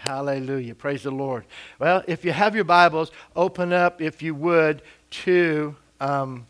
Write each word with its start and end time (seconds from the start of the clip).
Hallelujah. 0.00 0.74
Praise 0.74 1.02
the 1.02 1.10
Lord. 1.10 1.44
Well, 1.78 2.02
if 2.08 2.24
you 2.24 2.32
have 2.32 2.54
your 2.54 2.64
Bibles, 2.64 3.10
open 3.36 3.70
up, 3.70 4.00
if 4.00 4.22
you 4.22 4.34
would, 4.34 4.80
to 5.10 5.76
um, 6.00 6.46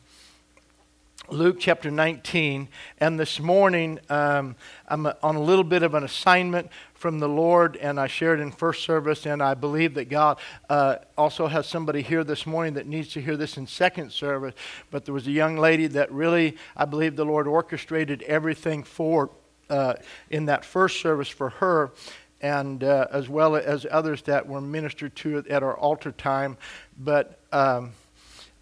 Luke 1.30 1.56
chapter 1.58 1.90
19. 1.90 2.68
And 2.98 3.18
this 3.18 3.40
morning, 3.40 3.98
um, 4.08 4.54
I'm 4.86 5.04
on 5.20 5.34
a 5.34 5.42
little 5.42 5.64
bit 5.64 5.82
of 5.82 5.94
an 5.94 6.04
assignment 6.04 6.70
from 6.94 7.18
the 7.18 7.28
Lord, 7.28 7.76
and 7.78 7.98
I 7.98 8.06
shared 8.06 8.38
in 8.38 8.52
first 8.52 8.84
service, 8.84 9.26
and 9.26 9.42
I 9.42 9.54
believe 9.54 9.94
that 9.94 10.08
God 10.08 10.38
uh, 10.68 10.98
also 11.18 11.48
has 11.48 11.66
somebody 11.66 12.02
here 12.02 12.22
this 12.22 12.46
morning 12.46 12.74
that 12.74 12.86
needs 12.86 13.08
to 13.14 13.20
hear 13.20 13.36
this 13.36 13.56
in 13.56 13.66
second 13.66 14.12
service. 14.12 14.54
But 14.92 15.06
there 15.06 15.14
was 15.14 15.26
a 15.26 15.32
young 15.32 15.56
lady 15.56 15.88
that 15.88 16.12
really, 16.12 16.56
I 16.76 16.84
believe 16.84 17.16
the 17.16 17.24
Lord 17.24 17.48
orchestrated 17.48 18.22
everything 18.22 18.84
for. 18.84 19.30
Uh, 19.68 19.94
in 20.30 20.46
that 20.46 20.64
first 20.64 21.00
service 21.00 21.28
for 21.28 21.50
her, 21.50 21.92
and 22.40 22.82
uh, 22.84 23.06
as 23.10 23.28
well 23.28 23.56
as 23.56 23.86
others 23.90 24.22
that 24.22 24.46
were 24.46 24.60
ministered 24.60 25.14
to 25.16 25.44
at 25.50 25.62
our 25.62 25.76
altar 25.76 26.12
time. 26.12 26.56
But 26.98 27.38
um, 27.52 27.92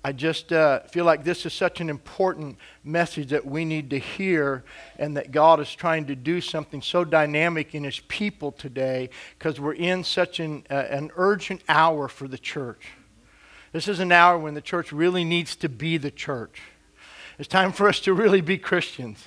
I 0.05 0.13
just 0.13 0.53
uh, 0.53 0.81
feel 0.81 1.05
like 1.05 1.25
this 1.25 1.45
is 1.45 1.53
such 1.53 1.81
an 1.81 1.91
important 1.91 2.57
message 2.85 3.31
that 3.31 3.45
we 3.45 3.65
need 3.65 3.91
to 3.91 3.99
hear, 3.99 4.65
and 4.99 5.17
that 5.17 5.33
God 5.33 5.61
is 5.61 5.73
trying 5.75 6.07
to 6.07 6.15
do 6.15 6.41
something 6.41 6.81
so 6.81 7.05
dynamic 7.05 7.75
in 7.75 7.85
His 7.85 8.01
people 8.01 8.53
today 8.53 9.11
because 9.39 9.61
we're 9.61 9.75
in 9.75 10.05
such 10.05 10.41
an, 10.41 10.65
uh, 10.71 10.75
an 10.75 11.11
urgent 11.17 11.63
hour 11.69 12.09
for 12.09 12.29
the 12.29 12.39
church. 12.39 12.93
This 13.73 13.89
is 13.89 14.01
an 14.01 14.13
hour 14.13 14.39
when 14.39 14.55
the 14.55 14.63
church 14.63 14.93
really 14.93 15.25
needs 15.25 15.55
to 15.57 15.69
be 15.69 15.99
the 15.99 16.11
church. 16.11 16.63
It's 17.39 17.49
time 17.49 17.73
for 17.73 17.89
us 17.89 18.01
to 18.01 18.15
really 18.15 18.41
be 18.41 18.57
Christians. 18.57 19.25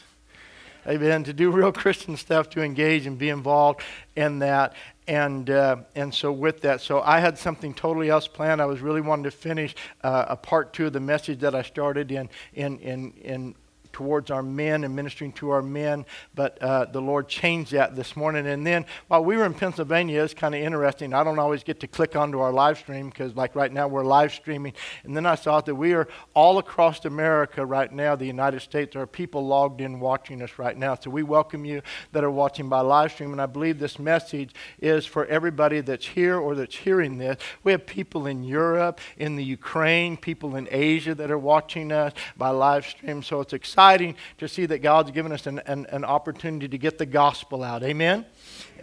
Amen. 0.87 1.23
To 1.25 1.33
do 1.33 1.51
real 1.51 1.71
Christian 1.71 2.17
stuff, 2.17 2.49
to 2.51 2.61
engage 2.61 3.05
and 3.05 3.17
be 3.17 3.29
involved 3.29 3.81
in 4.15 4.39
that. 4.39 4.73
And, 5.07 5.49
uh, 5.49 5.77
and 5.95 6.13
so, 6.13 6.31
with 6.31 6.61
that, 6.61 6.79
so 6.79 7.01
I 7.01 7.19
had 7.19 7.37
something 7.37 7.73
totally 7.73 8.09
else 8.09 8.27
planned. 8.27 8.61
I 8.61 8.65
was 8.65 8.81
really 8.81 9.01
wanting 9.01 9.23
to 9.23 9.31
finish 9.31 9.75
uh, 10.03 10.25
a 10.29 10.37
part 10.37 10.73
two 10.73 10.87
of 10.87 10.93
the 10.93 10.99
message 10.99 11.39
that 11.39 11.53
I 11.55 11.63
started 11.63 12.11
in, 12.11 12.29
in, 12.53 12.79
in, 12.79 13.13
in 13.23 13.55
towards 13.93 14.31
our 14.31 14.43
men 14.43 14.83
and 14.83 14.95
ministering 14.95 15.31
to 15.33 15.49
our 15.49 15.61
men, 15.61 16.05
but 16.33 16.61
uh, 16.61 16.85
the 16.85 17.01
Lord 17.01 17.27
changed 17.27 17.71
that 17.71 17.95
this 17.95 18.15
morning. 18.15 18.47
And 18.47 18.65
then 18.65 18.85
while 19.07 19.23
we 19.23 19.37
were 19.37 19.45
in 19.45 19.53
Pennsylvania, 19.53 20.23
it's 20.23 20.33
kind 20.33 20.55
of 20.55 20.61
interesting. 20.61 21.13
I 21.13 21.23
don't 21.23 21.39
always 21.39 21.63
get 21.63 21.79
to 21.81 21.87
click 21.87 22.15
onto 22.15 22.39
our 22.39 22.51
live 22.51 22.77
stream 22.77 23.09
because, 23.09 23.35
like 23.35 23.55
right 23.55 23.71
now, 23.71 23.87
we're 23.87 24.03
live 24.03 24.33
streaming. 24.33 24.73
And 25.03 25.15
then 25.15 25.25
I 25.25 25.35
saw 25.35 25.61
that 25.61 25.75
we 25.75 25.93
are 25.93 26.07
all 26.33 26.57
across 26.57 27.03
America 27.05 27.65
right 27.65 27.91
now, 27.91 28.15
the 28.15 28.25
United 28.25 28.61
States. 28.61 28.93
There 28.93 29.01
are 29.01 29.07
people 29.07 29.45
logged 29.45 29.81
in 29.81 29.99
watching 29.99 30.41
us 30.41 30.57
right 30.57 30.77
now. 30.77 30.95
So 30.95 31.09
we 31.09 31.23
welcome 31.23 31.65
you 31.65 31.81
that 32.11 32.23
are 32.23 32.31
watching 32.31 32.69
by 32.69 32.81
live 32.81 33.11
stream. 33.11 33.31
And 33.31 33.41
I 33.41 33.45
believe 33.45 33.79
this 33.79 33.99
message 33.99 34.53
is 34.79 35.05
for 35.05 35.25
everybody 35.25 35.81
that's 35.81 36.07
here 36.07 36.37
or 36.37 36.55
that's 36.55 36.75
hearing 36.75 37.17
this. 37.17 37.37
We 37.63 37.71
have 37.71 37.85
people 37.85 38.27
in 38.27 38.43
Europe, 38.43 38.99
in 39.17 39.35
the 39.35 39.43
Ukraine, 39.43 40.17
people 40.17 40.55
in 40.55 40.67
Asia 40.71 41.13
that 41.15 41.29
are 41.29 41.37
watching 41.37 41.91
us 41.91 42.13
by 42.37 42.49
live 42.49 42.85
stream. 42.85 43.21
So 43.23 43.41
it's 43.41 43.53
exciting 43.53 43.80
exciting 43.81 44.15
to 44.37 44.47
see 44.47 44.67
that 44.67 44.79
God's 44.79 45.09
given 45.09 45.31
us 45.31 45.47
an, 45.47 45.59
an, 45.65 45.87
an 45.89 46.05
opportunity 46.05 46.67
to 46.67 46.77
get 46.77 46.99
the 46.99 47.05
gospel 47.05 47.63
out. 47.63 47.81
Amen? 47.81 48.25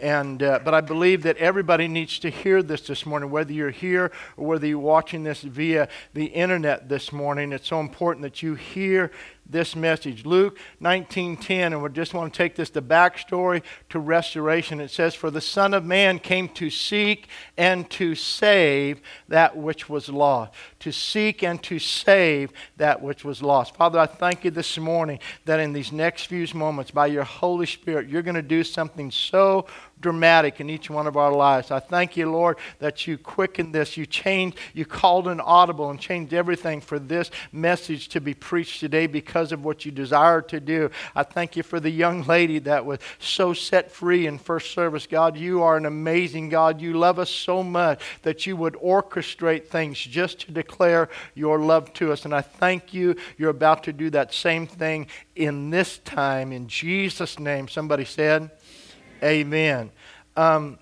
And, 0.01 0.43
uh, 0.43 0.59
but 0.65 0.75
I 0.75 0.81
believe 0.81 1.23
that 1.23 1.37
everybody 1.37 1.87
needs 1.87 2.19
to 2.19 2.31
hear 2.31 2.65
this 2.65 2.81
this 2.81 3.07
morning, 3.07 3.31
whether 3.31 3.53
you're 3.53 3.71
here 3.71 4.11
or 4.37 4.47
whether 4.49 4.67
you're 4.67 4.81
watching 4.81 5.23
this 5.23 5.43
via 5.43 5.89
the 6.15 6.25
internet 6.27 6.89
this 6.89 7.13
morning. 7.13 7.53
It's 7.53 7.69
so 7.69 7.79
important 7.79 8.25
that 8.25 8.43
you 8.43 8.57
hear 8.57 9.13
this 9.49 9.77
message. 9.77 10.27
Luke 10.27 10.59
19:10, 10.81 11.73
and 11.73 11.83
we 11.83 11.89
just 11.91 12.15
want 12.15 12.33
to 12.33 12.37
take 12.37 12.55
this 12.55 12.71
the 12.71 12.83
backstory 12.83 13.63
to 13.91 13.99
restoration. 13.99 14.81
It 14.81 14.91
says, 14.91 15.15
"For 15.15 15.31
the 15.31 15.41
Son 15.41 15.75
of 15.75 15.85
Man 15.85 16.19
came 16.19 16.49
to 16.51 16.71
seek 16.71 17.29
and 17.57 17.89
to 17.91 18.15
save 18.15 19.01
that 19.29 19.57
which 19.57 19.89
was 19.89 20.09
lost." 20.09 20.53
To 20.81 20.93
seek 20.93 21.43
and 21.43 21.63
to 21.65 21.79
save 21.79 22.53
that 22.77 23.03
which 23.03 23.25
was 23.25 23.43
lost. 23.43 23.75
Father, 23.77 23.99
I 23.99 24.07
thank 24.07 24.45
you 24.45 24.51
this 24.51 24.79
morning 24.79 25.19
that 25.45 25.61
in 25.61 25.73
these 25.73 25.93
next 25.93 26.27
few 26.27 26.39
moments, 26.55 26.93
by 26.93 27.09
your 27.09 27.25
Holy 27.25 27.67
Spirit, 27.67 28.09
you're 28.09 28.23
going 28.23 28.37
to 28.37 28.43
do 28.43 28.63
something 28.63 29.11
so 29.11 29.67
dramatic 30.01 30.61
in 30.61 30.71
each 30.71 30.91
one 30.91 31.07
of 31.07 31.17
our 31.17 31.33
lives. 31.33 31.71
I 31.71 31.81
thank 31.81 32.17
you, 32.17 32.31
Lord, 32.31 32.59
that 32.79 33.07
you 33.07 33.19
quickened 33.19 33.75
this. 33.75 33.97
You 33.97 34.07
changed, 34.07 34.59
you 34.75 34.85
called 34.85 35.29
an 35.29 35.41
audible 35.41 35.91
and 35.91 35.99
changed 35.99 36.33
everything 36.33 36.81
for 36.81 36.99
this 36.99 37.31
message 37.53 38.09
to 38.11 38.21
be 38.21 38.35
preached 38.35 38.81
today 38.81 39.07
because 39.07 39.53
of 39.53 39.65
what 39.65 39.85
you 39.85 39.93
desire 39.93 40.43
to 40.43 40.61
do. 40.61 40.91
I 41.15 41.23
thank 41.23 41.57
you 41.57 41.63
for 41.63 41.81
the 41.81 41.91
young 41.91 42.23
lady 42.25 42.59
that 42.61 42.85
was 42.85 42.99
so 43.19 43.53
set 43.53 43.91
free 43.91 44.27
in 44.27 44.39
first 44.39 44.73
service. 44.73 45.07
God, 45.07 45.37
you 45.37 45.63
are 45.63 45.77
an 45.77 45.87
amazing 45.87 46.49
God. 46.49 46.81
You 46.81 46.95
love 46.95 47.19
us 47.19 47.31
so 47.31 47.63
much 47.63 48.03
that 48.23 48.47
you 48.47 48.57
would 48.57 48.75
orchestrate 48.75 49.67
things 49.67 49.99
just 49.99 50.41
to 50.41 50.53
declare 50.53 51.09
your 51.35 51.59
love 51.59 51.93
to 51.95 52.13
us. 52.13 52.25
And 52.25 52.35
I 52.35 52.41
thank 52.41 52.95
you. 52.95 53.17
You're 53.37 53.51
about 53.51 53.85
to 53.85 53.93
do 53.93 54.11
that 54.11 54.33
same 54.33 54.67
thing 54.67 55.09
in 55.35 55.71
this 55.71 55.99
time. 55.99 56.53
In 56.53 56.69
Jesus' 56.69 57.39
name. 57.39 57.69
Somebody 57.69 58.05
said, 58.05 58.51
Amen. 59.23 59.91
Um, 60.37 60.79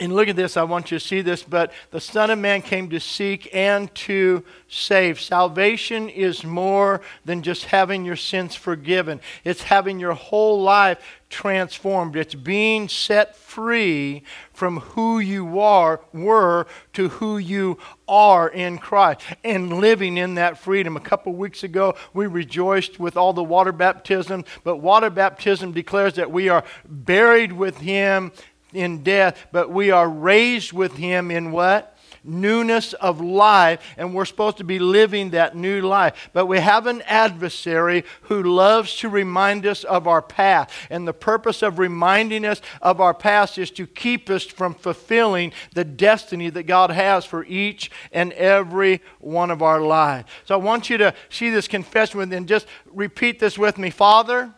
and 0.00 0.14
look 0.14 0.28
at 0.28 0.36
this, 0.36 0.56
I 0.56 0.62
want 0.62 0.90
you 0.90 0.98
to 0.98 1.04
see 1.04 1.20
this, 1.20 1.42
but 1.42 1.72
the 1.90 2.00
Son 2.00 2.30
of 2.30 2.38
Man 2.38 2.62
came 2.62 2.88
to 2.88 2.98
seek 2.98 3.54
and 3.54 3.94
to 3.96 4.42
save. 4.66 5.20
Salvation 5.20 6.08
is 6.08 6.42
more 6.42 7.02
than 7.26 7.42
just 7.42 7.66
having 7.66 8.06
your 8.06 8.16
sins 8.16 8.54
forgiven, 8.54 9.20
it's 9.44 9.64
having 9.64 10.00
your 10.00 10.14
whole 10.14 10.62
life 10.62 10.98
transformed. 11.28 12.16
It's 12.16 12.34
being 12.34 12.88
set 12.88 13.36
free 13.36 14.24
from 14.52 14.80
who 14.80 15.20
you 15.20 15.60
are, 15.60 16.00
were, 16.12 16.66
to 16.94 17.08
who 17.08 17.38
you 17.38 17.78
are 18.08 18.48
in 18.48 18.78
Christ 18.78 19.22
and 19.44 19.80
living 19.80 20.16
in 20.16 20.34
that 20.34 20.58
freedom. 20.58 20.96
A 20.96 21.00
couple 21.00 21.32
weeks 21.32 21.62
ago, 21.62 21.94
we 22.12 22.26
rejoiced 22.26 22.98
with 22.98 23.16
all 23.16 23.32
the 23.32 23.44
water 23.44 23.70
baptism, 23.72 24.44
but 24.64 24.78
water 24.78 25.08
baptism 25.08 25.72
declares 25.72 26.14
that 26.14 26.32
we 26.32 26.48
are 26.48 26.64
buried 26.84 27.52
with 27.52 27.78
Him 27.78 28.32
in 28.72 29.02
death, 29.02 29.46
but 29.52 29.70
we 29.70 29.90
are 29.90 30.08
raised 30.08 30.72
with 30.72 30.96
him 30.96 31.30
in 31.30 31.52
what? 31.52 31.96
Newness 32.22 32.92
of 32.92 33.22
life, 33.22 33.82
and 33.96 34.14
we're 34.14 34.26
supposed 34.26 34.58
to 34.58 34.64
be 34.64 34.78
living 34.78 35.30
that 35.30 35.56
new 35.56 35.80
life. 35.80 36.28
But 36.34 36.44
we 36.44 36.58
have 36.58 36.86
an 36.86 37.00
adversary 37.06 38.04
who 38.22 38.42
loves 38.42 38.94
to 38.96 39.08
remind 39.08 39.64
us 39.64 39.84
of 39.84 40.06
our 40.06 40.20
past. 40.20 40.70
And 40.90 41.08
the 41.08 41.14
purpose 41.14 41.62
of 41.62 41.78
reminding 41.78 42.44
us 42.44 42.60
of 42.82 43.00
our 43.00 43.14
past 43.14 43.56
is 43.56 43.70
to 43.70 43.86
keep 43.86 44.28
us 44.28 44.44
from 44.44 44.74
fulfilling 44.74 45.52
the 45.72 45.84
destiny 45.84 46.50
that 46.50 46.64
God 46.64 46.90
has 46.90 47.24
for 47.24 47.42
each 47.44 47.90
and 48.12 48.34
every 48.34 49.00
one 49.18 49.50
of 49.50 49.62
our 49.62 49.80
lives. 49.80 50.28
So 50.44 50.54
I 50.54 50.58
want 50.58 50.90
you 50.90 50.98
to 50.98 51.14
see 51.30 51.48
this 51.48 51.68
confession 51.68 52.30
and 52.32 52.46
just 52.46 52.66
repeat 52.92 53.38
this 53.38 53.56
with 53.56 53.78
me. 53.78 53.88
Father, 53.88 54.52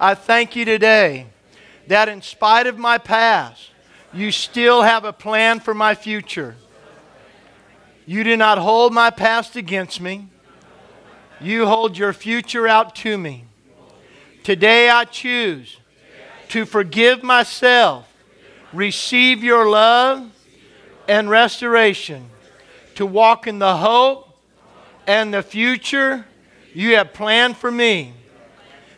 I 0.00 0.16
thank 0.16 0.56
you 0.56 0.64
today 0.64 1.26
that 1.88 2.08
in 2.08 2.22
spite 2.22 2.66
of 2.66 2.78
my 2.78 2.98
past, 2.98 3.70
you 4.12 4.30
still 4.30 4.82
have 4.82 5.04
a 5.04 5.12
plan 5.12 5.60
for 5.60 5.74
my 5.74 5.94
future. 5.94 6.56
You 8.06 8.24
do 8.24 8.36
not 8.36 8.58
hold 8.58 8.92
my 8.92 9.10
past 9.10 9.56
against 9.56 10.00
me. 10.00 10.28
You 11.40 11.66
hold 11.66 11.98
your 11.98 12.12
future 12.12 12.66
out 12.66 12.94
to 12.96 13.18
me. 13.18 13.44
Today 14.44 14.88
I 14.88 15.04
choose 15.04 15.78
to 16.48 16.64
forgive 16.64 17.22
myself, 17.22 18.06
receive 18.72 19.44
your 19.44 19.68
love 19.68 20.30
and 21.06 21.28
restoration, 21.28 22.30
to 22.94 23.04
walk 23.04 23.46
in 23.46 23.58
the 23.58 23.76
hope 23.76 24.38
and 25.06 25.32
the 25.32 25.42
future 25.42 26.26
you 26.74 26.96
have 26.96 27.12
planned 27.12 27.56
for 27.56 27.70
me. 27.70 28.14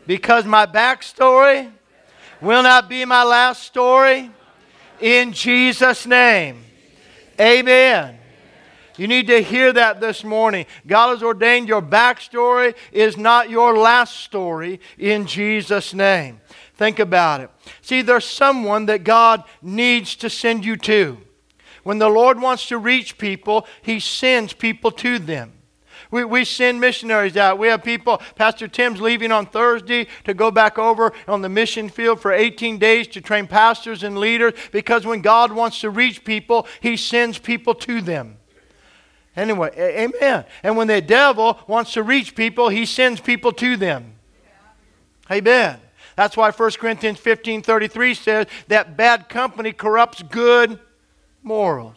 Because 0.06 0.44
my 0.44 0.66
backstory 0.66 1.70
will 2.40 2.62
not 2.62 2.88
be 2.88 3.04
my 3.04 3.22
last 3.22 3.62
story. 3.62 4.30
In 5.00 5.32
Jesus' 5.32 6.06
name. 6.06 6.64
Amen. 7.40 8.19
You 8.96 9.08
need 9.08 9.28
to 9.28 9.42
hear 9.42 9.72
that 9.72 10.00
this 10.00 10.22
morning. 10.25 10.66
God 10.87 11.10
has 11.10 11.22
ordained 11.22 11.69
your 11.69 11.81
backstory 11.81 12.75
is 12.92 13.16
not 13.16 13.48
your 13.48 13.78
last 13.78 14.16
story 14.16 14.78
in 14.98 15.26
Jesus' 15.26 15.94
name. 15.94 16.40
Think 16.75 16.98
about 16.98 17.40
it. 17.40 17.50
See, 17.81 18.02
there's 18.02 18.26
someone 18.26 18.86
that 18.86 19.04
God 19.04 19.44
needs 19.62 20.16
to 20.16 20.28
send 20.28 20.66
you 20.66 20.76
to. 20.78 21.19
When 21.82 21.98
the 21.98 22.10
Lord 22.10 22.40
wants 22.40 22.69
to 22.69 22.78
reach 22.78 23.16
people, 23.16 23.66
He 23.81 24.00
sends 24.00 24.52
people 24.52 24.90
to 24.93 25.19
them. 25.19 25.52
We, 26.10 26.24
we 26.24 26.44
send 26.44 26.80
missionaries 26.80 27.36
out. 27.36 27.58
We 27.58 27.68
have 27.68 27.84
people, 27.84 28.20
Pastor 28.34 28.66
Tim's 28.66 29.00
leaving 29.00 29.30
on 29.30 29.46
Thursday 29.46 30.08
to 30.24 30.34
go 30.34 30.50
back 30.50 30.78
over 30.78 31.12
on 31.28 31.42
the 31.42 31.48
mission 31.48 31.88
field 31.88 32.20
for 32.20 32.32
18 32.32 32.78
days 32.78 33.06
to 33.08 33.20
train 33.20 33.46
pastors 33.46 34.02
and 34.02 34.18
leaders 34.18 34.54
because 34.72 35.06
when 35.06 35.20
God 35.20 35.52
wants 35.52 35.80
to 35.80 35.90
reach 35.90 36.24
people, 36.24 36.66
He 36.80 36.96
sends 36.96 37.38
people 37.38 37.74
to 37.74 38.00
them. 38.00 38.38
Anyway, 39.36 39.70
amen. 39.78 40.44
And 40.62 40.76
when 40.76 40.88
the 40.88 41.00
devil 41.00 41.58
wants 41.66 41.92
to 41.94 42.02
reach 42.02 42.34
people, 42.34 42.68
he 42.68 42.84
sends 42.84 43.20
people 43.20 43.52
to 43.52 43.76
them. 43.76 44.14
Amen. 45.30 45.78
That's 46.16 46.36
why 46.36 46.50
1 46.50 46.70
Corinthians 46.72 47.18
15 47.18 47.62
33 47.62 48.14
says 48.14 48.46
that 48.68 48.96
bad 48.96 49.28
company 49.28 49.72
corrupts 49.72 50.22
good 50.22 50.80
morals, 51.42 51.96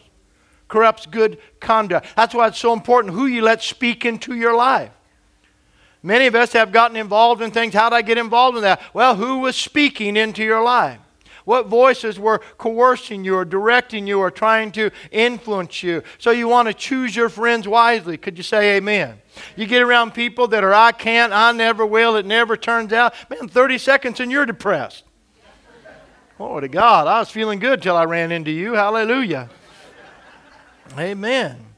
corrupts 0.74 1.06
good 1.06 1.38
conduct. 1.60 2.08
That's 2.16 2.34
why 2.34 2.48
it's 2.48 2.58
so 2.58 2.74
important 2.74 3.14
who 3.14 3.28
you 3.28 3.44
let 3.44 3.62
speak 3.62 4.06
into 4.06 4.34
your 4.34 4.56
life. 4.56 4.90
Many 6.02 6.26
of 6.26 6.34
us 6.34 6.52
have 6.54 6.72
gotten 6.72 6.98
involved 6.98 7.44
in 7.44 7.52
things. 7.52 7.76
How 7.76 7.92
did 7.92 7.96
I 7.96 8.02
get 8.02 8.18
involved 8.18 8.58
in 8.58 8.64
that? 8.64 8.82
Well, 8.92 9.16
who 9.16 9.38
was 9.38 9.56
speaking 9.56 10.18
into 10.18 10.44
your 10.44 10.64
life? 10.64 10.98
What 11.46 11.68
voices 11.68 12.18
were 12.18 12.40
coercing 12.58 13.24
you 13.24 13.36
or 13.36 13.46
directing 13.46 14.08
you 14.08 14.18
or 14.18 14.32
trying 14.32 14.72
to 14.72 14.90
influence 15.12 15.84
you? 15.84 16.02
So 16.18 16.32
you 16.32 16.48
want 16.48 16.70
to 16.70 16.74
choose 16.74 17.16
your 17.16 17.30
friends 17.30 17.68
wisely. 17.68 18.18
Could 18.18 18.38
you 18.38 18.44
say 18.44 18.78
amen? 18.78 19.22
You 19.56 19.68
get 19.68 19.84
around 19.84 20.16
people 20.16 20.48
that 20.48 20.64
are, 20.64 20.74
I 20.74 20.92
can't, 20.92 21.32
I 21.32 21.52
never 21.52 21.86
will, 21.86 22.16
it 22.16 22.26
never 22.26 22.58
turns 22.58 22.94
out. 22.94 23.14
Man, 23.30 23.48
30 23.48 23.78
seconds 23.78 24.20
and 24.20 24.32
you're 24.32 24.48
depressed. 24.48 25.04
Glory 26.38 26.62
to 26.62 26.68
God. 26.68 27.06
I 27.06 27.20
was 27.20 27.30
feeling 27.30 27.60
good 27.60 27.84
till 27.84 27.96
I 27.96 28.06
ran 28.06 28.32
into 28.32 28.50
you. 28.50 28.74
Hallelujah. 28.74 29.52
Amen. 30.98 31.73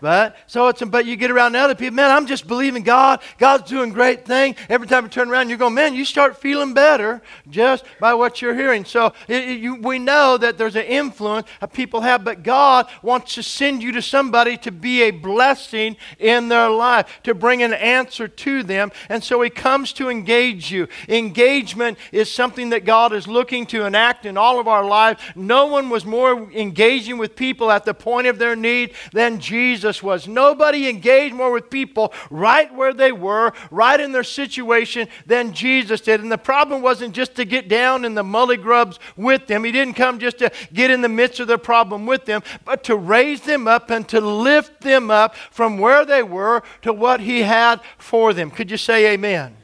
But 0.00 0.36
so 0.46 0.68
it's 0.68 0.82
but 0.82 1.04
you 1.04 1.16
get 1.16 1.30
around 1.30 1.54
other 1.56 1.74
people, 1.74 1.96
man, 1.96 2.10
I'm 2.10 2.26
just 2.26 2.46
believing 2.46 2.82
God. 2.82 3.20
God's 3.38 3.68
doing 3.68 3.92
great 3.92 4.24
thing. 4.24 4.56
Every 4.68 4.86
time 4.86 5.04
you 5.04 5.10
turn 5.10 5.30
around, 5.30 5.48
you're 5.48 5.58
going, 5.58 5.74
man, 5.74 5.94
you 5.94 6.04
start 6.04 6.38
feeling 6.38 6.72
better 6.72 7.20
just 7.50 7.84
by 8.00 8.14
what 8.14 8.40
you're 8.40 8.54
hearing. 8.54 8.84
So 8.84 9.12
it, 9.28 9.48
it, 9.48 9.60
you, 9.60 9.76
we 9.76 9.98
know 9.98 10.38
that 10.38 10.56
there's 10.56 10.76
an 10.76 10.84
influence 10.84 11.46
that 11.60 11.72
people 11.72 12.00
have, 12.00 12.24
but 12.24 12.42
God 12.42 12.88
wants 13.02 13.34
to 13.34 13.42
send 13.42 13.82
you 13.82 13.92
to 13.92 14.02
somebody 14.02 14.56
to 14.58 14.72
be 14.72 15.02
a 15.02 15.10
blessing 15.10 15.96
in 16.18 16.48
their 16.48 16.70
life, 16.70 17.20
to 17.24 17.34
bring 17.34 17.62
an 17.62 17.74
answer 17.74 18.26
to 18.26 18.62
them. 18.62 18.90
And 19.08 19.22
so 19.22 19.42
He 19.42 19.50
comes 19.50 19.92
to 19.94 20.08
engage 20.08 20.70
you. 20.70 20.88
Engagement 21.08 21.98
is 22.12 22.32
something 22.32 22.70
that 22.70 22.84
God 22.84 23.12
is 23.12 23.28
looking 23.28 23.66
to 23.66 23.84
enact 23.84 24.24
in 24.24 24.36
all 24.36 24.58
of 24.58 24.66
our 24.66 24.84
lives. 24.84 25.20
No 25.34 25.66
one 25.66 25.90
was 25.90 26.04
more 26.06 26.50
engaging 26.52 27.18
with 27.18 27.36
people 27.36 27.70
at 27.70 27.84
the 27.84 27.94
point 27.94 28.26
of 28.26 28.38
their 28.38 28.56
need 28.56 28.94
than 29.12 29.40
Jesus 29.40 29.89
Jesus 29.90 30.02
was. 30.04 30.28
Nobody 30.28 30.88
engaged 30.88 31.34
more 31.34 31.50
with 31.50 31.68
people 31.68 32.12
right 32.30 32.72
where 32.72 32.94
they 32.94 33.10
were, 33.10 33.52
right 33.72 33.98
in 33.98 34.12
their 34.12 34.22
situation, 34.22 35.08
than 35.26 35.52
Jesus 35.52 36.00
did. 36.00 36.20
And 36.20 36.30
the 36.30 36.38
problem 36.38 36.80
wasn't 36.80 37.12
just 37.12 37.34
to 37.36 37.44
get 37.44 37.68
down 37.68 38.04
in 38.04 38.14
the 38.14 38.22
mully 38.22 38.60
grubs 38.60 39.00
with 39.16 39.48
them. 39.48 39.64
He 39.64 39.72
didn't 39.72 39.94
come 39.94 40.20
just 40.20 40.38
to 40.38 40.52
get 40.72 40.92
in 40.92 41.00
the 41.00 41.08
midst 41.08 41.40
of 41.40 41.48
their 41.48 41.58
problem 41.58 42.06
with 42.06 42.24
them, 42.24 42.42
but 42.64 42.84
to 42.84 42.94
raise 42.94 43.40
them 43.40 43.66
up 43.66 43.90
and 43.90 44.08
to 44.10 44.20
lift 44.20 44.80
them 44.82 45.10
up 45.10 45.34
from 45.34 45.78
where 45.78 46.04
they 46.04 46.22
were 46.22 46.62
to 46.82 46.92
what 46.92 47.20
He 47.20 47.42
had 47.42 47.80
for 47.98 48.32
them. 48.32 48.52
Could 48.52 48.70
you 48.70 48.76
say 48.76 49.12
amen? 49.12 49.59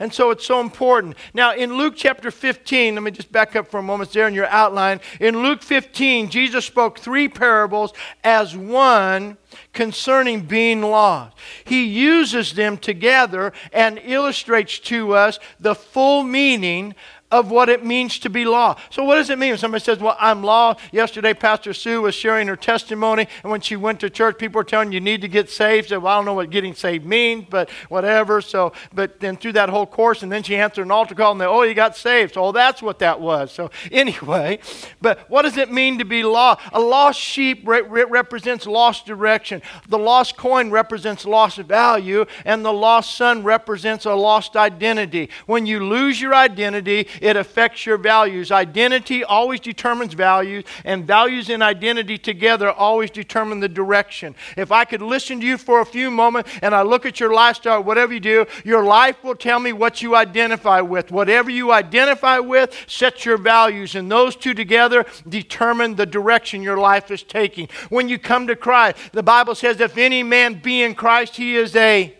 And 0.00 0.12
so 0.12 0.30
it's 0.30 0.46
so 0.46 0.60
important. 0.60 1.16
Now, 1.34 1.54
in 1.54 1.76
Luke 1.76 1.94
chapter 1.96 2.30
15, 2.30 2.94
let 2.94 3.02
me 3.02 3.10
just 3.10 3.32
back 3.32 3.56
up 3.56 3.68
for 3.68 3.78
a 3.78 3.82
moment 3.82 4.12
there 4.12 4.28
in 4.28 4.34
your 4.34 4.46
outline. 4.46 5.00
In 5.20 5.42
Luke 5.42 5.62
15, 5.62 6.30
Jesus 6.30 6.64
spoke 6.64 6.98
three 6.98 7.28
parables 7.28 7.92
as 8.22 8.56
one 8.56 9.36
concerning 9.72 10.42
being 10.42 10.82
lost. 10.82 11.36
He 11.64 11.84
uses 11.84 12.52
them 12.52 12.76
together 12.78 13.52
and 13.72 14.00
illustrates 14.04 14.78
to 14.80 15.14
us 15.14 15.38
the 15.58 15.74
full 15.74 16.22
meaning 16.22 16.94
of 17.30 17.50
what 17.50 17.68
it 17.68 17.84
means 17.84 18.18
to 18.20 18.30
be 18.30 18.44
lost. 18.44 18.80
So, 18.90 19.04
what 19.04 19.16
does 19.16 19.28
it 19.28 19.38
mean 19.38 19.56
somebody 19.58 19.84
says, 19.84 19.98
Well, 19.98 20.16
I'm 20.18 20.42
lost? 20.42 20.80
Yesterday, 20.92 21.34
Pastor 21.34 21.74
Sue 21.74 22.00
was 22.02 22.14
sharing 22.14 22.48
her 22.48 22.56
testimony, 22.56 23.28
and 23.42 23.50
when 23.50 23.60
she 23.60 23.76
went 23.76 24.00
to 24.00 24.10
church, 24.10 24.38
people 24.38 24.58
were 24.58 24.64
telling 24.64 24.92
you 24.92 25.00
need 25.00 25.20
to 25.20 25.28
get 25.28 25.50
saved. 25.50 25.90
So, 25.90 26.00
well, 26.00 26.14
I 26.14 26.16
don't 26.16 26.24
know 26.24 26.34
what 26.34 26.50
getting 26.50 26.74
saved 26.74 27.04
means, 27.04 27.46
but 27.50 27.68
whatever. 27.90 28.40
So, 28.40 28.72
but 28.94 29.20
then 29.20 29.36
through 29.36 29.52
that 29.52 29.68
whole 29.68 29.86
course, 29.86 30.22
and 30.22 30.32
then 30.32 30.42
she 30.42 30.56
answered 30.56 30.82
an 30.82 30.90
altar 30.90 31.14
call, 31.14 31.32
and 31.32 31.40
they, 31.40 31.44
oh, 31.44 31.62
you 31.62 31.74
got 31.74 31.96
saved. 31.96 32.34
So, 32.34 32.44
oh, 32.44 32.52
that's 32.52 32.80
what 32.80 32.98
that 33.00 33.20
was. 33.20 33.52
So, 33.52 33.70
anyway, 33.92 34.60
but 35.02 35.28
what 35.28 35.42
does 35.42 35.58
it 35.58 35.70
mean 35.70 35.98
to 35.98 36.04
be 36.06 36.22
lost? 36.22 36.60
A 36.72 36.80
lost 36.80 37.20
sheep 37.20 37.68
re- 37.68 37.82
re- 37.82 38.04
represents 38.04 38.66
lost 38.66 39.04
direction, 39.04 39.60
the 39.88 39.98
lost 39.98 40.36
coin 40.36 40.70
represents 40.70 41.26
lost 41.26 41.58
value, 41.58 42.24
and 42.46 42.64
the 42.64 42.72
lost 42.72 43.16
son 43.16 43.42
represents 43.42 44.06
a 44.06 44.14
lost 44.14 44.56
identity. 44.56 45.28
When 45.46 45.66
you 45.66 45.84
lose 45.84 46.20
your 46.20 46.34
identity, 46.34 47.06
it 47.20 47.36
affects 47.36 47.86
your 47.86 47.98
values. 47.98 48.50
Identity 48.50 49.24
always 49.24 49.60
determines 49.60 50.14
values, 50.14 50.64
and 50.84 51.06
values 51.06 51.50
and 51.50 51.62
identity 51.62 52.18
together 52.18 52.70
always 52.70 53.10
determine 53.10 53.60
the 53.60 53.68
direction. 53.68 54.34
If 54.56 54.72
I 54.72 54.84
could 54.84 55.02
listen 55.02 55.40
to 55.40 55.46
you 55.46 55.58
for 55.58 55.80
a 55.80 55.86
few 55.86 56.10
moments 56.10 56.50
and 56.62 56.74
I 56.74 56.82
look 56.82 57.06
at 57.06 57.20
your 57.20 57.32
lifestyle, 57.32 57.82
whatever 57.82 58.12
you 58.12 58.20
do, 58.20 58.46
your 58.64 58.82
life 58.82 59.22
will 59.22 59.36
tell 59.36 59.60
me 59.60 59.72
what 59.72 60.02
you 60.02 60.14
identify 60.14 60.80
with. 60.80 61.10
Whatever 61.10 61.50
you 61.50 61.72
identify 61.72 62.38
with 62.38 62.74
sets 62.86 63.24
your 63.24 63.38
values, 63.38 63.94
and 63.94 64.10
those 64.10 64.36
two 64.36 64.54
together 64.54 65.06
determine 65.28 65.94
the 65.94 66.06
direction 66.06 66.62
your 66.62 66.78
life 66.78 67.10
is 67.10 67.22
taking. 67.22 67.68
When 67.88 68.08
you 68.08 68.18
come 68.18 68.46
to 68.46 68.56
Christ, 68.56 68.96
the 69.12 69.22
Bible 69.22 69.54
says, 69.54 69.80
if 69.80 69.96
any 69.96 70.22
man 70.22 70.60
be 70.60 70.82
in 70.82 70.94
Christ, 70.94 71.36
he 71.36 71.56
is 71.56 71.74
a 71.76 72.17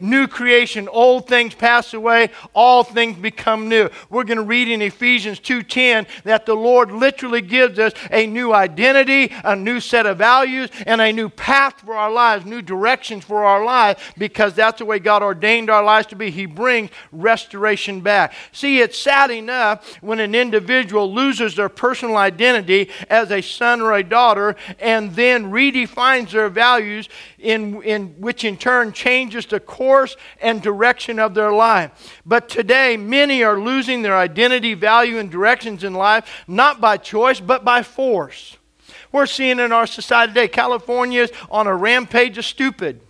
new 0.00 0.26
creation. 0.26 0.88
Old 0.88 1.26
things 1.26 1.54
pass 1.54 1.94
away, 1.94 2.30
all 2.54 2.84
things 2.84 3.18
become 3.18 3.68
new. 3.68 3.88
We're 4.10 4.24
going 4.24 4.38
to 4.38 4.44
read 4.44 4.68
in 4.68 4.82
Ephesians 4.82 5.40
2:10 5.40 6.06
that 6.24 6.46
the 6.46 6.54
Lord 6.54 6.90
literally 6.90 7.40
gives 7.40 7.78
us 7.78 7.92
a 8.10 8.26
new 8.26 8.52
identity, 8.52 9.32
a 9.44 9.56
new 9.56 9.80
set 9.80 10.06
of 10.06 10.18
values, 10.18 10.70
and 10.86 11.00
a 11.00 11.12
new 11.12 11.28
path 11.28 11.80
for 11.84 11.94
our 11.94 12.10
lives, 12.10 12.44
new 12.44 12.62
directions 12.62 13.24
for 13.24 13.44
our 13.44 13.64
lives 13.64 14.00
because 14.18 14.54
that's 14.54 14.78
the 14.78 14.84
way 14.84 14.98
God 14.98 15.22
ordained 15.22 15.70
our 15.70 15.84
lives 15.84 16.06
to 16.08 16.16
be. 16.16 16.30
He 16.30 16.46
brings 16.46 16.90
restoration 17.12 18.00
back. 18.00 18.34
See, 18.52 18.80
it's 18.80 18.98
sad 18.98 19.30
enough 19.30 19.96
when 20.00 20.20
an 20.20 20.34
individual 20.34 21.12
loses 21.12 21.56
their 21.56 21.68
personal 21.68 22.16
identity 22.16 22.90
as 23.08 23.30
a 23.30 23.40
son 23.40 23.80
or 23.80 23.92
a 23.92 24.02
daughter 24.02 24.56
and 24.78 25.14
then 25.14 25.50
redefines 25.50 26.30
their 26.30 26.48
values 26.48 27.08
in, 27.38 27.82
in 27.82 28.08
which 28.20 28.44
in 28.44 28.56
turn 28.56 28.92
changes 28.92 29.46
the 29.46 29.60
course 29.60 29.83
and 30.40 30.62
direction 30.62 31.18
of 31.18 31.34
their 31.34 31.52
life. 31.52 32.20
But 32.24 32.48
today, 32.48 32.96
many 32.96 33.42
are 33.42 33.60
losing 33.60 34.02
their 34.02 34.16
identity, 34.16 34.74
value, 34.74 35.18
and 35.18 35.30
directions 35.30 35.84
in 35.84 35.94
life, 35.94 36.44
not 36.48 36.80
by 36.80 36.96
choice, 36.96 37.40
but 37.40 37.64
by 37.64 37.82
force. 37.82 38.56
We're 39.12 39.26
seeing 39.26 39.60
in 39.60 39.70
our 39.70 39.86
society 39.86 40.30
today, 40.30 40.48
California 40.48 41.22
is 41.22 41.32
on 41.50 41.66
a 41.66 41.76
rampage 41.76 42.36
of 42.38 42.44
stupid. 42.44 43.00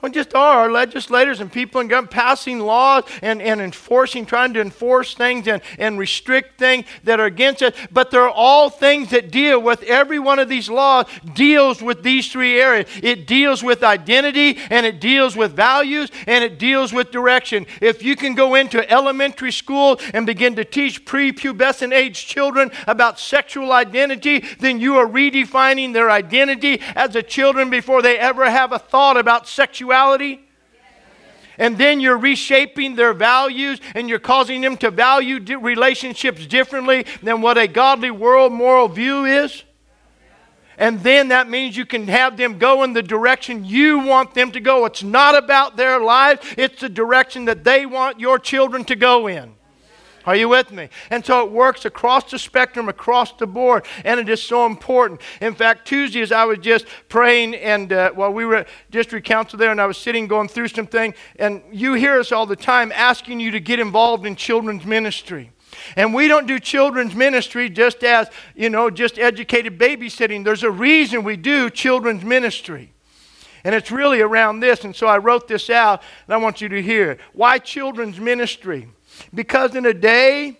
Well, 0.00 0.10
just 0.10 0.34
are 0.34 0.60
our 0.60 0.70
legislators 0.70 1.40
and 1.40 1.52
people 1.52 1.80
in 1.80 1.88
government 1.88 2.10
passing 2.10 2.60
laws 2.60 3.04
and, 3.20 3.42
and 3.42 3.60
enforcing, 3.60 4.24
trying 4.24 4.54
to 4.54 4.60
enforce 4.60 5.14
things 5.14 5.46
and, 5.46 5.60
and 5.78 5.98
restrict 5.98 6.58
things 6.58 6.86
that 7.04 7.20
are 7.20 7.26
against 7.26 7.60
it. 7.60 7.74
But 7.92 8.10
they're 8.10 8.30
all 8.30 8.70
things 8.70 9.10
that 9.10 9.30
deal 9.30 9.60
with 9.60 9.82
every 9.82 10.18
one 10.18 10.38
of 10.38 10.48
these 10.48 10.70
laws 10.70 11.06
deals 11.34 11.82
with 11.82 12.02
these 12.02 12.32
three 12.32 12.58
areas. 12.58 12.88
It 13.02 13.26
deals 13.26 13.62
with 13.62 13.82
identity 13.82 14.58
and 14.70 14.86
it 14.86 15.00
deals 15.00 15.36
with 15.36 15.52
values 15.52 16.10
and 16.26 16.42
it 16.42 16.58
deals 16.58 16.94
with 16.94 17.10
direction. 17.10 17.66
If 17.82 18.02
you 18.02 18.16
can 18.16 18.34
go 18.34 18.54
into 18.54 18.90
elementary 18.90 19.52
school 19.52 20.00
and 20.14 20.24
begin 20.24 20.56
to 20.56 20.64
teach 20.64 21.04
prepubescent 21.04 21.92
age 21.92 22.26
children 22.26 22.70
about 22.86 23.20
sexual 23.20 23.72
identity, 23.72 24.44
then 24.60 24.80
you 24.80 24.96
are 24.96 25.06
redefining 25.06 25.92
their 25.92 26.10
identity 26.10 26.80
as 26.96 27.14
a 27.14 27.22
children 27.22 27.68
before 27.68 28.00
they 28.00 28.18
ever 28.18 28.48
have 28.48 28.72
a 28.72 28.78
thought 28.78 29.18
about 29.18 29.46
sexuality 29.46 29.89
sexuality? 29.90 30.40
And 31.58 31.76
then 31.76 32.00
you're 32.00 32.16
reshaping 32.16 32.94
their 32.94 33.12
values 33.12 33.80
and 33.94 34.08
you're 34.08 34.18
causing 34.18 34.62
them 34.62 34.76
to 34.78 34.90
value 34.90 35.40
di- 35.40 35.56
relationships 35.56 36.46
differently 36.46 37.04
than 37.22 37.42
what 37.42 37.58
a 37.58 37.66
godly 37.66 38.10
world 38.10 38.52
moral 38.52 38.88
view 38.88 39.26
is. 39.26 39.64
And 40.78 41.00
then 41.00 41.28
that 41.28 41.50
means 41.50 41.76
you 41.76 41.84
can 41.84 42.08
have 42.08 42.38
them 42.38 42.56
go 42.58 42.82
in 42.82 42.94
the 42.94 43.02
direction 43.02 43.66
you 43.66 43.98
want 43.98 44.32
them 44.32 44.52
to 44.52 44.60
go. 44.60 44.86
It's 44.86 45.02
not 45.02 45.36
about 45.36 45.76
their 45.76 46.00
lives, 46.00 46.40
it's 46.56 46.80
the 46.80 46.88
direction 46.88 47.44
that 47.44 47.64
they 47.64 47.84
want 47.84 48.18
your 48.18 48.38
children 48.38 48.84
to 48.84 48.96
go 48.96 49.26
in. 49.26 49.54
Are 50.26 50.36
you 50.36 50.48
with 50.48 50.70
me? 50.70 50.88
And 51.10 51.24
so 51.24 51.44
it 51.44 51.50
works 51.50 51.84
across 51.84 52.30
the 52.30 52.38
spectrum, 52.38 52.88
across 52.88 53.32
the 53.32 53.46
board, 53.46 53.84
and 54.04 54.20
it 54.20 54.28
is 54.28 54.42
so 54.42 54.66
important. 54.66 55.20
In 55.40 55.54
fact, 55.54 55.86
Tuesday, 55.86 56.20
as 56.20 56.32
I 56.32 56.44
was 56.44 56.58
just 56.58 56.86
praying, 57.08 57.54
and 57.54 57.92
uh, 57.92 58.10
while 58.12 58.32
we 58.32 58.44
were 58.44 58.56
at 58.56 58.68
district 58.90 59.26
council 59.26 59.58
there, 59.58 59.70
and 59.70 59.80
I 59.80 59.86
was 59.86 59.98
sitting 59.98 60.26
going 60.26 60.48
through 60.48 60.68
something, 60.68 61.14
and 61.38 61.62
you 61.72 61.94
hear 61.94 62.18
us 62.18 62.32
all 62.32 62.46
the 62.46 62.56
time 62.56 62.92
asking 62.92 63.40
you 63.40 63.50
to 63.52 63.60
get 63.60 63.80
involved 63.80 64.26
in 64.26 64.36
children's 64.36 64.84
ministry. 64.84 65.52
And 65.96 66.12
we 66.12 66.28
don't 66.28 66.46
do 66.46 66.58
children's 66.58 67.14
ministry 67.14 67.70
just 67.70 68.04
as, 68.04 68.28
you 68.54 68.70
know, 68.70 68.90
just 68.90 69.18
educated 69.18 69.78
babysitting. 69.78 70.44
There's 70.44 70.62
a 70.62 70.70
reason 70.70 71.22
we 71.22 71.36
do 71.36 71.70
children's 71.70 72.24
ministry. 72.24 72.92
And 73.64 73.74
it's 73.74 73.90
really 73.90 74.20
around 74.20 74.60
this. 74.60 74.84
And 74.84 74.94
so 74.94 75.06
I 75.06 75.18
wrote 75.18 75.46
this 75.46 75.70
out, 75.70 76.02
and 76.26 76.34
I 76.34 76.38
want 76.38 76.60
you 76.60 76.68
to 76.68 76.82
hear 76.82 77.12
it. 77.12 77.20
Why 77.32 77.58
children's 77.58 78.18
ministry? 78.18 78.88
Because 79.34 79.74
in 79.74 79.86
a 79.86 79.94
day 79.94 80.56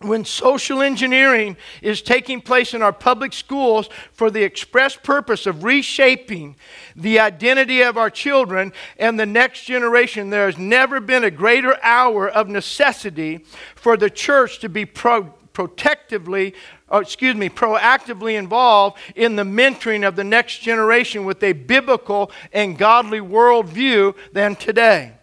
when 0.00 0.24
social 0.24 0.80
engineering 0.80 1.56
is 1.82 2.02
taking 2.02 2.40
place 2.40 2.72
in 2.72 2.82
our 2.82 2.92
public 2.92 3.32
schools 3.32 3.88
for 4.12 4.30
the 4.30 4.44
express 4.44 4.96
purpose 4.96 5.46
of 5.46 5.64
reshaping 5.64 6.56
the 6.94 7.18
identity 7.18 7.82
of 7.82 7.96
our 7.96 8.10
children 8.10 8.72
and 8.98 9.18
the 9.18 9.26
next 9.26 9.64
generation, 9.64 10.30
there 10.30 10.46
has 10.46 10.58
never 10.58 11.00
been 11.00 11.24
a 11.24 11.30
greater 11.30 11.76
hour 11.82 12.28
of 12.28 12.48
necessity 12.48 13.44
for 13.74 13.96
the 13.96 14.10
church 14.10 14.60
to 14.60 14.68
be 14.68 14.84
pro- 14.84 15.34
protectively, 15.52 16.54
or 16.88 17.02
excuse 17.02 17.34
me, 17.34 17.48
proactively 17.48 18.38
involved 18.38 18.96
in 19.16 19.34
the 19.34 19.42
mentoring 19.42 20.06
of 20.06 20.14
the 20.14 20.22
next 20.22 20.58
generation 20.60 21.24
with 21.24 21.42
a 21.42 21.52
biblical 21.52 22.30
and 22.52 22.78
godly 22.78 23.20
worldview 23.20 24.14
than 24.32 24.54
today. 24.54 25.17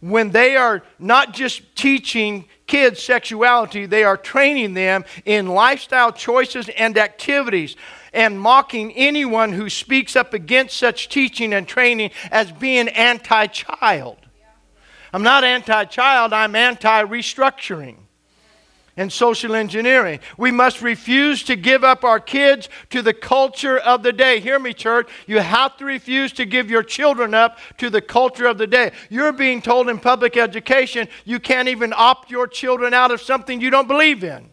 When 0.00 0.30
they 0.30 0.56
are 0.56 0.82
not 0.98 1.32
just 1.32 1.74
teaching 1.74 2.46
kids 2.66 3.02
sexuality, 3.02 3.86
they 3.86 4.04
are 4.04 4.16
training 4.16 4.74
them 4.74 5.04
in 5.24 5.46
lifestyle 5.46 6.12
choices 6.12 6.68
and 6.70 6.98
activities 6.98 7.76
and 8.12 8.40
mocking 8.40 8.92
anyone 8.92 9.52
who 9.52 9.68
speaks 9.68 10.16
up 10.16 10.34
against 10.34 10.76
such 10.76 11.08
teaching 11.08 11.52
and 11.52 11.66
training 11.66 12.10
as 12.30 12.52
being 12.52 12.88
anti 12.88 13.46
child. 13.46 14.18
I'm 15.12 15.22
not 15.22 15.44
anti 15.44 15.84
child, 15.84 16.32
I'm 16.32 16.54
anti 16.54 17.04
restructuring 17.04 18.05
and 18.96 19.12
social 19.12 19.54
engineering. 19.54 20.20
We 20.38 20.50
must 20.50 20.82
refuse 20.82 21.42
to 21.44 21.56
give 21.56 21.84
up 21.84 22.04
our 22.04 22.20
kids 22.20 22.68
to 22.90 23.02
the 23.02 23.14
culture 23.14 23.78
of 23.78 24.02
the 24.02 24.12
day. 24.12 24.40
Hear 24.40 24.58
me, 24.58 24.72
church. 24.72 25.08
You 25.26 25.40
have 25.40 25.76
to 25.78 25.84
refuse 25.84 26.32
to 26.34 26.46
give 26.46 26.70
your 26.70 26.82
children 26.82 27.34
up 27.34 27.58
to 27.78 27.90
the 27.90 28.00
culture 28.00 28.46
of 28.46 28.58
the 28.58 28.66
day. 28.66 28.92
You're 29.10 29.32
being 29.32 29.60
told 29.60 29.88
in 29.88 29.98
public 29.98 30.36
education 30.36 31.08
you 31.24 31.38
can't 31.38 31.68
even 31.68 31.92
opt 31.96 32.30
your 32.30 32.46
children 32.46 32.94
out 32.94 33.10
of 33.10 33.20
something 33.20 33.60
you 33.60 33.70
don't 33.70 33.88
believe 33.88 34.24
in. 34.24 34.50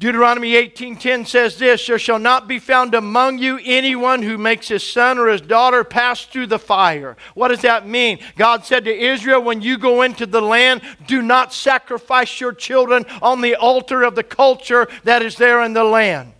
Deuteronomy 0.00 0.54
18:10 0.54 1.26
says 1.26 1.56
this, 1.58 1.86
there 1.86 1.98
shall 1.98 2.18
not 2.18 2.48
be 2.48 2.58
found 2.58 2.94
among 2.94 3.38
you 3.38 3.60
anyone 3.64 4.22
who 4.22 4.36
makes 4.36 4.66
his 4.68 4.82
son 4.82 5.18
or 5.18 5.28
his 5.28 5.40
daughter 5.40 5.84
pass 5.84 6.24
through 6.24 6.48
the 6.48 6.58
fire. 6.58 7.16
What 7.34 7.48
does 7.48 7.62
that 7.62 7.86
mean? 7.86 8.18
God 8.36 8.64
said 8.64 8.84
to 8.84 8.94
Israel, 8.94 9.40
when 9.40 9.62
you 9.62 9.78
go 9.78 10.02
into 10.02 10.26
the 10.26 10.42
land, 10.42 10.82
do 11.06 11.22
not 11.22 11.52
sacrifice 11.54 12.40
your 12.40 12.52
children 12.52 13.06
on 13.22 13.40
the 13.40 13.54
altar 13.54 14.02
of 14.02 14.16
the 14.16 14.24
culture 14.24 14.88
that 15.04 15.22
is 15.22 15.36
there 15.36 15.62
in 15.62 15.74
the 15.74 15.84
land. 15.84 16.32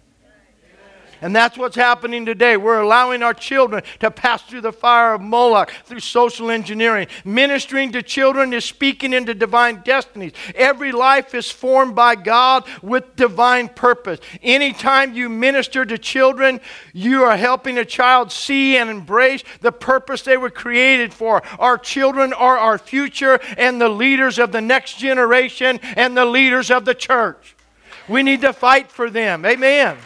And 1.24 1.34
that's 1.34 1.56
what's 1.56 1.74
happening 1.74 2.26
today. 2.26 2.58
We're 2.58 2.82
allowing 2.82 3.22
our 3.22 3.32
children 3.32 3.82
to 4.00 4.10
pass 4.10 4.42
through 4.42 4.60
the 4.60 4.74
fire 4.74 5.14
of 5.14 5.22
Moloch 5.22 5.72
through 5.86 6.00
social 6.00 6.50
engineering. 6.50 7.06
Ministering 7.24 7.92
to 7.92 8.02
children 8.02 8.52
is 8.52 8.66
speaking 8.66 9.14
into 9.14 9.32
divine 9.32 9.80
destinies. 9.86 10.32
Every 10.54 10.92
life 10.92 11.34
is 11.34 11.50
formed 11.50 11.94
by 11.94 12.14
God 12.14 12.64
with 12.82 13.16
divine 13.16 13.70
purpose. 13.70 14.20
Anytime 14.42 15.14
you 15.14 15.30
minister 15.30 15.86
to 15.86 15.96
children, 15.96 16.60
you 16.92 17.22
are 17.22 17.38
helping 17.38 17.78
a 17.78 17.86
child 17.86 18.30
see 18.30 18.76
and 18.76 18.90
embrace 18.90 19.42
the 19.62 19.72
purpose 19.72 20.20
they 20.20 20.36
were 20.36 20.50
created 20.50 21.14
for. 21.14 21.42
Our 21.58 21.78
children 21.78 22.34
are 22.34 22.58
our 22.58 22.76
future 22.76 23.40
and 23.56 23.80
the 23.80 23.88
leaders 23.88 24.38
of 24.38 24.52
the 24.52 24.60
next 24.60 24.98
generation 24.98 25.80
and 25.96 26.14
the 26.14 26.26
leaders 26.26 26.70
of 26.70 26.84
the 26.84 26.94
church. 26.94 27.56
We 28.10 28.22
need 28.22 28.42
to 28.42 28.52
fight 28.52 28.90
for 28.90 29.08
them. 29.08 29.46
Amen. 29.46 29.96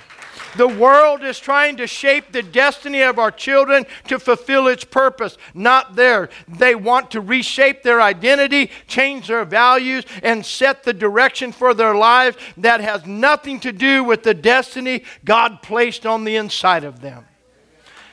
The 0.57 0.69
world 0.69 1.23
is 1.23 1.38
trying 1.38 1.76
to 1.76 1.87
shape 1.87 2.33
the 2.33 2.43
destiny 2.43 3.02
of 3.02 3.19
our 3.19 3.31
children 3.31 3.87
to 4.07 4.19
fulfill 4.19 4.67
its 4.69 4.85
purpose, 4.85 5.37
not 5.55 5.95
theirs. 5.95 6.31
They 6.49 6.75
want 6.75 7.11
to 7.12 7.21
reshape 7.21 7.83
their 7.83 8.00
identity, 8.00 8.71
change 8.87 9.28
their 9.28 9.45
values, 9.45 10.05
and 10.23 10.45
set 10.45 10.85
the 10.85 10.93
direction 10.93 11.52
for 11.52 11.75
their 11.75 11.95
lives 11.95 12.37
that 12.57 12.81
has 12.81 13.07
nothing 13.07 13.61
to 13.61 13.73
do 13.73 14.02
with 14.02 14.23
the 14.23 14.35
destiny 14.35 15.05
God 15.25 15.62
placed 15.62 16.07
on 16.07 16.25
the 16.25 16.37
inside 16.37 16.85
of 16.85 17.00
them. 17.00 17.25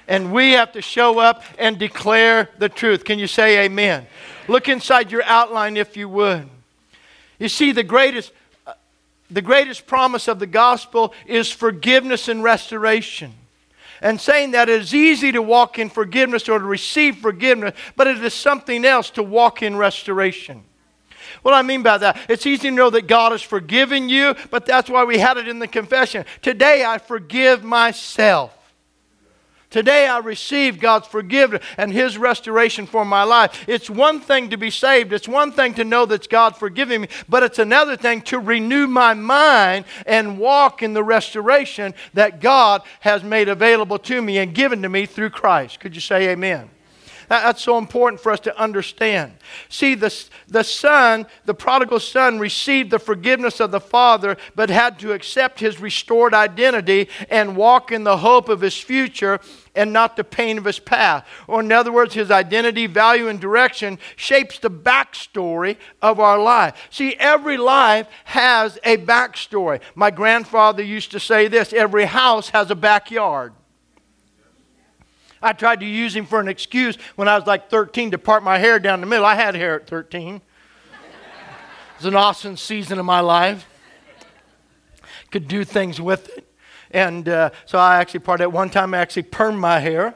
And 0.07 0.31
we 0.31 0.51
have 0.51 0.71
to 0.73 0.81
show 0.81 1.17
up 1.17 1.43
and 1.57 1.79
declare 1.79 2.49
the 2.59 2.69
truth. 2.69 3.05
Can 3.05 3.17
you 3.17 3.27
say 3.27 3.65
amen? 3.65 4.05
Look 4.47 4.69
inside 4.69 5.11
your 5.11 5.23
outline 5.23 5.77
if 5.77 5.97
you 5.97 6.07
would. 6.09 6.47
You 7.39 7.49
see, 7.49 7.71
the 7.71 7.83
greatest 7.83 8.31
the 9.29 9.41
greatest 9.41 9.87
promise 9.87 10.27
of 10.27 10.39
the 10.39 10.47
gospel 10.47 11.13
is 11.25 11.51
forgiveness 11.51 12.27
and 12.27 12.43
restoration. 12.43 13.33
And 14.01 14.19
saying 14.19 14.51
that 14.51 14.69
it 14.69 14.81
is 14.81 14.93
easy 14.93 15.31
to 15.31 15.41
walk 15.41 15.79
in 15.79 15.89
forgiveness 15.89 16.47
or 16.49 16.59
to 16.59 16.65
receive 16.65 17.17
forgiveness, 17.17 17.73
but 17.95 18.07
it 18.07 18.23
is 18.23 18.33
something 18.33 18.85
else 18.85 19.09
to 19.11 19.23
walk 19.23 19.63
in 19.63 19.77
restoration. 19.77 20.63
What 21.41 21.53
I 21.53 21.61
mean 21.61 21.81
by 21.81 21.97
that, 21.99 22.19
it's 22.29 22.45
easy 22.45 22.69
to 22.69 22.75
know 22.75 22.89
that 22.89 23.07
God 23.07 23.31
has 23.31 23.41
forgiven 23.41 24.09
you, 24.09 24.35
but 24.51 24.65
that's 24.65 24.89
why 24.89 25.03
we 25.05 25.17
had 25.17 25.37
it 25.37 25.47
in 25.47 25.59
the 25.59 25.67
confession. 25.67 26.25
Today 26.41 26.83
I 26.85 26.97
forgive 26.97 27.63
myself. 27.63 28.51
Today 29.69 30.07
I 30.07 30.19
received 30.19 30.79
God's 30.79 31.07
forgiveness 31.07 31.63
and 31.77 31.91
His 31.91 32.17
restoration 32.17 32.85
for 32.85 33.03
my 33.03 33.23
life. 33.23 33.65
It's 33.67 33.89
one 33.89 34.19
thing 34.19 34.49
to 34.51 34.57
be 34.57 34.69
saved, 34.69 35.11
it's 35.11 35.27
one 35.27 35.51
thing 35.51 35.73
to 35.75 35.83
know 35.83 36.05
that 36.05 36.29
God 36.29 36.55
forgiving 36.55 37.01
me, 37.01 37.07
but 37.27 37.43
it's 37.43 37.59
another 37.59 37.97
thing 37.97 38.21
to 38.23 38.39
renew 38.39 38.87
my 38.87 39.13
mind 39.13 39.85
and 40.05 40.37
walk 40.37 40.81
in 40.83 40.93
the 40.93 41.03
restoration 41.03 41.93
that 42.13 42.41
God 42.41 42.81
has 43.01 43.23
made 43.23 43.49
available 43.49 43.99
to 43.99 44.21
me 44.21 44.37
and 44.37 44.53
given 44.53 44.81
to 44.81 44.89
me 44.89 45.05
through 45.05 45.31
Christ. 45.31 45.79
Could 45.79 45.95
you 45.95 46.01
say 46.01 46.29
amen? 46.29 46.69
That's 47.29 47.61
so 47.61 47.77
important 47.77 48.21
for 48.21 48.31
us 48.31 48.39
to 48.41 48.59
understand. 48.59 49.33
See, 49.69 49.95
the, 49.95 50.13
the 50.47 50.63
son, 50.63 51.25
the 51.45 51.53
prodigal 51.53 51.99
son, 51.99 52.39
received 52.39 52.91
the 52.91 52.99
forgiveness 52.99 53.59
of 53.59 53.71
the 53.71 53.79
father, 53.79 54.37
but 54.55 54.69
had 54.69 54.99
to 54.99 55.13
accept 55.13 55.59
his 55.59 55.79
restored 55.79 56.33
identity 56.33 57.09
and 57.29 57.55
walk 57.55 57.91
in 57.91 58.03
the 58.03 58.17
hope 58.17 58.49
of 58.49 58.61
his 58.61 58.77
future 58.77 59.39
and 59.75 59.91
not 59.91 60.15
the 60.15 60.23
pain 60.23 60.57
of 60.57 60.65
his 60.65 60.79
past. 60.79 61.25
Or, 61.47 61.59
in 61.59 61.71
other 61.71 61.91
words, 61.91 62.13
his 62.13 62.31
identity, 62.31 62.87
value, 62.87 63.27
and 63.27 63.39
direction 63.39 63.99
shapes 64.15 64.59
the 64.59 64.71
backstory 64.71 65.77
of 66.01 66.19
our 66.19 66.39
life. 66.39 66.75
See, 66.89 67.15
every 67.15 67.57
life 67.57 68.07
has 68.25 68.77
a 68.83 68.97
backstory. 68.97 69.81
My 69.95 70.11
grandfather 70.11 70.83
used 70.83 71.11
to 71.11 71.19
say 71.19 71.47
this 71.47 71.73
every 71.73 72.05
house 72.05 72.49
has 72.49 72.71
a 72.71 72.75
backyard. 72.75 73.53
I 75.41 75.53
tried 75.53 75.79
to 75.81 75.85
use 75.85 76.15
him 76.15 76.25
for 76.25 76.39
an 76.39 76.47
excuse 76.47 76.97
when 77.15 77.27
I 77.27 77.37
was 77.37 77.47
like 77.47 77.69
13 77.69 78.11
to 78.11 78.17
part 78.17 78.43
my 78.43 78.57
hair 78.57 78.79
down 78.79 79.01
the 79.01 79.07
middle. 79.07 79.25
I 79.25 79.35
had 79.35 79.55
hair 79.55 79.75
at 79.75 79.87
13. 79.87 80.35
It 80.35 80.41
was 81.97 82.05
an 82.05 82.15
awesome 82.15 82.57
season 82.57 82.99
of 82.99 83.05
my 83.05 83.19
life. 83.19 83.67
Could 85.31 85.47
do 85.47 85.63
things 85.63 86.01
with 86.01 86.29
it. 86.37 86.47
And 86.91 87.27
uh, 87.27 87.49
so 87.65 87.77
I 87.77 87.97
actually 87.97 88.21
parted. 88.21 88.43
At 88.43 88.51
one 88.51 88.69
time, 88.69 88.93
I 88.93 88.99
actually 88.99 89.23
permed 89.23 89.57
my 89.57 89.79
hair. 89.79 90.15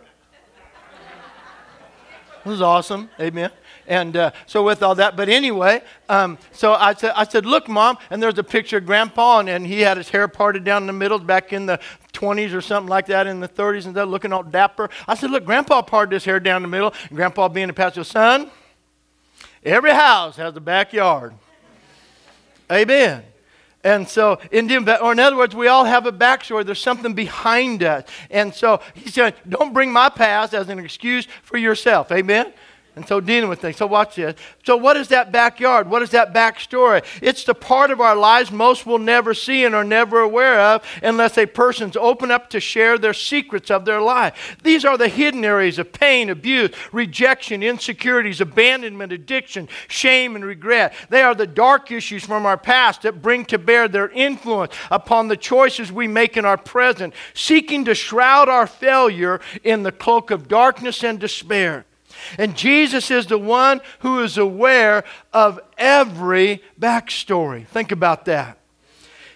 It 2.45 2.49
was 2.49 2.61
awesome. 2.61 3.09
Amen. 3.19 3.51
And 3.85 4.15
uh, 4.15 4.31
so 4.45 4.63
with 4.63 4.83
all 4.83 4.95
that, 4.95 5.17
but 5.17 5.29
anyway, 5.29 5.81
um, 6.09 6.37
so 6.51 6.73
I 6.73 6.93
said, 6.93 7.13
I 7.15 7.25
said, 7.25 7.45
look, 7.45 7.67
mom, 7.67 7.97
and 8.11 8.21
there's 8.21 8.37
a 8.37 8.43
picture 8.43 8.77
of 8.77 8.85
grandpa, 8.85 9.39
and, 9.39 9.49
and, 9.49 9.65
he 9.65 9.81
had 9.81 9.97
his 9.97 10.09
hair 10.09 10.27
parted 10.27 10.63
down 10.63 10.85
the 10.85 10.93
middle 10.93 11.17
back 11.17 11.51
in 11.53 11.65
the 11.65 11.79
20s 12.19 12.53
or 12.53 12.61
something 12.61 12.89
like 12.89 13.05
that, 13.07 13.27
in 13.27 13.39
the 13.39 13.47
30s, 13.47 13.85
and 13.85 13.95
that 13.95 14.07
looking 14.07 14.33
all 14.33 14.43
dapper. 14.43 14.89
I 15.07 15.15
said, 15.15 15.31
look, 15.31 15.45
grandpa 15.45 15.81
parted 15.81 16.13
his 16.13 16.25
hair 16.25 16.39
down 16.39 16.61
the 16.61 16.67
middle, 16.67 16.93
and 17.07 17.15
grandpa 17.15 17.47
being 17.47 17.69
a 17.69 17.73
pastor, 17.73 18.03
son, 18.03 18.51
every 19.63 19.91
house 19.91 20.35
has 20.35 20.55
a 20.55 20.61
backyard. 20.61 21.33
Amen. 22.71 23.23
And 23.83 24.07
so, 24.07 24.39
in, 24.51 24.69
or 24.89 25.13
in 25.13 25.19
other 25.19 25.37
words, 25.37 25.55
we 25.55 25.67
all 25.67 25.85
have 25.85 26.05
a 26.05 26.11
backstory. 26.11 26.65
There's 26.65 26.81
something 26.81 27.13
behind 27.13 27.81
us. 27.81 28.05
And 28.29 28.53
so 28.53 28.81
he 28.93 29.09
said, 29.09 29.35
don't 29.47 29.73
bring 29.73 29.91
my 29.91 30.09
past 30.09 30.53
as 30.53 30.67
an 30.67 30.79
excuse 30.79 31.27
for 31.43 31.57
yourself. 31.57 32.11
Amen? 32.11 32.51
And 32.99 33.07
so 33.07 33.21
dealing 33.21 33.49
with 33.49 33.61
things. 33.61 33.77
So 33.77 33.87
watch 33.87 34.15
this. 34.15 34.37
So 34.65 34.75
what 34.75 34.97
is 34.97 35.07
that 35.07 35.31
backyard? 35.31 35.89
What 35.89 36.01
is 36.01 36.09
that 36.09 36.33
backstory? 36.33 37.01
It's 37.21 37.45
the 37.45 37.53
part 37.53 37.91
of 37.91 38.01
our 38.01 38.13
lives 38.13 38.51
most 38.51 38.85
will 38.85 38.99
never 38.99 39.33
see 39.33 39.63
and 39.63 39.73
are 39.73 39.85
never 39.85 40.19
aware 40.19 40.59
of 40.59 40.83
unless 41.01 41.37
a 41.37 41.45
person's 41.45 41.95
open 41.95 42.29
up 42.29 42.49
to 42.49 42.59
share 42.59 42.97
their 42.97 43.13
secrets 43.13 43.71
of 43.71 43.85
their 43.85 44.01
life. 44.01 44.57
These 44.63 44.83
are 44.83 44.97
the 44.97 45.07
hidden 45.07 45.45
areas 45.45 45.79
of 45.79 45.93
pain, 45.93 46.29
abuse, 46.29 46.71
rejection, 46.91 47.63
insecurities, 47.63 48.41
abandonment, 48.41 49.13
addiction, 49.13 49.69
shame, 49.87 50.35
and 50.35 50.43
regret. 50.43 50.93
They 51.07 51.21
are 51.21 51.35
the 51.35 51.47
dark 51.47 51.91
issues 51.91 52.25
from 52.25 52.45
our 52.45 52.57
past 52.57 53.03
that 53.03 53.21
bring 53.21 53.45
to 53.45 53.57
bear 53.57 53.87
their 53.87 54.09
influence 54.09 54.73
upon 54.91 55.29
the 55.29 55.37
choices 55.37 55.89
we 55.89 56.09
make 56.09 56.35
in 56.35 56.43
our 56.43 56.57
present, 56.57 57.13
seeking 57.33 57.85
to 57.85 57.95
shroud 57.95 58.49
our 58.49 58.67
failure 58.67 59.39
in 59.63 59.83
the 59.83 59.93
cloak 59.93 60.31
of 60.31 60.49
darkness 60.49 61.01
and 61.01 61.17
despair. 61.17 61.85
And 62.37 62.55
Jesus 62.55 63.09
is 63.09 63.27
the 63.27 63.37
one 63.37 63.81
who 63.99 64.21
is 64.21 64.37
aware 64.37 65.03
of 65.33 65.59
every 65.77 66.61
backstory. 66.79 67.67
Think 67.67 67.91
about 67.91 68.25
that. 68.25 68.58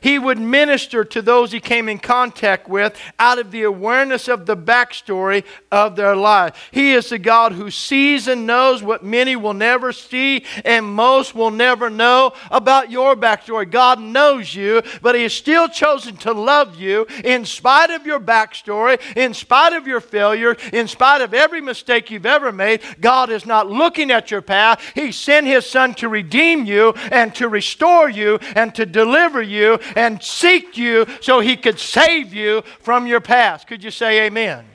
He 0.03 0.19
would 0.19 0.37
minister 0.37 1.05
to 1.05 1.21
those 1.21 1.53
he 1.53 1.61
came 1.61 1.87
in 1.87 1.97
contact 1.97 2.67
with 2.67 2.99
out 3.17 3.39
of 3.39 3.51
the 3.51 3.63
awareness 3.63 4.27
of 4.27 4.45
the 4.45 4.57
backstory 4.57 5.45
of 5.71 5.95
their 5.95 6.13
life. 6.13 6.69
He 6.71 6.91
is 6.91 7.07
the 7.07 7.17
God 7.17 7.53
who 7.53 7.71
sees 7.71 8.27
and 8.27 8.45
knows 8.45 8.83
what 8.83 9.05
many 9.05 9.37
will 9.37 9.53
never 9.53 9.93
see 9.93 10.43
and 10.65 10.85
most 10.85 11.33
will 11.33 11.51
never 11.51 11.89
know 11.89 12.33
about 12.51 12.91
your 12.91 13.15
backstory. 13.15 13.71
God 13.71 14.01
knows 14.01 14.53
you, 14.53 14.81
but 15.01 15.15
He 15.15 15.23
has 15.23 15.33
still 15.33 15.69
chosen 15.69 16.17
to 16.17 16.33
love 16.33 16.75
you 16.75 17.07
in 17.23 17.45
spite 17.45 17.89
of 17.89 18.05
your 18.05 18.19
backstory, 18.19 18.99
in 19.15 19.33
spite 19.33 19.71
of 19.71 19.87
your 19.87 20.01
failure, 20.01 20.57
in 20.73 20.89
spite 20.89 21.21
of 21.21 21.33
every 21.33 21.61
mistake 21.61 22.11
you've 22.11 22.25
ever 22.25 22.51
made. 22.51 22.81
God 22.99 23.29
is 23.29 23.45
not 23.45 23.71
looking 23.71 24.11
at 24.11 24.31
your 24.31 24.41
path. 24.41 24.81
He 24.95 25.13
sent 25.13 25.47
His 25.47 25.65
Son 25.65 25.93
to 25.95 26.09
redeem 26.09 26.65
you 26.65 26.91
and 27.09 27.33
to 27.35 27.47
restore 27.47 28.09
you 28.09 28.37
and 28.53 28.75
to 28.75 28.85
deliver 28.85 29.41
you 29.41 29.79
and 29.95 30.21
seek 30.21 30.77
you 30.77 31.05
so 31.21 31.39
He 31.39 31.55
could 31.55 31.79
save 31.79 32.33
you 32.33 32.61
from 32.79 33.07
your 33.07 33.21
past. 33.21 33.67
Could 33.67 33.83
you 33.83 33.91
say 33.91 34.25
amen? 34.25 34.65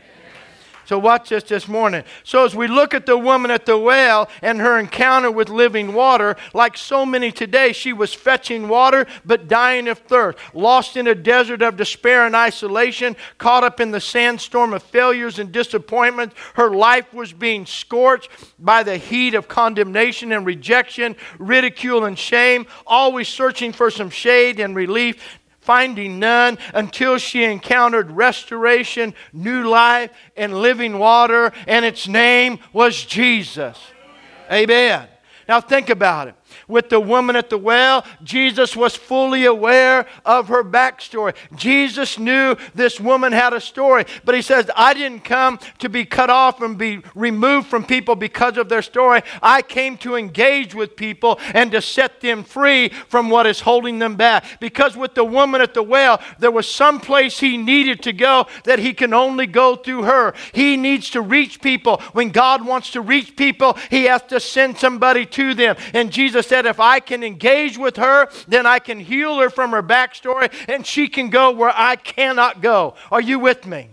So, 0.88 0.98
watch 0.98 1.28
this 1.28 1.44
this 1.44 1.68
morning. 1.68 2.02
So, 2.24 2.46
as 2.46 2.56
we 2.56 2.66
look 2.66 2.94
at 2.94 3.04
the 3.04 3.18
woman 3.18 3.50
at 3.50 3.66
the 3.66 3.76
well 3.76 4.30
and 4.40 4.58
her 4.58 4.78
encounter 4.78 5.30
with 5.30 5.50
living 5.50 5.92
water, 5.92 6.34
like 6.54 6.78
so 6.78 7.04
many 7.04 7.30
today, 7.30 7.74
she 7.74 7.92
was 7.92 8.14
fetching 8.14 8.68
water 8.68 9.06
but 9.22 9.48
dying 9.48 9.86
of 9.88 9.98
thirst, 9.98 10.38
lost 10.54 10.96
in 10.96 11.06
a 11.06 11.14
desert 11.14 11.60
of 11.60 11.76
despair 11.76 12.24
and 12.24 12.34
isolation, 12.34 13.16
caught 13.36 13.64
up 13.64 13.80
in 13.80 13.90
the 13.90 14.00
sandstorm 14.00 14.72
of 14.72 14.82
failures 14.82 15.38
and 15.38 15.52
disappointments. 15.52 16.34
Her 16.54 16.70
life 16.70 17.12
was 17.12 17.34
being 17.34 17.66
scorched 17.66 18.30
by 18.58 18.82
the 18.82 18.96
heat 18.96 19.34
of 19.34 19.46
condemnation 19.46 20.32
and 20.32 20.46
rejection, 20.46 21.16
ridicule 21.38 22.06
and 22.06 22.18
shame, 22.18 22.66
always 22.86 23.28
searching 23.28 23.72
for 23.74 23.90
some 23.90 24.08
shade 24.08 24.58
and 24.58 24.74
relief 24.74 25.38
finding 25.68 26.18
none 26.18 26.56
until 26.72 27.18
she 27.18 27.44
encountered 27.44 28.10
restoration, 28.10 29.12
new 29.34 29.68
life, 29.68 30.10
and 30.34 30.62
living 30.62 30.98
water, 30.98 31.52
and 31.66 31.84
its 31.84 32.08
name 32.08 32.58
was 32.72 33.04
Jesus. 33.04 33.78
Amen. 34.50 35.06
Now 35.46 35.60
think 35.60 35.90
about 35.90 36.28
it 36.28 36.37
with 36.66 36.88
the 36.88 37.00
woman 37.00 37.36
at 37.36 37.50
the 37.50 37.58
well, 37.58 38.04
Jesus 38.22 38.74
was 38.74 38.96
fully 38.96 39.44
aware 39.44 40.06
of 40.24 40.48
her 40.48 40.64
backstory. 40.64 41.34
Jesus 41.54 42.18
knew 42.18 42.56
this 42.74 42.98
woman 43.00 43.32
had 43.32 43.52
a 43.52 43.60
story, 43.60 44.04
but 44.24 44.34
he 44.34 44.42
says, 44.42 44.70
I 44.74 44.94
didn't 44.94 45.24
come 45.24 45.58
to 45.78 45.88
be 45.88 46.04
cut 46.04 46.30
off 46.30 46.60
and 46.60 46.76
be 46.76 47.00
removed 47.14 47.68
from 47.68 47.84
people 47.84 48.16
because 48.16 48.56
of 48.56 48.68
their 48.68 48.82
story. 48.82 49.22
I 49.42 49.62
came 49.62 49.96
to 49.98 50.16
engage 50.16 50.74
with 50.74 50.96
people 50.96 51.38
and 51.54 51.70
to 51.72 51.82
set 51.82 52.20
them 52.20 52.44
free 52.44 52.88
from 53.08 53.30
what 53.30 53.46
is 53.46 53.60
holding 53.60 53.98
them 53.98 54.16
back. 54.16 54.60
Because 54.60 54.96
with 54.96 55.14
the 55.14 55.24
woman 55.24 55.60
at 55.60 55.74
the 55.74 55.82
well, 55.82 56.20
there 56.38 56.50
was 56.50 56.68
some 56.68 57.00
place 57.00 57.38
he 57.38 57.56
needed 57.56 58.02
to 58.02 58.12
go 58.12 58.46
that 58.64 58.78
he 58.78 58.92
can 58.94 59.14
only 59.14 59.46
go 59.46 59.76
through 59.76 60.02
her. 60.04 60.34
He 60.52 60.76
needs 60.76 61.10
to 61.10 61.20
reach 61.20 61.60
people. 61.60 61.98
When 62.12 62.30
God 62.30 62.64
wants 62.64 62.90
to 62.92 63.00
reach 63.00 63.36
people, 63.36 63.76
he 63.90 64.04
has 64.04 64.22
to 64.24 64.40
send 64.40 64.78
somebody 64.78 65.26
to 65.26 65.54
them. 65.54 65.76
And 65.94 66.10
Jesus 66.10 66.47
said, 66.48 66.66
if 66.66 66.80
I 66.80 67.00
can 67.00 67.22
engage 67.22 67.78
with 67.78 67.96
her, 67.96 68.28
then 68.46 68.66
I 68.66 68.78
can 68.78 69.00
heal 69.00 69.38
her 69.38 69.50
from 69.50 69.70
her 69.70 69.82
backstory 69.82 70.52
and 70.68 70.86
she 70.86 71.08
can 71.08 71.30
go 71.30 71.50
where 71.50 71.72
I 71.74 71.96
cannot 71.96 72.60
go. 72.60 72.94
Are 73.10 73.20
you 73.20 73.38
with 73.38 73.66
me? 73.66 73.88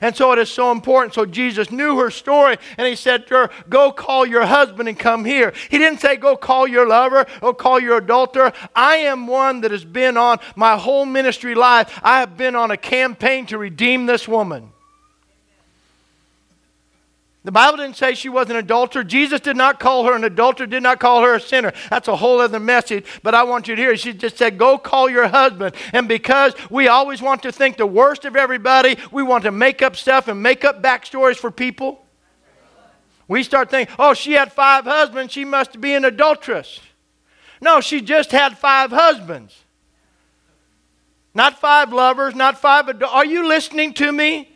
And 0.00 0.14
so 0.14 0.32
it 0.32 0.38
is 0.38 0.50
so 0.50 0.70
important. 0.70 1.14
So 1.14 1.26
Jesus 1.26 1.70
knew 1.70 1.98
her 1.98 2.10
story 2.10 2.56
and 2.76 2.86
he 2.86 2.94
said 2.94 3.26
to 3.28 3.34
her, 3.34 3.50
Go 3.68 3.92
call 3.92 4.26
your 4.26 4.46
husband 4.46 4.88
and 4.88 4.98
come 4.98 5.24
here. 5.24 5.52
He 5.70 5.78
didn't 5.78 6.00
say, 6.00 6.16
Go 6.16 6.36
call 6.36 6.68
your 6.68 6.86
lover 6.86 7.26
or 7.42 7.54
call 7.54 7.80
your 7.80 7.98
adulterer. 7.98 8.52
I 8.74 8.96
am 8.96 9.26
one 9.26 9.60
that 9.62 9.70
has 9.70 9.84
been 9.84 10.16
on 10.16 10.38
my 10.56 10.76
whole 10.76 11.04
ministry 11.04 11.54
life. 11.54 12.00
I 12.02 12.20
have 12.20 12.36
been 12.36 12.54
on 12.54 12.70
a 12.70 12.76
campaign 12.76 13.46
to 13.46 13.58
redeem 13.58 14.06
this 14.06 14.28
woman. 14.28 14.72
The 17.48 17.52
Bible 17.52 17.78
didn't 17.78 17.96
say 17.96 18.12
she 18.12 18.28
was 18.28 18.50
an 18.50 18.56
adulterer. 18.56 19.02
Jesus 19.02 19.40
did 19.40 19.56
not 19.56 19.80
call 19.80 20.04
her 20.04 20.14
an 20.14 20.22
adulterer, 20.22 20.66
did 20.66 20.82
not 20.82 21.00
call 21.00 21.22
her 21.22 21.36
a 21.36 21.40
sinner. 21.40 21.72
That's 21.88 22.06
a 22.06 22.14
whole 22.14 22.42
other 22.42 22.60
message, 22.60 23.06
but 23.22 23.34
I 23.34 23.44
want 23.44 23.68
you 23.68 23.74
to 23.74 23.80
hear. 23.80 23.96
She 23.96 24.12
just 24.12 24.36
said, 24.36 24.58
Go 24.58 24.76
call 24.76 25.08
your 25.08 25.28
husband. 25.28 25.74
And 25.94 26.06
because 26.06 26.52
we 26.68 26.88
always 26.88 27.22
want 27.22 27.42
to 27.44 27.50
think 27.50 27.78
the 27.78 27.86
worst 27.86 28.26
of 28.26 28.36
everybody, 28.36 28.98
we 29.10 29.22
want 29.22 29.44
to 29.44 29.50
make 29.50 29.80
up 29.80 29.96
stuff 29.96 30.28
and 30.28 30.42
make 30.42 30.62
up 30.62 30.82
backstories 30.82 31.38
for 31.38 31.50
people. 31.50 32.04
We 33.28 33.42
start 33.42 33.70
thinking, 33.70 33.96
Oh, 33.98 34.12
she 34.12 34.32
had 34.32 34.52
five 34.52 34.84
husbands, 34.84 35.32
she 35.32 35.46
must 35.46 35.80
be 35.80 35.94
an 35.94 36.04
adulteress. 36.04 36.80
No, 37.62 37.80
she 37.80 38.02
just 38.02 38.30
had 38.30 38.58
five 38.58 38.90
husbands. 38.90 39.56
Not 41.32 41.58
five 41.58 41.94
lovers, 41.94 42.34
not 42.34 42.60
five. 42.60 42.90
Are 43.02 43.24
you 43.24 43.48
listening 43.48 43.94
to 43.94 44.12
me? 44.12 44.50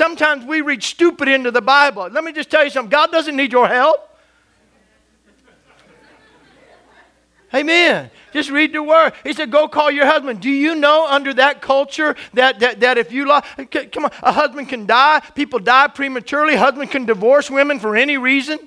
Sometimes 0.00 0.46
we 0.46 0.62
read 0.62 0.82
stupid 0.82 1.28
into 1.28 1.50
the 1.50 1.60
Bible. 1.60 2.08
Let 2.10 2.24
me 2.24 2.32
just 2.32 2.50
tell 2.50 2.64
you 2.64 2.70
something 2.70 2.88
God 2.88 3.12
doesn't 3.12 3.36
need 3.36 3.52
your 3.52 3.68
help. 3.68 4.18
Amen. 7.54 8.10
Just 8.32 8.48
read 8.48 8.72
the 8.72 8.82
word. 8.82 9.12
He 9.24 9.34
said, 9.34 9.50
Go 9.50 9.68
call 9.68 9.90
your 9.90 10.06
husband. 10.06 10.40
Do 10.40 10.48
you 10.48 10.74
know 10.74 11.06
under 11.06 11.34
that 11.34 11.60
culture 11.60 12.16
that, 12.32 12.60
that, 12.60 12.80
that 12.80 12.96
if 12.96 13.12
you 13.12 13.28
lie, 13.28 13.44
come 13.92 14.06
on, 14.06 14.10
a 14.22 14.32
husband 14.32 14.70
can 14.70 14.86
die, 14.86 15.20
people 15.34 15.58
die 15.58 15.88
prematurely, 15.88 16.56
husband 16.56 16.90
can 16.90 17.04
divorce 17.04 17.50
women 17.50 17.78
for 17.78 17.94
any 17.94 18.16
reason? 18.16 18.58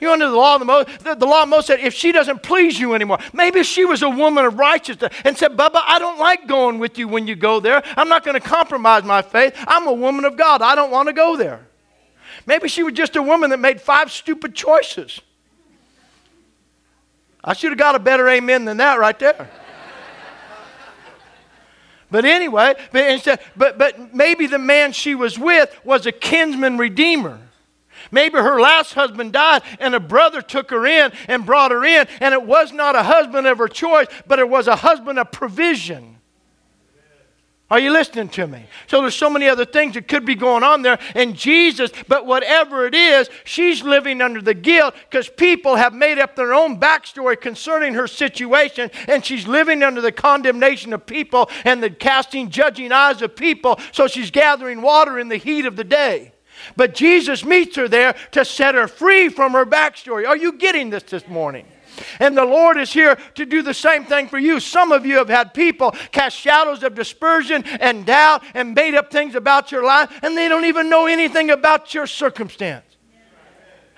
You 0.00 0.12
under 0.12 0.28
the 0.28 0.36
law 0.36 0.54
of 0.54 0.60
the 0.60 0.64
Moses, 0.64 0.96
the, 0.98 1.14
the 1.14 1.26
law 1.26 1.42
of 1.42 1.48
Moses 1.48 1.66
said, 1.66 1.80
if 1.80 1.92
she 1.92 2.12
doesn't 2.12 2.42
please 2.42 2.78
you 2.78 2.94
anymore, 2.94 3.18
maybe 3.32 3.62
she 3.64 3.84
was 3.84 4.02
a 4.02 4.08
woman 4.08 4.44
of 4.44 4.58
righteousness 4.58 5.12
and 5.24 5.36
said, 5.36 5.56
Bubba, 5.56 5.80
I 5.84 5.98
don't 5.98 6.18
like 6.18 6.46
going 6.46 6.78
with 6.78 6.98
you 6.98 7.08
when 7.08 7.26
you 7.26 7.34
go 7.34 7.58
there. 7.58 7.82
I'm 7.96 8.08
not 8.08 8.24
going 8.24 8.40
to 8.40 8.46
compromise 8.46 9.02
my 9.02 9.22
faith. 9.22 9.54
I'm 9.66 9.88
a 9.88 9.92
woman 9.92 10.24
of 10.24 10.36
God. 10.36 10.62
I 10.62 10.76
don't 10.76 10.92
want 10.92 11.08
to 11.08 11.12
go 11.12 11.36
there. 11.36 11.66
Maybe 12.46 12.68
she 12.68 12.82
was 12.82 12.92
just 12.92 13.16
a 13.16 13.22
woman 13.22 13.50
that 13.50 13.58
made 13.58 13.80
five 13.80 14.12
stupid 14.12 14.54
choices. 14.54 15.20
I 17.42 17.54
should 17.54 17.70
have 17.70 17.78
got 17.78 17.94
a 17.94 17.98
better 17.98 18.28
amen 18.28 18.64
than 18.64 18.76
that 18.78 18.98
right 18.98 19.18
there. 19.18 19.50
But 22.10 22.24
anyway, 22.24 22.74
but, 22.90 23.10
instead, 23.10 23.38
but, 23.54 23.76
but 23.76 24.14
maybe 24.14 24.46
the 24.46 24.58
man 24.58 24.92
she 24.92 25.14
was 25.14 25.38
with 25.38 25.78
was 25.84 26.06
a 26.06 26.12
kinsman 26.12 26.78
redeemer. 26.78 27.38
Maybe 28.10 28.38
her 28.38 28.60
last 28.60 28.94
husband 28.94 29.32
died 29.32 29.62
and 29.80 29.94
a 29.94 30.00
brother 30.00 30.42
took 30.42 30.70
her 30.70 30.86
in 30.86 31.12
and 31.28 31.46
brought 31.46 31.70
her 31.70 31.84
in, 31.84 32.06
and 32.20 32.34
it 32.34 32.42
was 32.42 32.72
not 32.72 32.96
a 32.96 33.02
husband 33.02 33.46
of 33.46 33.58
her 33.58 33.68
choice, 33.68 34.06
but 34.26 34.38
it 34.38 34.48
was 34.48 34.66
a 34.68 34.76
husband 34.76 35.18
of 35.18 35.30
provision. 35.32 36.18
Are 37.70 37.78
you 37.78 37.92
listening 37.92 38.30
to 38.30 38.46
me? 38.46 38.64
So 38.86 39.02
there's 39.02 39.14
so 39.14 39.28
many 39.28 39.46
other 39.46 39.66
things 39.66 39.92
that 39.92 40.08
could 40.08 40.24
be 40.24 40.34
going 40.34 40.62
on 40.62 40.80
there. 40.80 40.98
And 41.14 41.36
Jesus, 41.36 41.90
but 42.08 42.24
whatever 42.24 42.86
it 42.86 42.94
is, 42.94 43.28
she's 43.44 43.82
living 43.82 44.22
under 44.22 44.40
the 44.40 44.54
guilt 44.54 44.94
because 45.10 45.28
people 45.28 45.76
have 45.76 45.92
made 45.92 46.18
up 46.18 46.34
their 46.34 46.54
own 46.54 46.80
backstory 46.80 47.38
concerning 47.38 47.92
her 47.92 48.06
situation. 48.06 48.90
And 49.06 49.22
she's 49.22 49.46
living 49.46 49.82
under 49.82 50.00
the 50.00 50.12
condemnation 50.12 50.94
of 50.94 51.04
people 51.04 51.50
and 51.66 51.82
the 51.82 51.90
casting, 51.90 52.48
judging 52.48 52.90
eyes 52.90 53.20
of 53.20 53.36
people. 53.36 53.78
So 53.92 54.06
she's 54.06 54.30
gathering 54.30 54.80
water 54.80 55.18
in 55.18 55.28
the 55.28 55.36
heat 55.36 55.66
of 55.66 55.76
the 55.76 55.84
day. 55.84 56.32
But 56.76 56.94
Jesus 56.94 57.44
meets 57.44 57.76
her 57.76 57.88
there 57.88 58.14
to 58.32 58.44
set 58.44 58.74
her 58.74 58.88
free 58.88 59.28
from 59.28 59.52
her 59.52 59.66
backstory. 59.66 60.26
Are 60.26 60.36
you 60.36 60.52
getting 60.52 60.90
this 60.90 61.04
this 61.04 61.26
morning? 61.26 61.66
And 62.20 62.36
the 62.36 62.44
Lord 62.44 62.76
is 62.76 62.92
here 62.92 63.18
to 63.34 63.44
do 63.44 63.62
the 63.62 63.74
same 63.74 64.04
thing 64.04 64.28
for 64.28 64.38
you. 64.38 64.60
Some 64.60 64.92
of 64.92 65.04
you 65.04 65.16
have 65.16 65.28
had 65.28 65.54
people 65.54 65.92
cast 66.12 66.36
shadows 66.36 66.82
of 66.82 66.94
dispersion 66.94 67.64
and 67.64 68.06
doubt 68.06 68.44
and 68.54 68.74
made 68.74 68.94
up 68.94 69.10
things 69.10 69.34
about 69.34 69.72
your 69.72 69.84
life, 69.84 70.10
and 70.22 70.36
they 70.36 70.48
don't 70.48 70.64
even 70.64 70.88
know 70.88 71.06
anything 71.06 71.50
about 71.50 71.94
your 71.94 72.06
circumstance. 72.06 72.87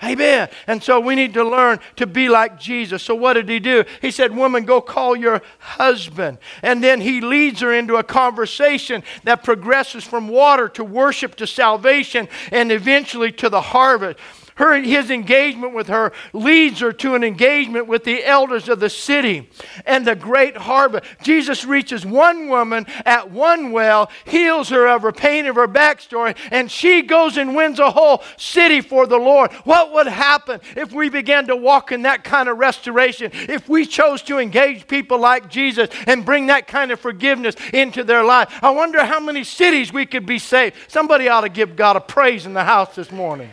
Amen. 0.03 0.49
And 0.65 0.81
so 0.81 0.99
we 0.99 1.13
need 1.13 1.33
to 1.35 1.43
learn 1.43 1.79
to 1.97 2.07
be 2.07 2.27
like 2.27 2.59
Jesus. 2.59 3.03
So 3.03 3.13
what 3.13 3.33
did 3.33 3.47
he 3.47 3.59
do? 3.59 3.83
He 4.01 4.09
said, 4.09 4.35
Woman, 4.35 4.65
go 4.65 4.81
call 4.81 5.15
your 5.15 5.41
husband. 5.59 6.39
And 6.63 6.83
then 6.83 7.01
he 7.01 7.21
leads 7.21 7.61
her 7.61 7.71
into 7.71 7.97
a 7.97 8.03
conversation 8.03 9.03
that 9.25 9.43
progresses 9.43 10.03
from 10.03 10.27
water 10.27 10.67
to 10.69 10.83
worship 10.83 11.35
to 11.35 11.47
salvation 11.47 12.27
and 12.51 12.71
eventually 12.71 13.31
to 13.33 13.49
the 13.49 13.61
harvest. 13.61 14.17
Her, 14.61 14.79
his 14.79 15.09
engagement 15.09 15.73
with 15.73 15.87
her 15.87 16.13
leads 16.33 16.81
her 16.81 16.91
to 16.91 17.15
an 17.15 17.23
engagement 17.23 17.87
with 17.87 18.03
the 18.03 18.23
elders 18.23 18.69
of 18.69 18.79
the 18.79 18.91
city 18.91 19.49
and 19.87 20.05
the 20.05 20.13
great 20.13 20.55
harvest. 20.55 21.03
Jesus 21.23 21.65
reaches 21.65 22.05
one 22.05 22.47
woman 22.47 22.85
at 23.03 23.31
one 23.31 23.71
well, 23.71 24.11
heals 24.23 24.69
her 24.69 24.87
of 24.87 25.01
her 25.01 25.11
pain 25.11 25.47
of 25.47 25.55
her 25.55 25.67
backstory, 25.67 26.37
and 26.51 26.69
she 26.69 27.01
goes 27.01 27.37
and 27.37 27.55
wins 27.55 27.79
a 27.79 27.89
whole 27.89 28.21
city 28.37 28.81
for 28.81 29.07
the 29.07 29.17
Lord. 29.17 29.51
What 29.63 29.93
would 29.93 30.05
happen 30.05 30.61
if 30.77 30.93
we 30.93 31.09
began 31.09 31.47
to 31.47 31.55
walk 31.55 31.91
in 31.91 32.03
that 32.03 32.23
kind 32.23 32.47
of 32.47 32.59
restoration? 32.59 33.31
If 33.33 33.67
we 33.67 33.87
chose 33.87 34.21
to 34.23 34.37
engage 34.37 34.87
people 34.87 35.17
like 35.17 35.49
Jesus 35.49 35.89
and 36.05 36.23
bring 36.23 36.45
that 36.47 36.67
kind 36.67 36.91
of 36.91 36.99
forgiveness 36.99 37.55
into 37.73 38.03
their 38.03 38.23
life? 38.23 38.53
I 38.61 38.69
wonder 38.69 39.03
how 39.05 39.19
many 39.19 39.43
cities 39.43 39.91
we 39.91 40.05
could 40.05 40.27
be 40.27 40.37
saved. 40.37 40.75
Somebody 40.87 41.29
ought 41.29 41.41
to 41.41 41.49
give 41.49 41.75
God 41.75 41.95
a 41.95 41.99
praise 41.99 42.45
in 42.45 42.53
the 42.53 42.63
house 42.63 42.93
this 42.93 43.11
morning. 43.11 43.49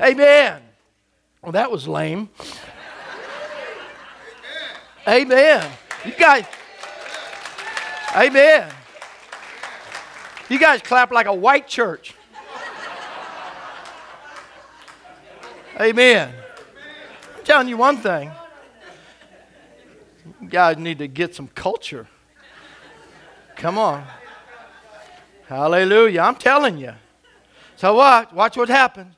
Amen. 0.00 0.62
Well, 1.42 1.52
that 1.52 1.70
was 1.70 1.86
lame. 1.86 2.30
Amen. 5.06 5.70
You 6.04 6.12
guys. 6.12 6.44
Amen. 8.14 8.70
You 10.48 10.58
guys 10.58 10.80
clap 10.82 11.10
like 11.12 11.26
a 11.26 11.34
white 11.34 11.68
church. 11.68 12.14
Amen. 15.80 16.34
I'm 17.36 17.44
telling 17.44 17.68
you 17.68 17.76
one 17.76 17.98
thing. 17.98 18.30
You 20.40 20.48
guys 20.48 20.76
need 20.76 20.98
to 20.98 21.08
get 21.08 21.34
some 21.34 21.48
culture. 21.48 22.06
Come 23.56 23.78
on. 23.78 24.04
Hallelujah. 25.46 26.20
I'm 26.20 26.36
telling 26.36 26.78
you. 26.78 26.92
So 27.76 27.94
what? 27.94 28.34
Watch 28.34 28.56
what 28.56 28.68
happens. 28.68 29.14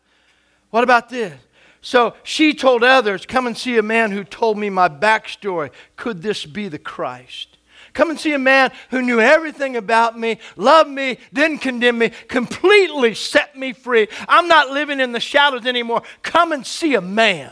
What 0.73 0.85
about 0.85 1.11
this? 1.11 1.39
So 1.83 2.15
she 2.23 2.55
told 2.55 2.83
others, 2.83 3.27
Come 3.27 3.47
and 3.47 3.57
see 3.57 3.77
a 3.77 3.83
man 3.83 4.11
who 4.11 4.25
told 4.25 4.57
me 4.57 4.71
my 4.71 4.89
backstory. 4.89 5.71
Could 5.97 6.23
this 6.23 6.47
be 6.47 6.69
the 6.69 6.79
Christ? 6.79 7.59
Come 7.93 8.09
and 8.09 8.19
see 8.19 8.33
a 8.33 8.39
man 8.39 8.73
who 8.89 9.03
knew 9.03 9.21
everything 9.21 9.77
about 9.77 10.19
me, 10.19 10.39
loved 10.57 10.89
me, 10.89 11.19
didn't 11.31 11.59
condemn 11.59 11.99
me, 11.99 12.11
completely 12.27 13.13
set 13.13 13.55
me 13.55 13.75
free. 13.75 14.09
I'm 14.27 14.49
not 14.49 14.71
living 14.71 14.99
in 14.99 15.13
the 15.13 15.21
shadows 15.21 15.67
anymore. 15.67 16.03
Come 16.23 16.53
and 16.53 16.67
see 16.67 16.95
a 16.95 17.03
man 17.03 17.51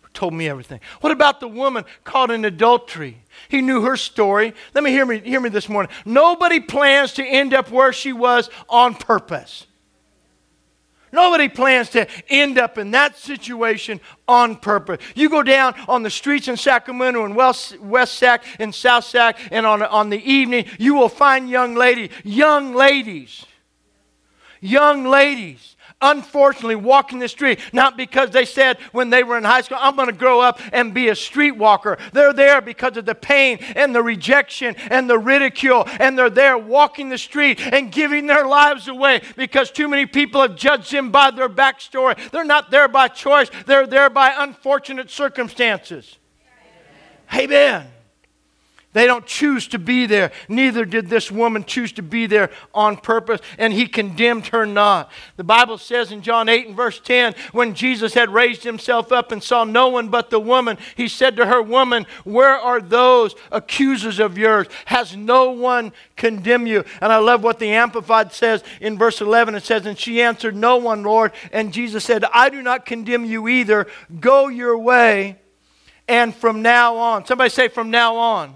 who 0.00 0.08
told 0.12 0.34
me 0.34 0.48
everything. 0.48 0.80
What 1.02 1.12
about 1.12 1.38
the 1.38 1.46
woman 1.46 1.84
caught 2.02 2.32
in 2.32 2.44
adultery? 2.44 3.22
He 3.48 3.60
knew 3.60 3.82
her 3.82 3.96
story. 3.96 4.54
Let 4.74 4.82
me 4.82 4.90
hear 4.90 5.06
me 5.06 5.20
hear 5.20 5.40
me 5.40 5.50
this 5.50 5.68
morning. 5.68 5.92
Nobody 6.04 6.58
plans 6.58 7.12
to 7.12 7.24
end 7.24 7.54
up 7.54 7.70
where 7.70 7.92
she 7.92 8.12
was 8.12 8.50
on 8.68 8.96
purpose. 8.96 9.68
Nobody 11.14 11.48
plans 11.48 11.90
to 11.90 12.08
end 12.28 12.58
up 12.58 12.76
in 12.76 12.90
that 12.90 13.16
situation 13.16 14.00
on 14.26 14.56
purpose. 14.56 15.00
You 15.14 15.30
go 15.30 15.44
down 15.44 15.74
on 15.86 16.02
the 16.02 16.10
streets 16.10 16.48
in 16.48 16.56
Sacramento 16.56 17.24
and 17.24 17.36
West, 17.36 17.78
West 17.78 18.14
Sac 18.14 18.42
and 18.58 18.74
South 18.74 19.04
Sac, 19.04 19.38
and 19.52 19.64
on, 19.64 19.80
on 19.82 20.10
the 20.10 20.18
evening, 20.18 20.66
you 20.76 20.94
will 20.94 21.08
find 21.08 21.48
young 21.48 21.76
ladies, 21.76 22.10
young 22.24 22.74
ladies, 22.74 23.46
young 24.60 25.04
ladies 25.04 25.73
unfortunately 26.00 26.76
walking 26.76 27.18
the 27.18 27.28
street, 27.28 27.58
not 27.72 27.96
because 27.96 28.30
they 28.30 28.44
said 28.44 28.78
when 28.92 29.10
they 29.10 29.22
were 29.22 29.38
in 29.38 29.44
high 29.44 29.60
school, 29.62 29.78
I'm 29.80 29.96
going 29.96 30.08
to 30.08 30.14
grow 30.14 30.40
up 30.40 30.60
and 30.72 30.94
be 30.94 31.08
a 31.08 31.12
streetwalker. 31.12 31.98
They're 32.12 32.32
there 32.32 32.60
because 32.60 32.96
of 32.96 33.04
the 33.04 33.14
pain 33.14 33.58
and 33.74 33.94
the 33.94 34.02
rejection 34.02 34.76
and 34.90 35.08
the 35.08 35.18
ridicule, 35.18 35.84
and 36.00 36.18
they're 36.18 36.30
there 36.30 36.58
walking 36.58 37.08
the 37.08 37.18
street 37.18 37.60
and 37.60 37.90
giving 37.90 38.26
their 38.26 38.46
lives 38.46 38.88
away 38.88 39.22
because 39.36 39.70
too 39.70 39.88
many 39.88 40.06
people 40.06 40.42
have 40.42 40.56
judged 40.56 40.92
them 40.92 41.10
by 41.10 41.30
their 41.30 41.48
backstory. 41.48 42.16
They're 42.30 42.44
not 42.44 42.70
there 42.70 42.88
by 42.88 43.08
choice, 43.08 43.50
they're 43.66 43.86
there 43.86 44.10
by 44.10 44.34
unfortunate 44.36 45.10
circumstances. 45.10 46.18
Amen. 47.34 47.86
They 48.94 49.06
don't 49.06 49.26
choose 49.26 49.66
to 49.68 49.78
be 49.78 50.06
there. 50.06 50.30
Neither 50.48 50.84
did 50.84 51.10
this 51.10 51.28
woman 51.28 51.64
choose 51.64 51.90
to 51.92 52.02
be 52.02 52.26
there 52.26 52.50
on 52.72 52.96
purpose, 52.96 53.40
and 53.58 53.72
he 53.72 53.88
condemned 53.88 54.46
her 54.46 54.64
not. 54.64 55.10
The 55.36 55.42
Bible 55.42 55.78
says 55.78 56.12
in 56.12 56.22
John 56.22 56.48
8 56.48 56.68
and 56.68 56.76
verse 56.76 57.00
10 57.00 57.34
when 57.50 57.74
Jesus 57.74 58.14
had 58.14 58.32
raised 58.32 58.62
himself 58.62 59.10
up 59.10 59.32
and 59.32 59.42
saw 59.42 59.64
no 59.64 59.88
one 59.88 60.10
but 60.10 60.30
the 60.30 60.38
woman, 60.38 60.78
he 60.96 61.08
said 61.08 61.36
to 61.36 61.46
her, 61.46 61.60
Woman, 61.60 62.06
where 62.22 62.56
are 62.56 62.80
those 62.80 63.34
accusers 63.50 64.20
of 64.20 64.38
yours? 64.38 64.68
Has 64.84 65.16
no 65.16 65.50
one 65.50 65.92
condemned 66.16 66.68
you? 66.68 66.84
And 67.00 67.12
I 67.12 67.18
love 67.18 67.42
what 67.42 67.58
the 67.58 67.70
Amplified 67.70 68.32
says 68.32 68.62
in 68.80 68.96
verse 68.96 69.20
11. 69.20 69.56
It 69.56 69.64
says, 69.64 69.86
And 69.86 69.98
she 69.98 70.22
answered, 70.22 70.54
No 70.54 70.76
one, 70.76 71.02
Lord. 71.02 71.32
And 71.52 71.72
Jesus 71.72 72.04
said, 72.04 72.24
I 72.32 72.48
do 72.48 72.62
not 72.62 72.86
condemn 72.86 73.24
you 73.24 73.48
either. 73.48 73.88
Go 74.20 74.46
your 74.46 74.78
way. 74.78 75.40
And 76.06 76.32
from 76.32 76.62
now 76.62 76.96
on, 76.96 77.26
somebody 77.26 77.50
say, 77.50 77.66
From 77.66 77.90
now 77.90 78.14
on 78.14 78.54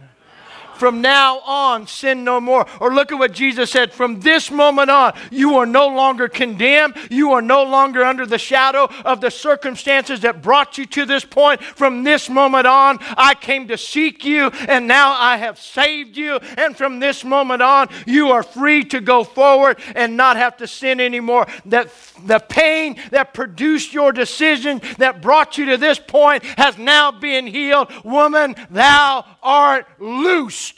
from 0.79 1.01
now 1.01 1.41
on, 1.41 1.87
sin 1.87 2.25
no 2.25 2.41
more. 2.41 2.67
Or 2.81 2.95
look 2.95 3.13
at 3.13 3.19
what 3.19 3.33
Jesus 3.33 3.71
said 3.71 3.93
from 3.93 4.21
this 4.21 4.51
moment 4.51 4.91
on, 4.91 5.13
you 5.31 5.57
are 5.57 5.67
no 5.67 5.89
longer 5.89 6.29
condemned. 6.29 6.95
You 7.11 7.33
are 7.33 7.43
no 7.43 7.65
longer 7.65 8.05
under 8.05 8.27
the 8.27 8.39
shadow 8.39 8.89
of 9.05 9.21
the 9.21 9.31
circumstances 9.31 10.21
that 10.21 10.43
brought 10.43 10.79
you 10.79 10.87
to 10.87 11.05
this 11.05 11.25
point. 11.25 11.63
From 11.63 12.05
this 12.05 12.29
moment 12.29 12.67
on, 12.67 12.99
I 13.17 13.35
came 13.35 13.69
to 13.69 13.79
seek 13.79 14.25
you, 14.25 14.49
and 14.69 14.87
now 14.87 15.13
I 15.13 15.37
have 15.37 15.59
saved 15.59 16.17
you. 16.17 16.37
And 16.57 16.77
from 16.77 17.01
this 17.01 17.25
moment 17.25 17.63
on, 17.63 17.89
you 18.07 18.31
are 18.31 18.43
free 18.43 18.85
to 18.85 19.01
go 19.01 19.25
forward 19.25 19.79
and 19.95 20.17
not 20.17 20.37
have 20.37 20.57
to 20.59 20.67
sin 20.67 21.01
anymore. 21.01 21.47
That 21.67 21.91
the 22.25 22.39
pain 22.39 23.01
that 23.11 23.35
produced 23.35 23.93
your 23.93 24.13
decision 24.13 24.81
that 24.99 25.23
brought 25.23 25.59
you 25.59 25.67
to 25.67 25.77
this 25.77 25.99
point 25.99 26.45
has 26.45 26.79
now 26.79 27.11
been 27.11 27.47
healed. 27.47 27.93
Woman, 28.05 28.55
thou 28.71 29.25
art 29.49 29.87
loose. 29.99 30.75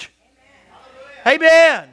Amen. 1.27 1.89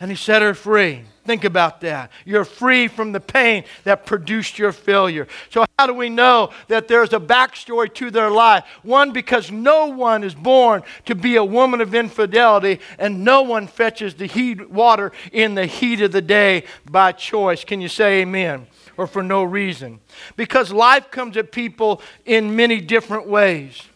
And 0.00 0.10
he 0.10 0.16
set 0.16 0.42
her 0.42 0.54
free. 0.54 1.02
Think 1.24 1.44
about 1.44 1.82
that. 1.82 2.10
You're 2.24 2.46
free 2.46 2.88
from 2.88 3.12
the 3.12 3.20
pain 3.20 3.64
that 3.84 4.06
produced 4.06 4.58
your 4.58 4.72
failure. 4.72 5.28
So, 5.50 5.66
how 5.78 5.86
do 5.86 5.92
we 5.92 6.08
know 6.08 6.50
that 6.68 6.88
there's 6.88 7.12
a 7.12 7.20
backstory 7.20 7.92
to 7.94 8.10
their 8.10 8.30
life? 8.30 8.64
One, 8.82 9.12
because 9.12 9.50
no 9.50 9.86
one 9.86 10.24
is 10.24 10.34
born 10.34 10.84
to 11.04 11.14
be 11.14 11.36
a 11.36 11.44
woman 11.44 11.82
of 11.82 11.94
infidelity, 11.94 12.80
and 12.98 13.24
no 13.24 13.42
one 13.42 13.66
fetches 13.66 14.14
the 14.14 14.26
heat 14.26 14.70
water 14.70 15.12
in 15.32 15.54
the 15.54 15.66
heat 15.66 16.00
of 16.00 16.12
the 16.12 16.22
day 16.22 16.64
by 16.90 17.12
choice. 17.12 17.62
Can 17.62 17.82
you 17.82 17.88
say 17.88 18.22
amen? 18.22 18.68
Or 18.96 19.06
for 19.06 19.22
no 19.22 19.42
reason? 19.42 20.00
Because 20.36 20.72
life 20.72 21.10
comes 21.10 21.36
at 21.36 21.52
people 21.52 22.00
in 22.24 22.56
many 22.56 22.80
different 22.80 23.28
ways. 23.28 23.87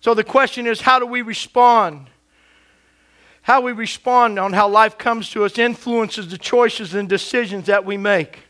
So, 0.00 0.14
the 0.14 0.24
question 0.24 0.66
is 0.66 0.80
how 0.80 0.98
do 0.98 1.06
we 1.06 1.22
respond? 1.22 2.08
How 3.42 3.60
we 3.60 3.72
respond 3.72 4.38
on 4.38 4.52
how 4.52 4.68
life 4.68 4.98
comes 4.98 5.30
to 5.30 5.44
us 5.44 5.58
influences 5.58 6.28
the 6.28 6.38
choices 6.38 6.94
and 6.94 7.08
decisions 7.08 7.66
that 7.66 7.84
we 7.84 7.96
make. 7.96 8.40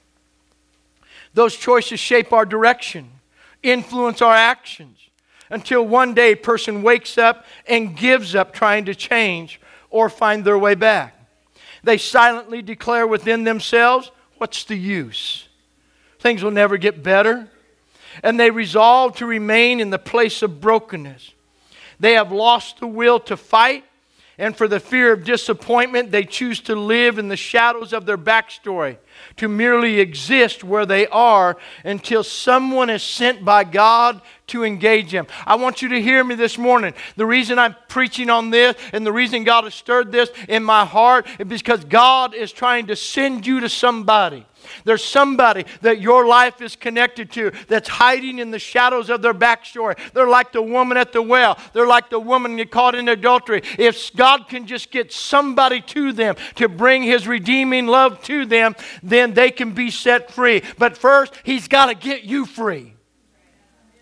Those 1.34 1.56
choices 1.56 2.00
shape 2.00 2.32
our 2.32 2.44
direction, 2.44 3.10
influence 3.62 4.20
our 4.20 4.34
actions, 4.34 4.98
until 5.50 5.86
one 5.86 6.14
day 6.14 6.32
a 6.32 6.36
person 6.36 6.82
wakes 6.82 7.16
up 7.16 7.46
and 7.66 7.96
gives 7.96 8.34
up 8.34 8.52
trying 8.52 8.84
to 8.86 8.94
change 8.94 9.60
or 9.90 10.08
find 10.08 10.44
their 10.44 10.58
way 10.58 10.74
back. 10.74 11.14
They 11.82 11.96
silently 11.96 12.60
declare 12.60 13.06
within 13.06 13.44
themselves, 13.44 14.10
What's 14.38 14.64
the 14.64 14.76
use? 14.76 15.48
Things 16.20 16.42
will 16.42 16.52
never 16.52 16.76
get 16.76 17.02
better. 17.02 17.48
And 18.22 18.38
they 18.38 18.50
resolve 18.50 19.16
to 19.16 19.26
remain 19.26 19.80
in 19.80 19.90
the 19.90 19.98
place 19.98 20.42
of 20.42 20.60
brokenness. 20.60 21.34
They 22.00 22.14
have 22.14 22.32
lost 22.32 22.80
the 22.80 22.86
will 22.86 23.20
to 23.20 23.36
fight 23.36 23.84
and 24.38 24.56
for 24.56 24.68
the 24.68 24.78
fear 24.78 25.12
of 25.12 25.24
disappointment, 25.24 26.12
they 26.12 26.22
choose 26.22 26.60
to 26.62 26.76
live 26.76 27.18
in 27.18 27.28
the 27.28 27.36
shadows 27.36 27.92
of 27.92 28.06
their 28.06 28.16
backstory, 28.16 28.98
to 29.36 29.48
merely 29.48 30.00
exist 30.00 30.64
where 30.64 30.86
they 30.86 31.06
are 31.08 31.56
until 31.84 32.24
someone 32.24 32.90
is 32.90 33.02
sent 33.02 33.44
by 33.44 33.64
God 33.64 34.20
to 34.48 34.64
engage 34.64 35.12
them. 35.12 35.26
I 35.46 35.56
want 35.56 35.82
you 35.82 35.88
to 35.90 36.00
hear 36.00 36.24
me 36.24 36.34
this 36.34 36.58
morning. 36.58 36.94
The 37.16 37.26
reason 37.26 37.58
I'm 37.58 37.76
preaching 37.88 38.30
on 38.30 38.50
this 38.50 38.76
and 38.92 39.06
the 39.06 39.12
reason 39.12 39.44
God 39.44 39.64
has 39.64 39.74
stirred 39.74 40.10
this 40.10 40.30
in 40.48 40.64
my 40.64 40.84
heart 40.84 41.26
is 41.38 41.46
because 41.46 41.84
God 41.84 42.34
is 42.34 42.52
trying 42.52 42.86
to 42.86 42.96
send 42.96 43.46
you 43.46 43.60
to 43.60 43.68
somebody. 43.68 44.46
There's 44.84 45.04
somebody 45.04 45.64
that 45.82 46.00
your 46.00 46.26
life 46.26 46.60
is 46.60 46.76
connected 46.76 47.30
to 47.32 47.52
that's 47.68 47.88
hiding 47.88 48.38
in 48.38 48.50
the 48.50 48.58
shadows 48.58 49.10
of 49.10 49.22
their 49.22 49.34
backstory. 49.34 49.96
They're 50.12 50.28
like 50.28 50.52
the 50.52 50.62
woman 50.62 50.96
at 50.96 51.12
the 51.12 51.22
well. 51.22 51.58
They're 51.72 51.86
like 51.86 52.10
the 52.10 52.20
woman 52.20 52.58
caught 52.68 52.94
in 52.94 53.08
adultery. 53.08 53.62
If 53.78 54.14
God 54.14 54.48
can 54.48 54.66
just 54.66 54.90
get 54.90 55.12
somebody 55.12 55.80
to 55.82 56.12
them 56.12 56.36
to 56.56 56.68
bring 56.68 57.02
his 57.02 57.26
redeeming 57.26 57.86
love 57.86 58.22
to 58.24 58.44
them, 58.44 58.74
then 59.08 59.34
they 59.34 59.50
can 59.50 59.72
be 59.72 59.90
set 59.90 60.30
free. 60.30 60.62
But 60.78 60.96
first, 60.96 61.34
he's 61.42 61.68
got 61.68 61.86
to 61.86 61.94
get 61.94 62.24
you 62.24 62.46
free. 62.46 62.94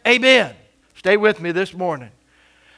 Amen. 0.07 0.55
Stay 0.95 1.17
with 1.17 1.41
me 1.41 1.53
this 1.53 1.75
morning. 1.75 2.11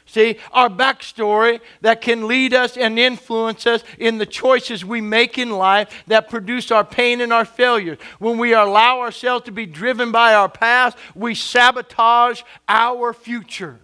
See, 0.08 0.38
our 0.52 0.70
backstory 0.70 1.60
that 1.82 2.00
can 2.00 2.26
lead 2.26 2.54
us 2.54 2.78
and 2.78 2.98
influence 2.98 3.66
us 3.66 3.84
in 3.98 4.16
the 4.16 4.24
choices 4.24 4.82
we 4.82 5.02
make 5.02 5.36
in 5.36 5.50
life 5.50 6.04
that 6.06 6.30
produce 6.30 6.70
our 6.70 6.82
pain 6.82 7.20
and 7.20 7.30
our 7.30 7.44
failures. 7.44 7.98
When 8.18 8.38
we 8.38 8.54
allow 8.54 9.00
ourselves 9.00 9.44
to 9.44 9.52
be 9.52 9.66
driven 9.66 10.10
by 10.10 10.32
our 10.32 10.48
past, 10.48 10.96
we 11.14 11.34
sabotage 11.34 12.40
our 12.66 13.12
future. 13.12 13.78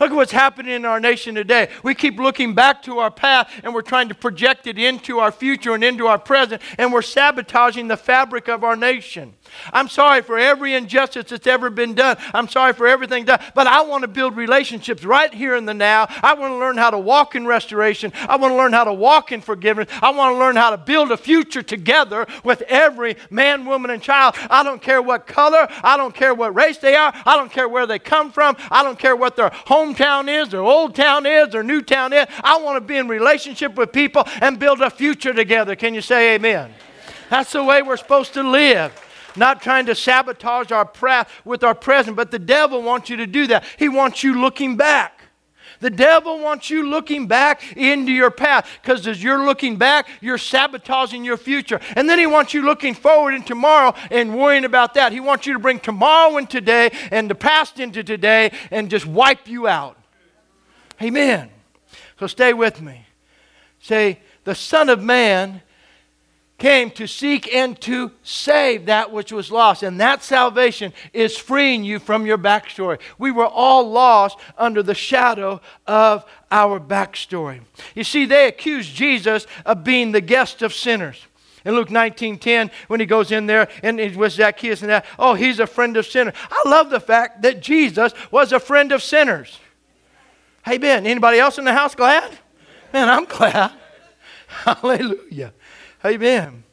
Look 0.00 0.10
at 0.10 0.16
what's 0.16 0.32
happening 0.32 0.72
in 0.72 0.84
our 0.84 0.98
nation 0.98 1.34
today. 1.34 1.68
We 1.82 1.94
keep 1.94 2.18
looking 2.18 2.54
back 2.54 2.82
to 2.82 2.98
our 2.98 3.10
past 3.10 3.50
and 3.62 3.72
we're 3.72 3.82
trying 3.82 4.08
to 4.08 4.14
project 4.14 4.66
it 4.66 4.78
into 4.78 5.20
our 5.20 5.30
future 5.30 5.74
and 5.74 5.84
into 5.84 6.06
our 6.06 6.18
present, 6.18 6.62
and 6.78 6.92
we're 6.92 7.02
sabotaging 7.02 7.88
the 7.88 7.96
fabric 7.96 8.48
of 8.48 8.64
our 8.64 8.76
nation. 8.76 9.34
I'm 9.72 9.88
sorry 9.88 10.22
for 10.22 10.38
every 10.38 10.74
injustice 10.74 11.30
that's 11.30 11.46
ever 11.46 11.70
been 11.70 11.94
done. 11.94 12.16
I'm 12.32 12.48
sorry 12.48 12.72
for 12.72 12.86
everything 12.86 13.24
done. 13.24 13.40
But 13.54 13.66
I 13.66 13.82
want 13.82 14.02
to 14.02 14.08
build 14.08 14.36
relationships 14.36 15.04
right 15.04 15.32
here 15.32 15.56
in 15.56 15.64
the 15.64 15.74
now. 15.74 16.06
I 16.22 16.34
want 16.34 16.52
to 16.52 16.58
learn 16.58 16.76
how 16.76 16.90
to 16.90 16.98
walk 16.98 17.34
in 17.34 17.46
restoration. 17.46 18.12
I 18.28 18.36
want 18.36 18.52
to 18.52 18.56
learn 18.56 18.72
how 18.72 18.84
to 18.84 18.92
walk 18.92 19.32
in 19.32 19.40
forgiveness. 19.40 19.88
I 20.02 20.10
want 20.10 20.34
to 20.34 20.38
learn 20.38 20.56
how 20.56 20.70
to 20.70 20.78
build 20.78 21.12
a 21.12 21.16
future 21.16 21.62
together 21.62 22.26
with 22.42 22.62
every 22.62 23.16
man, 23.30 23.64
woman, 23.64 23.90
and 23.90 24.02
child. 24.02 24.34
I 24.50 24.62
don't 24.62 24.82
care 24.82 25.02
what 25.02 25.26
color. 25.26 25.68
I 25.82 25.96
don't 25.96 26.14
care 26.14 26.34
what 26.34 26.54
race 26.54 26.78
they 26.78 26.94
are. 26.96 27.12
I 27.26 27.36
don't 27.36 27.50
care 27.50 27.68
where 27.68 27.86
they 27.86 27.98
come 27.98 28.30
from. 28.30 28.56
I 28.70 28.82
don't 28.82 28.98
care 28.98 29.16
what 29.16 29.36
their 29.36 29.50
hometown 29.50 30.28
is, 30.28 30.48
their 30.50 30.60
old 30.60 30.94
town 30.94 31.26
is, 31.26 31.50
their 31.50 31.62
new 31.62 31.82
town 31.82 32.12
is. 32.12 32.26
I 32.42 32.58
want 32.58 32.76
to 32.76 32.80
be 32.80 32.96
in 32.96 33.08
relationship 33.08 33.74
with 33.76 33.92
people 33.92 34.24
and 34.40 34.58
build 34.58 34.80
a 34.80 34.90
future 34.90 35.32
together. 35.32 35.76
Can 35.76 35.94
you 35.94 36.00
say 36.00 36.34
amen? 36.34 36.72
That's 37.30 37.52
the 37.52 37.64
way 37.64 37.82
we're 37.82 37.96
supposed 37.96 38.34
to 38.34 38.42
live 38.42 38.92
not 39.36 39.62
trying 39.62 39.86
to 39.86 39.94
sabotage 39.94 40.72
our 40.72 40.86
path 40.86 41.30
with 41.44 41.64
our 41.64 41.74
present, 41.74 42.16
but 42.16 42.30
the 42.30 42.38
devil 42.38 42.82
wants 42.82 43.10
you 43.10 43.16
to 43.16 43.26
do 43.26 43.46
that. 43.48 43.64
He 43.78 43.88
wants 43.88 44.22
you 44.22 44.40
looking 44.40 44.76
back. 44.76 45.22
The 45.80 45.90
devil 45.90 46.38
wants 46.38 46.70
you 46.70 46.88
looking 46.88 47.26
back 47.26 47.76
into 47.76 48.12
your 48.12 48.30
path 48.30 48.68
because 48.80 49.06
as 49.06 49.22
you're 49.22 49.44
looking 49.44 49.76
back, 49.76 50.08
you're 50.20 50.38
sabotaging 50.38 51.24
your 51.24 51.36
future. 51.36 51.80
And 51.96 52.08
then 52.08 52.18
he 52.18 52.26
wants 52.26 52.54
you 52.54 52.62
looking 52.62 52.94
forward 52.94 53.34
in 53.34 53.42
tomorrow 53.42 53.94
and 54.10 54.36
worrying 54.36 54.64
about 54.64 54.94
that. 54.94 55.12
He 55.12 55.20
wants 55.20 55.46
you 55.46 55.52
to 55.52 55.58
bring 55.58 55.80
tomorrow 55.80 56.36
and 56.36 56.48
today 56.48 56.90
and 57.10 57.28
the 57.28 57.34
past 57.34 57.80
into 57.80 58.02
today 58.02 58.52
and 58.70 58.88
just 58.88 59.06
wipe 59.06 59.48
you 59.48 59.66
out. 59.66 59.98
Amen. 61.02 61.50
So 62.18 62.26
stay 62.26 62.52
with 62.52 62.80
me. 62.80 63.06
Say, 63.80 64.20
the 64.44 64.54
Son 64.54 64.88
of 64.88 65.02
Man 65.02 65.62
came 66.58 66.90
to 66.92 67.06
seek 67.06 67.52
and 67.52 67.80
to 67.80 68.12
save 68.22 68.86
that 68.86 69.10
which 69.12 69.32
was 69.32 69.50
lost. 69.50 69.82
And 69.82 70.00
that 70.00 70.22
salvation 70.22 70.92
is 71.12 71.36
freeing 71.36 71.84
you 71.84 71.98
from 71.98 72.26
your 72.26 72.38
backstory. 72.38 73.00
We 73.18 73.30
were 73.30 73.46
all 73.46 73.90
lost 73.90 74.38
under 74.56 74.82
the 74.82 74.94
shadow 74.94 75.60
of 75.86 76.24
our 76.50 76.78
backstory. 76.78 77.60
You 77.94 78.04
see, 78.04 78.24
they 78.24 78.46
accused 78.46 78.94
Jesus 78.94 79.46
of 79.66 79.84
being 79.84 80.12
the 80.12 80.20
guest 80.20 80.62
of 80.62 80.72
sinners. 80.72 81.26
In 81.64 81.74
Luke 81.74 81.90
19 81.90 82.38
10, 82.38 82.70
when 82.88 83.00
he 83.00 83.06
goes 83.06 83.32
in 83.32 83.46
there 83.46 83.68
and 83.82 83.98
he's 83.98 84.16
with 84.16 84.32
Zacchaeus 84.32 84.82
and 84.82 84.90
that, 84.90 85.06
oh, 85.18 85.34
he's 85.34 85.58
a 85.58 85.66
friend 85.66 85.96
of 85.96 86.06
sinners. 86.06 86.34
I 86.50 86.68
love 86.68 86.90
the 86.90 87.00
fact 87.00 87.42
that 87.42 87.62
Jesus 87.62 88.12
was 88.30 88.52
a 88.52 88.60
friend 88.60 88.92
of 88.92 89.02
sinners. 89.02 89.58
Hey, 90.64 90.78
Ben, 90.78 91.06
anybody 91.06 91.38
else 91.38 91.58
in 91.58 91.64
the 91.64 91.72
house 91.72 91.94
glad? 91.94 92.30
Man, 92.92 93.08
I'm 93.08 93.24
glad. 93.24 93.72
Hallelujah. 94.46 95.52
Amen. 96.04 96.64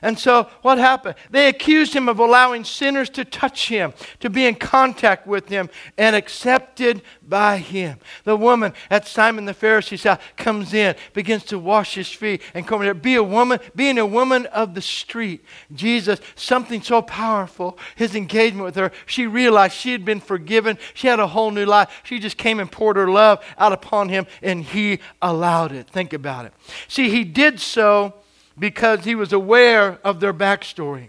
And 0.00 0.18
so, 0.18 0.44
what 0.62 0.78
happened? 0.78 1.16
They 1.30 1.48
accused 1.48 1.92
him 1.92 2.08
of 2.08 2.20
allowing 2.20 2.64
sinners 2.64 3.10
to 3.10 3.24
touch 3.24 3.68
him, 3.68 3.92
to 4.20 4.30
be 4.30 4.46
in 4.46 4.54
contact 4.54 5.26
with 5.26 5.48
him, 5.48 5.70
and 5.96 6.14
accepted 6.14 7.02
by 7.26 7.58
him. 7.58 7.98
The 8.24 8.36
woman 8.36 8.74
at 8.90 9.08
Simon 9.08 9.44
the 9.44 9.54
Pharisee's 9.54 10.04
house 10.04 10.20
comes 10.36 10.72
in, 10.72 10.94
begins 11.14 11.44
to 11.44 11.58
wash 11.58 11.94
his 11.94 12.08
feet, 12.08 12.42
and 12.54 12.66
come 12.66 12.80
there. 12.80 12.94
Be 12.94 13.16
a 13.16 13.22
woman, 13.22 13.58
being 13.74 13.98
a 13.98 14.06
woman 14.06 14.46
of 14.46 14.74
the 14.74 14.82
street. 14.82 15.44
Jesus, 15.74 16.20
something 16.36 16.80
so 16.80 17.02
powerful, 17.02 17.78
his 17.96 18.14
engagement 18.14 18.66
with 18.66 18.76
her, 18.76 18.92
she 19.06 19.26
realized 19.26 19.74
she 19.74 19.92
had 19.92 20.04
been 20.04 20.20
forgiven. 20.20 20.78
She 20.94 21.08
had 21.08 21.18
a 21.18 21.26
whole 21.26 21.50
new 21.50 21.66
life. 21.66 22.02
She 22.04 22.20
just 22.20 22.36
came 22.36 22.60
and 22.60 22.70
poured 22.70 22.96
her 22.96 23.08
love 23.10 23.44
out 23.58 23.72
upon 23.72 24.10
him, 24.10 24.26
and 24.42 24.62
he 24.62 25.00
allowed 25.20 25.72
it. 25.72 25.88
Think 25.88 26.12
about 26.12 26.44
it. 26.44 26.52
See, 26.86 27.10
he 27.10 27.24
did 27.24 27.58
so 27.58 28.14
because 28.58 29.04
he 29.04 29.14
was 29.14 29.32
aware 29.32 29.98
of 30.04 30.20
their 30.20 30.34
backstory, 30.34 31.08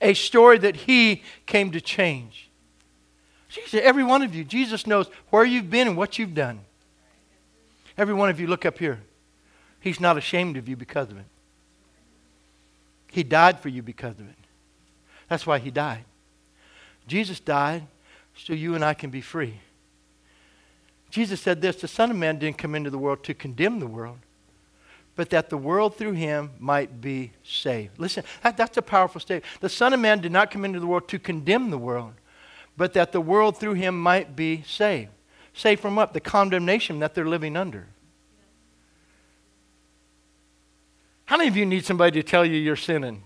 a 0.00 0.14
story 0.14 0.58
that 0.58 0.76
he 0.76 1.22
came 1.46 1.70
to 1.72 1.80
change. 1.80 2.50
Jesus, 3.48 3.80
every 3.82 4.04
one 4.04 4.22
of 4.22 4.34
you, 4.34 4.44
Jesus 4.44 4.86
knows 4.86 5.08
where 5.30 5.44
you've 5.44 5.70
been 5.70 5.88
and 5.88 5.96
what 5.96 6.18
you've 6.18 6.34
done. 6.34 6.60
Every 7.96 8.14
one 8.14 8.28
of 8.28 8.38
you, 8.38 8.46
look 8.46 8.66
up 8.66 8.78
here. 8.78 9.00
He's 9.80 10.00
not 10.00 10.18
ashamed 10.18 10.56
of 10.56 10.68
you 10.68 10.76
because 10.76 11.10
of 11.10 11.18
it. 11.18 11.24
He 13.10 13.22
died 13.22 13.60
for 13.60 13.68
you 13.68 13.82
because 13.82 14.18
of 14.18 14.28
it. 14.28 14.34
That's 15.28 15.46
why 15.46 15.58
he 15.58 15.70
died. 15.70 16.04
Jesus 17.06 17.40
died 17.40 17.86
so 18.36 18.52
you 18.52 18.74
and 18.74 18.84
I 18.84 18.94
can 18.94 19.10
be 19.10 19.20
free. 19.20 19.60
Jesus 21.08 21.40
said 21.40 21.62
this 21.62 21.76
The 21.76 21.88
Son 21.88 22.10
of 22.10 22.16
Man 22.16 22.38
didn't 22.38 22.58
come 22.58 22.74
into 22.74 22.90
the 22.90 22.98
world 22.98 23.24
to 23.24 23.34
condemn 23.34 23.78
the 23.78 23.86
world, 23.86 24.18
but 25.16 25.30
that 25.30 25.48
the 25.48 25.56
world 25.56 25.96
through 25.96 26.12
him 26.12 26.50
might 26.58 27.00
be 27.00 27.32
saved. 27.42 27.98
Listen, 27.98 28.22
that, 28.42 28.56
that's 28.56 28.76
a 28.76 28.82
powerful 28.82 29.20
statement. 29.20 29.44
The 29.60 29.70
Son 29.70 29.92
of 29.94 29.98
Man 29.98 30.20
did 30.20 30.30
not 30.30 30.50
come 30.50 30.64
into 30.64 30.78
the 30.78 30.86
world 30.86 31.08
to 31.08 31.18
condemn 31.18 31.70
the 31.70 31.78
world, 31.78 32.12
but 32.76 32.92
that 32.92 33.12
the 33.12 33.20
world 33.20 33.58
through 33.58 33.74
him 33.74 34.00
might 34.00 34.36
be 34.36 34.62
saved. 34.66 35.10
Saved 35.54 35.80
from 35.80 35.96
what? 35.96 36.12
The 36.12 36.20
condemnation 36.20 36.98
that 36.98 37.14
they're 37.14 37.26
living 37.26 37.56
under. 37.56 37.86
How 41.24 41.38
many 41.38 41.48
of 41.48 41.56
you 41.56 41.64
need 41.66 41.84
somebody 41.84 42.22
to 42.22 42.22
tell 42.22 42.44
you 42.44 42.58
you're 42.58 42.76
sinning? 42.76 43.22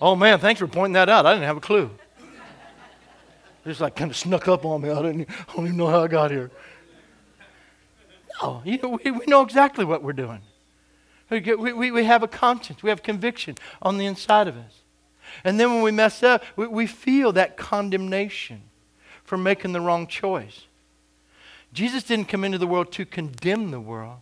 Oh 0.00 0.16
man, 0.16 0.40
thanks 0.40 0.58
for 0.58 0.66
pointing 0.66 0.94
that 0.94 1.08
out. 1.08 1.26
I 1.26 1.34
didn't 1.34 1.46
have 1.46 1.58
a 1.58 1.60
clue. 1.60 1.90
Just 3.64 3.80
like 3.80 3.94
kind 3.94 4.10
of 4.10 4.16
snuck 4.16 4.48
up 4.48 4.64
on 4.64 4.80
me. 4.80 4.90
I 4.90 5.02
didn't, 5.02 5.28
I 5.30 5.54
don't 5.54 5.66
even 5.66 5.76
know 5.76 5.86
how 5.86 6.02
I 6.02 6.08
got 6.08 6.32
here. 6.32 6.50
You 8.64 8.78
know, 8.78 8.98
we, 9.02 9.10
we 9.10 9.26
know 9.26 9.42
exactly 9.42 9.84
what 9.84 10.02
we're 10.02 10.12
doing. 10.12 10.40
We, 11.30 11.40
we, 11.72 11.90
we 11.90 12.04
have 12.04 12.22
a 12.22 12.28
conscience, 12.28 12.82
we 12.82 12.90
have 12.90 13.02
conviction 13.02 13.56
on 13.80 13.96
the 13.96 14.06
inside 14.06 14.48
of 14.48 14.56
us. 14.56 14.80
And 15.44 15.58
then 15.58 15.72
when 15.72 15.82
we 15.82 15.90
mess 15.90 16.22
up, 16.22 16.44
we, 16.56 16.66
we 16.66 16.86
feel 16.86 17.32
that 17.32 17.56
condemnation 17.56 18.62
for 19.24 19.38
making 19.38 19.72
the 19.72 19.80
wrong 19.80 20.06
choice. 20.06 20.66
Jesus 21.72 22.02
didn't 22.02 22.26
come 22.26 22.44
into 22.44 22.58
the 22.58 22.66
world 22.66 22.92
to 22.92 23.06
condemn 23.06 23.70
the 23.70 23.80
world, 23.80 24.18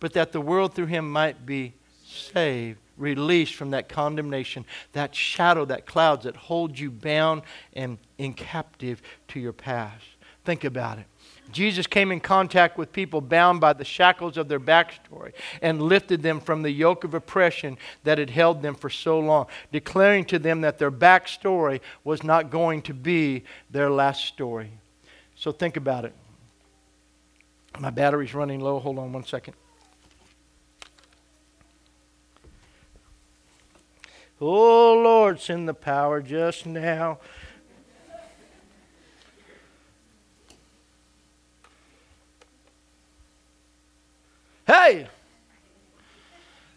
but 0.00 0.14
that 0.14 0.32
the 0.32 0.40
world 0.40 0.74
through 0.74 0.86
him 0.86 1.10
might 1.10 1.46
be 1.46 1.74
saved, 2.04 2.80
released 2.96 3.54
from 3.54 3.70
that 3.70 3.88
condemnation, 3.88 4.64
that 4.94 5.14
shadow, 5.14 5.64
that 5.66 5.86
clouds 5.86 6.24
that 6.24 6.34
hold 6.34 6.76
you 6.78 6.90
bound 6.90 7.42
and 7.72 7.98
in 8.16 8.32
captive 8.32 9.00
to 9.28 9.38
your 9.38 9.52
past. 9.52 10.04
Think 10.48 10.64
about 10.64 10.96
it. 10.96 11.04
Jesus 11.52 11.86
came 11.86 12.10
in 12.10 12.20
contact 12.20 12.78
with 12.78 12.90
people 12.90 13.20
bound 13.20 13.60
by 13.60 13.74
the 13.74 13.84
shackles 13.84 14.38
of 14.38 14.48
their 14.48 14.58
backstory 14.58 15.34
and 15.60 15.82
lifted 15.82 16.22
them 16.22 16.40
from 16.40 16.62
the 16.62 16.70
yoke 16.70 17.04
of 17.04 17.12
oppression 17.12 17.76
that 18.04 18.16
had 18.16 18.30
held 18.30 18.62
them 18.62 18.74
for 18.74 18.88
so 18.88 19.20
long, 19.20 19.44
declaring 19.72 20.24
to 20.24 20.38
them 20.38 20.62
that 20.62 20.78
their 20.78 20.90
backstory 20.90 21.82
was 22.02 22.22
not 22.22 22.48
going 22.48 22.80
to 22.80 22.94
be 22.94 23.44
their 23.70 23.90
last 23.90 24.24
story. 24.24 24.70
So 25.36 25.52
think 25.52 25.76
about 25.76 26.06
it. 26.06 26.14
My 27.78 27.90
battery's 27.90 28.32
running 28.32 28.60
low. 28.60 28.78
Hold 28.78 28.98
on 28.98 29.12
one 29.12 29.24
second. 29.24 29.52
Oh, 34.40 34.94
Lord, 34.94 35.40
send 35.40 35.68
the 35.68 35.74
power 35.74 36.22
just 36.22 36.64
now. 36.64 37.18
Hey! 44.68 45.08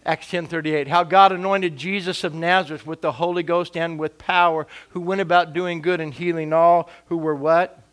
Acts 0.06 0.28
10:38 0.32 0.88
How 0.88 1.04
God 1.04 1.34
anointed 1.34 1.76
Jesus 1.76 2.24
of 2.24 2.34
Nazareth 2.34 2.88
with 2.88 3.02
the 3.02 3.12
Holy 3.12 3.44
Ghost 3.44 3.76
and 3.76 4.00
with 4.00 4.18
power 4.18 4.66
who 4.92 5.02
went 5.02 5.20
about 5.20 5.52
doing 5.52 5.82
good 5.82 6.00
and 6.00 6.14
healing 6.14 6.54
all 6.54 6.90
who 7.08 7.18
were 7.18 7.36
what? 7.36 7.84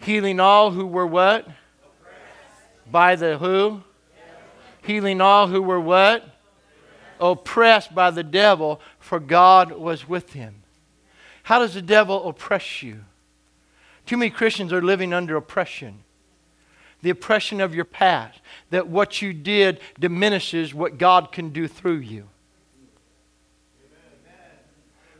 Healing 0.00 0.38
all 0.38 0.70
who 0.70 0.86
were 0.86 1.06
what? 1.06 1.48
By 2.88 3.16
the 3.16 3.36
who? 3.36 3.82
Healing 4.82 5.20
all 5.20 5.48
who 5.48 5.60
were 5.60 5.80
what? 5.80 6.24
Oppressed 7.20 7.96
by 7.96 8.12
the 8.12 8.22
devil, 8.22 8.80
for 9.00 9.18
God 9.18 9.72
was 9.72 10.08
with 10.08 10.34
him. 10.34 10.62
How 11.42 11.58
does 11.58 11.74
the 11.74 11.82
devil 11.82 12.28
oppress 12.28 12.80
you? 12.80 13.04
Too 14.08 14.16
many 14.16 14.30
Christians 14.30 14.72
are 14.72 14.80
living 14.80 15.12
under 15.12 15.36
oppression. 15.36 16.02
The 17.02 17.10
oppression 17.10 17.60
of 17.60 17.74
your 17.74 17.84
past, 17.84 18.40
that 18.70 18.88
what 18.88 19.20
you 19.20 19.34
did 19.34 19.80
diminishes 20.00 20.72
what 20.72 20.96
God 20.96 21.30
can 21.30 21.50
do 21.50 21.68
through 21.68 21.98
you. 21.98 22.30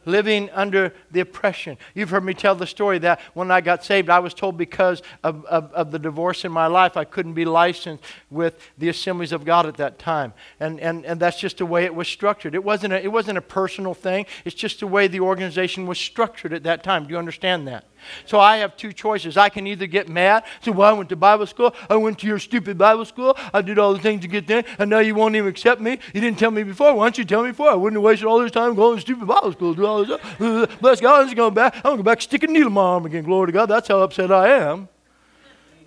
living 0.09 0.48
under 0.55 0.94
the 1.11 1.20
oppression. 1.20 1.77
You've 1.94 2.09
heard 2.09 2.24
me 2.24 2.33
tell 2.33 2.55
the 2.55 2.66
story 2.66 2.98
that 3.01 3.20
when 3.35 3.51
I 3.51 3.61
got 3.61 3.85
saved, 3.85 4.09
I 4.09 4.20
was 4.20 4.33
told 4.33 4.57
because 4.57 5.03
of, 5.22 5.44
of, 5.44 5.70
of, 5.72 5.90
the 5.90 5.98
divorce 5.98 6.46
in 6.46 6.51
my 6.51 6.66
life, 6.66 6.96
I 6.96 7.05
couldn't 7.05 7.35
be 7.35 7.44
licensed 7.44 8.03
with 8.31 8.59
the 8.79 8.88
assemblies 8.88 9.33
of 9.33 9.44
God 9.44 9.66
at 9.66 9.77
that 9.77 9.98
time. 9.98 10.33
And, 10.59 10.81
and, 10.81 11.05
and 11.05 11.20
that's 11.20 11.38
just 11.38 11.59
the 11.59 11.66
way 11.66 11.85
it 11.85 11.94
was 11.94 12.09
structured. 12.09 12.55
It 12.55 12.64
wasn't, 12.64 12.94
a, 12.94 13.05
it 13.05 13.12
wasn't 13.12 13.37
a 13.37 13.42
personal 13.42 13.92
thing, 13.92 14.24
it's 14.46 14.57
just 14.57 14.81
the 14.81 14.87
way 14.87 15.07
the 15.09 15.20
organization 15.20 15.87
was 15.87 15.98
structured 15.98 16.55
at 16.55 16.62
that 16.62 16.83
time. 16.83 17.05
Do 17.05 17.11
you 17.11 17.18
understand 17.18 17.68
that? 17.68 17.85
So 18.27 18.41
I 18.41 18.59
have 18.59 18.77
two 18.77 18.93
choices. 18.93 19.37
I 19.37 19.49
can 19.49 19.67
either 19.67 19.87
get 19.87 20.09
mad, 20.09 20.45
say, 20.61 20.71
Well, 20.71 20.89
I 20.89 20.93
went 20.93 21.09
to 21.11 21.17
Bible 21.17 21.47
school. 21.47 21.75
I 21.89 21.97
went 21.97 22.19
to 22.21 22.27
your 22.27 22.39
stupid 22.39 22.79
Bible 22.79 23.05
school. 23.05 23.37
I 23.53 23.63
did 23.63 23.79
all 23.79 23.93
the 23.93 24.01
things 24.01 24.23
to 24.23 24.29
get 24.29 24.47
there, 24.47 24.65
and 24.79 24.91
now 24.91 24.99
you 24.99 25.15
won't 25.15 25.37
even 25.37 25.49
accept 25.49 25.81
me. 25.81 25.99
You 26.15 26.21
didn't 26.21 26.39
tell 26.39 26.51
me 26.51 26.63
before. 26.63 26.95
Why 26.95 27.05
don't 27.05 27.19
you 27.19 27.25
tell 27.25 27.43
me 27.43 27.51
before? 27.51 27.71
I 27.71 27.75
wouldn't 27.75 27.97
have 27.97 28.05
wasted 28.05 28.27
all 28.27 28.41
this 28.41 28.53
time 28.53 28.75
going 28.75 28.97
to 28.97 29.01
stupid 29.01 29.27
Bible 29.27 29.53
school, 29.53 29.75
do 29.75 29.87
all 29.87 30.05
this 30.05 30.19
stuff. 30.21 30.81
Bless 30.81 31.01
God, 31.01 31.21
I'm 31.21 31.27
just 31.27 31.37
going 31.37 31.55
back. 31.55 31.77
I'm 31.77 31.83
going 31.83 31.97
to 31.99 32.03
go 32.03 32.11
back, 32.11 32.23
stick 32.23 32.43
a 32.43 32.47
needle 32.47 32.69
in 32.69 32.75
my 32.75 32.83
arm 32.83 33.07
again. 33.07 33.25
Glory 33.25 33.49
to 33.49 33.53
God. 33.53 33.67
That's 33.67 33.89
how 33.89 34.01
upset 34.01 34.31
I 34.31 34.49
am. 34.49 34.89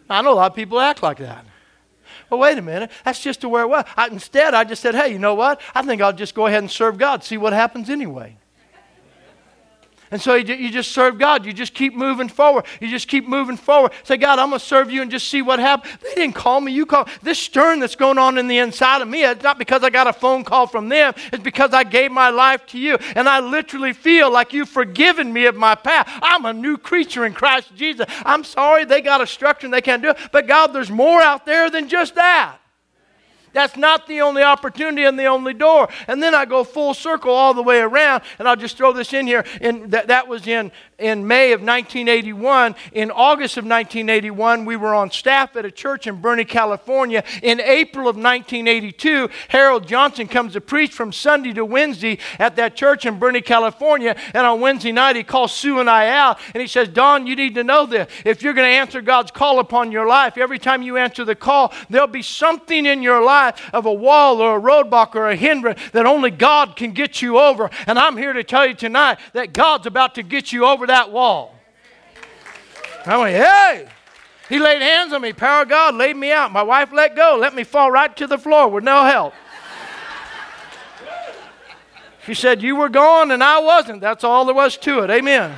I 0.09 0.21
know 0.21 0.33
a 0.33 0.35
lot 0.35 0.51
of 0.51 0.55
people 0.55 0.79
act 0.79 1.01
like 1.01 1.17
that. 1.19 1.45
Well, 2.29 2.39
wait 2.39 2.57
a 2.57 2.61
minute. 2.61 2.91
That's 3.03 3.21
just 3.21 3.41
to 3.41 3.49
where 3.49 3.63
it 3.63 3.67
was. 3.67 3.85
I, 3.95 4.07
instead, 4.07 4.53
I 4.53 4.63
just 4.63 4.81
said, 4.81 4.95
hey, 4.95 5.11
you 5.11 5.19
know 5.19 5.35
what? 5.35 5.61
I 5.73 5.81
think 5.81 6.01
I'll 6.01 6.13
just 6.13 6.35
go 6.35 6.47
ahead 6.47 6.59
and 6.59 6.71
serve 6.71 6.97
God, 6.97 7.23
see 7.23 7.37
what 7.37 7.53
happens 7.53 7.89
anyway. 7.89 8.37
And 10.11 10.21
so 10.21 10.35
you, 10.35 10.69
just 10.69 10.91
serve 10.91 11.17
God. 11.17 11.45
You 11.45 11.53
just 11.53 11.73
keep 11.73 11.95
moving 11.95 12.27
forward. 12.27 12.65
You 12.81 12.89
just 12.89 13.07
keep 13.07 13.27
moving 13.27 13.55
forward. 13.55 13.93
Say, 14.03 14.17
God, 14.17 14.39
I'm 14.39 14.49
going 14.49 14.59
to 14.59 14.65
serve 14.65 14.91
you 14.91 15.01
and 15.01 15.09
just 15.09 15.29
see 15.29 15.41
what 15.41 15.57
happens. 15.59 15.93
They 16.01 16.15
didn't 16.15 16.35
call 16.35 16.59
me. 16.59 16.73
You 16.73 16.85
call. 16.85 17.07
This 17.21 17.39
stirring 17.39 17.79
that's 17.79 17.95
going 17.95 18.17
on 18.17 18.37
in 18.37 18.47
the 18.47 18.57
inside 18.57 19.01
of 19.01 19.07
me, 19.07 19.23
it's 19.23 19.41
not 19.41 19.57
because 19.57 19.83
I 19.83 19.89
got 19.89 20.07
a 20.07 20.13
phone 20.13 20.43
call 20.43 20.67
from 20.67 20.89
them. 20.89 21.13
It's 21.31 21.41
because 21.41 21.73
I 21.73 21.85
gave 21.85 22.11
my 22.11 22.29
life 22.29 22.65
to 22.67 22.77
you. 22.77 22.97
And 23.15 23.29
I 23.29 23.39
literally 23.39 23.93
feel 23.93 24.29
like 24.29 24.51
you've 24.51 24.69
forgiven 24.69 25.31
me 25.31 25.45
of 25.45 25.55
my 25.55 25.75
past. 25.75 26.09
I'm 26.21 26.45
a 26.45 26.53
new 26.53 26.77
creature 26.77 27.25
in 27.25 27.33
Christ 27.33 27.73
Jesus. 27.75 28.05
I'm 28.25 28.43
sorry 28.43 28.83
they 28.83 28.99
got 28.99 29.21
a 29.21 29.27
structure 29.27 29.65
and 29.65 29.73
they 29.73 29.81
can't 29.81 30.01
do 30.01 30.09
it. 30.09 30.17
But 30.33 30.45
God, 30.45 30.67
there's 30.67 30.91
more 30.91 31.21
out 31.21 31.45
there 31.45 31.69
than 31.69 31.87
just 31.87 32.15
that. 32.15 32.60
That's 33.53 33.75
not 33.75 34.07
the 34.07 34.21
only 34.21 34.43
opportunity 34.43 35.03
and 35.03 35.17
the 35.17 35.25
only 35.25 35.53
door. 35.53 35.89
And 36.07 36.21
then 36.21 36.33
I 36.33 36.45
go 36.45 36.63
full 36.63 36.93
circle 36.93 37.33
all 37.33 37.53
the 37.53 37.63
way 37.63 37.79
around, 37.79 38.23
and 38.39 38.47
I'll 38.47 38.55
just 38.55 38.77
throw 38.77 38.93
this 38.93 39.13
in 39.13 39.27
here. 39.27 39.45
And 39.59 39.91
that, 39.91 40.07
that 40.07 40.27
was 40.27 40.47
in 40.47 40.71
in 41.01 41.27
May 41.27 41.51
of 41.51 41.61
1981. 41.61 42.75
In 42.93 43.11
August 43.11 43.57
of 43.57 43.65
1981, 43.65 44.65
we 44.65 44.75
were 44.75 44.93
on 44.93 45.11
staff 45.11 45.55
at 45.55 45.65
a 45.65 45.71
church 45.71 46.07
in 46.07 46.21
Burney, 46.21 46.45
California. 46.45 47.23
In 47.41 47.59
April 47.59 48.07
of 48.07 48.15
1982, 48.15 49.29
Harold 49.49 49.87
Johnson 49.87 50.27
comes 50.27 50.53
to 50.53 50.61
preach 50.61 50.93
from 50.93 51.11
Sunday 51.11 51.53
to 51.53 51.65
Wednesday 51.65 52.19
at 52.39 52.55
that 52.55 52.75
church 52.75 53.05
in 53.05 53.19
Burney, 53.19 53.41
California. 53.41 54.15
And 54.33 54.45
on 54.45 54.61
Wednesday 54.61 54.91
night, 54.91 55.15
he 55.15 55.23
calls 55.23 55.51
Sue 55.51 55.79
and 55.79 55.89
I 55.89 56.09
out 56.09 56.39
and 56.53 56.61
he 56.61 56.67
says, 56.67 56.87
Don, 56.87 57.27
you 57.27 57.35
need 57.35 57.55
to 57.55 57.63
know 57.63 57.85
this. 57.85 58.11
If 58.23 58.43
you're 58.43 58.53
going 58.53 58.67
to 58.67 58.75
answer 58.75 59.01
God's 59.01 59.31
call 59.31 59.59
upon 59.59 59.91
your 59.91 60.07
life, 60.07 60.37
every 60.37 60.59
time 60.59 60.83
you 60.83 60.97
answer 60.97 61.25
the 61.25 61.35
call, 61.35 61.73
there'll 61.89 62.07
be 62.07 62.21
something 62.21 62.85
in 62.85 63.01
your 63.01 63.23
life 63.23 63.69
of 63.73 63.85
a 63.85 63.93
wall 63.93 64.41
or 64.41 64.57
a 64.57 64.61
roadblock 64.61 65.15
or 65.15 65.29
a 65.29 65.35
hindrance 65.35 65.79
that 65.91 66.05
only 66.05 66.31
God 66.31 66.75
can 66.75 66.91
get 66.91 67.21
you 67.21 67.39
over. 67.39 67.69
And 67.87 67.97
I'm 67.97 68.17
here 68.17 68.33
to 68.33 68.43
tell 68.43 68.65
you 68.65 68.73
tonight 68.73 69.19
that 69.33 69.53
God's 69.53 69.87
about 69.87 70.15
to 70.15 70.23
get 70.23 70.51
you 70.51 70.65
over 70.65 70.87
that 70.91 71.11
wall. 71.11 71.55
I 73.05 73.17
went, 73.17 73.35
hey. 73.35 73.87
He 74.47 74.59
laid 74.59 74.81
hands 74.81 75.13
on 75.13 75.21
me. 75.21 75.31
Power 75.31 75.61
of 75.63 75.69
God 75.69 75.95
laid 75.95 76.15
me 76.15 76.31
out. 76.31 76.51
My 76.51 76.61
wife 76.61 76.91
let 76.91 77.15
go, 77.15 77.37
let 77.39 77.55
me 77.55 77.63
fall 77.63 77.89
right 77.89 78.15
to 78.17 78.27
the 78.27 78.37
floor 78.37 78.67
with 78.67 78.83
no 78.83 79.05
help. 79.05 79.33
She 82.25 82.33
said, 82.33 82.61
You 82.61 82.75
were 82.75 82.89
gone 82.89 83.31
and 83.31 83.43
I 83.43 83.59
wasn't. 83.59 84.01
That's 84.01 84.23
all 84.23 84.45
there 84.45 84.53
was 84.53 84.77
to 84.77 84.99
it. 84.99 85.09
Amen. 85.09 85.57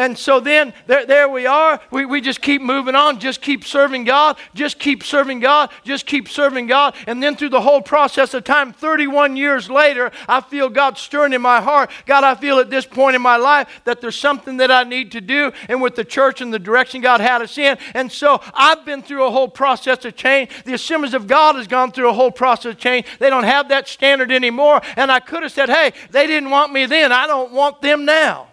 And 0.00 0.16
so 0.16 0.40
then 0.40 0.72
there, 0.86 1.04
there 1.04 1.28
we 1.28 1.44
are. 1.44 1.78
We, 1.90 2.06
we 2.06 2.22
just 2.22 2.40
keep 2.40 2.62
moving 2.62 2.94
on, 2.94 3.20
just 3.20 3.42
keep 3.42 3.64
serving 3.64 4.04
God, 4.04 4.38
just 4.54 4.78
keep 4.78 5.02
serving 5.02 5.40
God, 5.40 5.68
just 5.84 6.06
keep 6.06 6.26
serving 6.26 6.68
God. 6.68 6.94
And 7.06 7.22
then 7.22 7.36
through 7.36 7.50
the 7.50 7.60
whole 7.60 7.82
process 7.82 8.32
of 8.32 8.44
time, 8.44 8.72
31 8.72 9.36
years 9.36 9.68
later, 9.68 10.10
I 10.26 10.40
feel 10.40 10.70
God 10.70 10.96
stirring 10.96 11.34
in 11.34 11.42
my 11.42 11.60
heart. 11.60 11.90
God, 12.06 12.24
I 12.24 12.34
feel 12.34 12.60
at 12.60 12.70
this 12.70 12.86
point 12.86 13.14
in 13.14 13.20
my 13.20 13.36
life 13.36 13.82
that 13.84 14.00
there's 14.00 14.16
something 14.16 14.56
that 14.56 14.70
I 14.70 14.84
need 14.84 15.12
to 15.12 15.20
do, 15.20 15.52
and 15.68 15.82
with 15.82 15.96
the 15.96 16.04
church 16.04 16.40
and 16.40 16.50
the 16.50 16.58
direction 16.58 17.02
God 17.02 17.20
had 17.20 17.42
us 17.42 17.58
in. 17.58 17.76
And 17.92 18.10
so 18.10 18.40
I've 18.54 18.86
been 18.86 19.02
through 19.02 19.26
a 19.26 19.30
whole 19.30 19.48
process 19.48 20.02
of 20.06 20.16
change. 20.16 20.64
The 20.64 20.72
Assemblies 20.72 21.12
of 21.12 21.26
God 21.26 21.56
has 21.56 21.66
gone 21.66 21.92
through 21.92 22.08
a 22.08 22.14
whole 22.14 22.32
process 22.32 22.72
of 22.72 22.78
change. 22.78 23.04
They 23.18 23.28
don't 23.28 23.44
have 23.44 23.68
that 23.68 23.86
standard 23.86 24.32
anymore. 24.32 24.80
And 24.96 25.12
I 25.12 25.20
could 25.20 25.42
have 25.42 25.52
said, 25.52 25.68
hey, 25.68 25.92
they 26.10 26.26
didn't 26.26 26.48
want 26.48 26.72
me 26.72 26.86
then. 26.86 27.12
I 27.12 27.26
don't 27.26 27.52
want 27.52 27.82
them 27.82 28.06
now. 28.06 28.49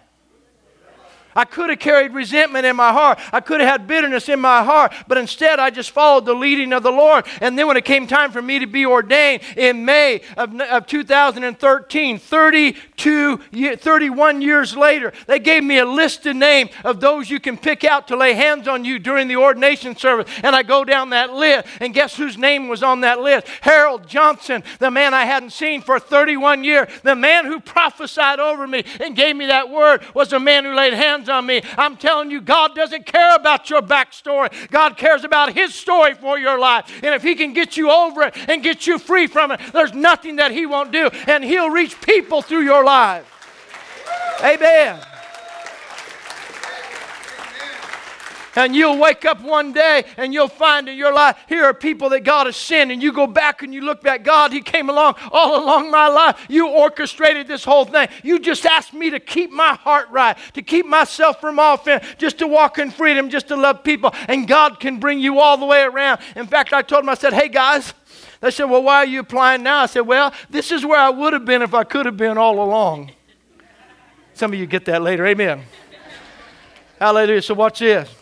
I 1.38 1.44
could 1.44 1.70
have 1.70 1.78
carried 1.78 2.14
resentment 2.14 2.66
in 2.66 2.74
my 2.74 2.92
heart. 2.92 3.20
I 3.32 3.38
could 3.38 3.60
have 3.60 3.70
had 3.70 3.86
bitterness 3.86 4.28
in 4.28 4.40
my 4.40 4.64
heart, 4.64 4.92
but 5.06 5.18
instead 5.18 5.60
I 5.60 5.70
just 5.70 5.92
followed 5.92 6.26
the 6.26 6.34
leading 6.34 6.72
of 6.72 6.82
the 6.82 6.90
Lord. 6.90 7.26
And 7.40 7.56
then 7.56 7.68
when 7.68 7.76
it 7.76 7.84
came 7.84 8.08
time 8.08 8.32
for 8.32 8.42
me 8.42 8.58
to 8.58 8.66
be 8.66 8.84
ordained 8.84 9.42
in 9.56 9.84
May 9.84 10.22
of, 10.36 10.60
of 10.60 10.88
2013, 10.88 12.18
32, 12.18 13.36
31 13.76 14.42
years 14.42 14.76
later, 14.76 15.12
they 15.28 15.38
gave 15.38 15.62
me 15.62 15.78
a 15.78 15.86
list 15.86 16.26
of 16.26 16.34
names 16.34 16.70
of 16.82 16.98
those 16.98 17.30
you 17.30 17.38
can 17.38 17.56
pick 17.56 17.84
out 17.84 18.08
to 18.08 18.16
lay 18.16 18.32
hands 18.32 18.66
on 18.66 18.84
you 18.84 18.98
during 18.98 19.28
the 19.28 19.36
ordination 19.36 19.94
service. 19.94 20.28
And 20.42 20.56
I 20.56 20.64
go 20.64 20.84
down 20.84 21.10
that 21.10 21.32
list, 21.32 21.68
and 21.80 21.94
guess 21.94 22.16
whose 22.16 22.36
name 22.36 22.66
was 22.66 22.82
on 22.82 23.02
that 23.02 23.20
list? 23.20 23.46
Harold 23.60 24.08
Johnson, 24.08 24.64
the 24.80 24.90
man 24.90 25.14
I 25.14 25.24
hadn't 25.24 25.50
seen 25.50 25.82
for 25.82 26.00
31 26.00 26.64
years, 26.64 26.88
the 27.04 27.14
man 27.14 27.46
who 27.46 27.60
prophesied 27.60 28.40
over 28.40 28.66
me 28.66 28.82
and 28.98 29.14
gave 29.14 29.36
me 29.36 29.46
that 29.46 29.70
word 29.70 30.02
was 30.14 30.30
the 30.30 30.40
man 30.40 30.64
who 30.64 30.74
laid 30.74 30.94
hands 30.94 31.27
on 31.28 31.46
me. 31.46 31.62
I'm 31.76 31.96
telling 31.96 32.30
you, 32.30 32.40
God 32.40 32.74
doesn't 32.74 33.06
care 33.06 33.34
about 33.34 33.70
your 33.70 33.82
backstory. 33.82 34.70
God 34.70 34.96
cares 34.96 35.24
about 35.24 35.52
His 35.52 35.74
story 35.74 36.14
for 36.14 36.38
your 36.38 36.58
life. 36.58 36.90
And 37.02 37.14
if 37.14 37.22
He 37.22 37.34
can 37.34 37.52
get 37.52 37.76
you 37.76 37.90
over 37.90 38.22
it 38.22 38.36
and 38.48 38.62
get 38.62 38.86
you 38.86 38.98
free 38.98 39.26
from 39.26 39.52
it, 39.52 39.60
there's 39.72 39.94
nothing 39.94 40.36
that 40.36 40.50
He 40.50 40.66
won't 40.66 40.92
do. 40.92 41.08
And 41.26 41.44
He'll 41.44 41.70
reach 41.70 42.00
people 42.00 42.42
through 42.42 42.62
your 42.62 42.84
life. 42.84 43.26
Amen. 44.42 45.00
And 48.58 48.74
you'll 48.74 48.98
wake 48.98 49.24
up 49.24 49.40
one 49.40 49.72
day 49.72 50.04
and 50.16 50.34
you'll 50.34 50.48
find 50.48 50.88
in 50.88 50.98
your 50.98 51.14
life, 51.14 51.38
here 51.48 51.62
are 51.62 51.72
people 51.72 52.08
that 52.08 52.24
God 52.24 52.46
has 52.46 52.56
sent. 52.56 52.90
And 52.90 53.00
you 53.00 53.12
go 53.12 53.28
back 53.28 53.62
and 53.62 53.72
you 53.72 53.82
look 53.82 54.02
back, 54.02 54.24
God, 54.24 54.52
He 54.52 54.62
came 54.62 54.90
along 54.90 55.14
all 55.30 55.62
along 55.62 55.92
my 55.92 56.08
life. 56.08 56.44
You 56.48 56.66
orchestrated 56.68 57.46
this 57.46 57.62
whole 57.62 57.84
thing. 57.84 58.08
You 58.24 58.40
just 58.40 58.66
asked 58.66 58.92
me 58.92 59.10
to 59.10 59.20
keep 59.20 59.52
my 59.52 59.74
heart 59.74 60.10
right, 60.10 60.36
to 60.54 60.62
keep 60.62 60.86
myself 60.86 61.40
from 61.40 61.60
offense, 61.60 62.04
just 62.18 62.38
to 62.38 62.48
walk 62.48 62.80
in 62.80 62.90
freedom, 62.90 63.30
just 63.30 63.46
to 63.46 63.54
love 63.54 63.84
people. 63.84 64.12
And 64.26 64.48
God 64.48 64.80
can 64.80 64.98
bring 64.98 65.20
you 65.20 65.38
all 65.38 65.56
the 65.56 65.66
way 65.66 65.82
around. 65.82 66.18
In 66.34 66.48
fact, 66.48 66.72
I 66.72 66.82
told 66.82 67.04
them, 67.04 67.10
I 67.10 67.14
said, 67.14 67.34
hey 67.34 67.48
guys, 67.48 67.94
they 68.40 68.50
said, 68.50 68.64
well, 68.64 68.82
why 68.82 68.96
are 68.96 69.06
you 69.06 69.20
applying 69.20 69.62
now? 69.62 69.82
I 69.82 69.86
said, 69.86 70.00
well, 70.00 70.34
this 70.50 70.72
is 70.72 70.84
where 70.84 70.98
I 70.98 71.10
would 71.10 71.32
have 71.32 71.44
been 71.44 71.62
if 71.62 71.74
I 71.74 71.84
could 71.84 72.06
have 72.06 72.16
been 72.16 72.36
all 72.36 72.60
along. 72.60 73.12
Some 74.34 74.52
of 74.52 74.58
you 74.58 74.66
get 74.66 74.84
that 74.86 75.00
later. 75.00 75.24
Amen. 75.26 75.62
Hallelujah. 76.98 77.42
So 77.42 77.54
watch 77.54 77.78
this. 77.78 78.17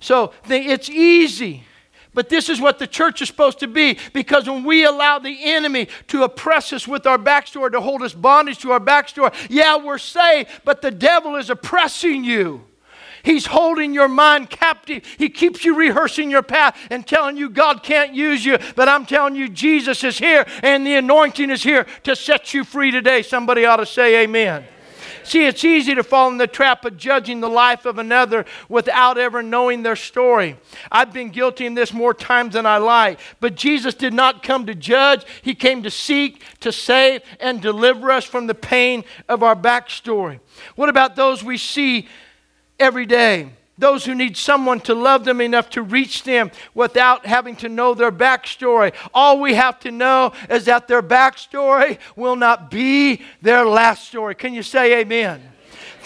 So 0.00 0.32
it's 0.48 0.90
easy. 0.90 1.64
But 2.12 2.28
this 2.28 2.48
is 2.48 2.60
what 2.60 2.78
the 2.78 2.88
church 2.88 3.22
is 3.22 3.28
supposed 3.28 3.60
to 3.60 3.68
be 3.68 3.96
because 4.12 4.48
when 4.48 4.64
we 4.64 4.84
allow 4.84 5.20
the 5.20 5.38
enemy 5.44 5.88
to 6.08 6.24
oppress 6.24 6.72
us 6.72 6.88
with 6.88 7.06
our 7.06 7.18
backstory, 7.18 7.70
to 7.70 7.80
hold 7.80 8.02
us 8.02 8.14
bondage 8.14 8.58
to 8.58 8.72
our 8.72 8.80
backstory, 8.80 9.32
yeah, 9.48 9.76
we're 9.76 9.98
saved, 9.98 10.48
but 10.64 10.82
the 10.82 10.90
devil 10.90 11.36
is 11.36 11.50
oppressing 11.50 12.24
you. 12.24 12.64
He's 13.22 13.46
holding 13.46 13.92
your 13.92 14.08
mind 14.08 14.50
captive. 14.50 15.04
He 15.18 15.28
keeps 15.28 15.64
you 15.64 15.76
rehearsing 15.76 16.30
your 16.30 16.42
path 16.42 16.76
and 16.90 17.06
telling 17.06 17.36
you 17.36 17.50
God 17.50 17.82
can't 17.82 18.14
use 18.14 18.44
you. 18.44 18.58
But 18.76 18.88
I'm 18.88 19.04
telling 19.04 19.36
you, 19.36 19.48
Jesus 19.48 20.02
is 20.04 20.18
here 20.18 20.46
and 20.62 20.86
the 20.86 20.94
anointing 20.96 21.50
is 21.50 21.62
here 21.62 21.86
to 22.04 22.16
set 22.16 22.54
you 22.54 22.64
free 22.64 22.90
today. 22.90 23.22
Somebody 23.22 23.66
ought 23.66 23.76
to 23.76 23.86
say, 23.86 24.22
Amen. 24.22 24.64
See, 25.22 25.46
it's 25.46 25.64
easy 25.64 25.94
to 25.94 26.02
fall 26.02 26.28
in 26.30 26.38
the 26.38 26.46
trap 26.46 26.84
of 26.84 26.96
judging 26.96 27.40
the 27.40 27.48
life 27.48 27.84
of 27.84 27.98
another 27.98 28.44
without 28.68 29.18
ever 29.18 29.42
knowing 29.42 29.82
their 29.82 29.96
story. 29.96 30.56
I've 30.90 31.12
been 31.12 31.30
guilty 31.30 31.66
in 31.66 31.74
this 31.74 31.92
more 31.92 32.14
times 32.14 32.54
than 32.54 32.66
I 32.66 32.78
like. 32.78 33.20
But 33.40 33.54
Jesus 33.54 33.94
did 33.94 34.14
not 34.14 34.42
come 34.42 34.66
to 34.66 34.74
judge, 34.74 35.24
He 35.42 35.54
came 35.54 35.82
to 35.82 35.90
seek, 35.90 36.42
to 36.60 36.72
save, 36.72 37.22
and 37.38 37.60
deliver 37.60 38.10
us 38.10 38.24
from 38.24 38.46
the 38.46 38.54
pain 38.54 39.04
of 39.28 39.42
our 39.42 39.56
backstory. 39.56 40.40
What 40.76 40.88
about 40.88 41.16
those 41.16 41.44
we 41.44 41.58
see 41.58 42.08
every 42.78 43.06
day? 43.06 43.50
Those 43.80 44.04
who 44.04 44.14
need 44.14 44.36
someone 44.36 44.80
to 44.80 44.94
love 44.94 45.24
them 45.24 45.40
enough 45.40 45.70
to 45.70 45.82
reach 45.82 46.22
them 46.22 46.50
without 46.74 47.26
having 47.26 47.56
to 47.56 47.68
know 47.68 47.94
their 47.94 48.12
backstory. 48.12 48.94
All 49.12 49.40
we 49.40 49.54
have 49.54 49.80
to 49.80 49.90
know 49.90 50.32
is 50.48 50.66
that 50.66 50.86
their 50.86 51.02
backstory 51.02 51.98
will 52.14 52.36
not 52.36 52.70
be 52.70 53.22
their 53.42 53.64
last 53.64 54.06
story. 54.06 54.34
Can 54.34 54.54
you 54.54 54.62
say 54.62 55.00
amen? 55.00 55.49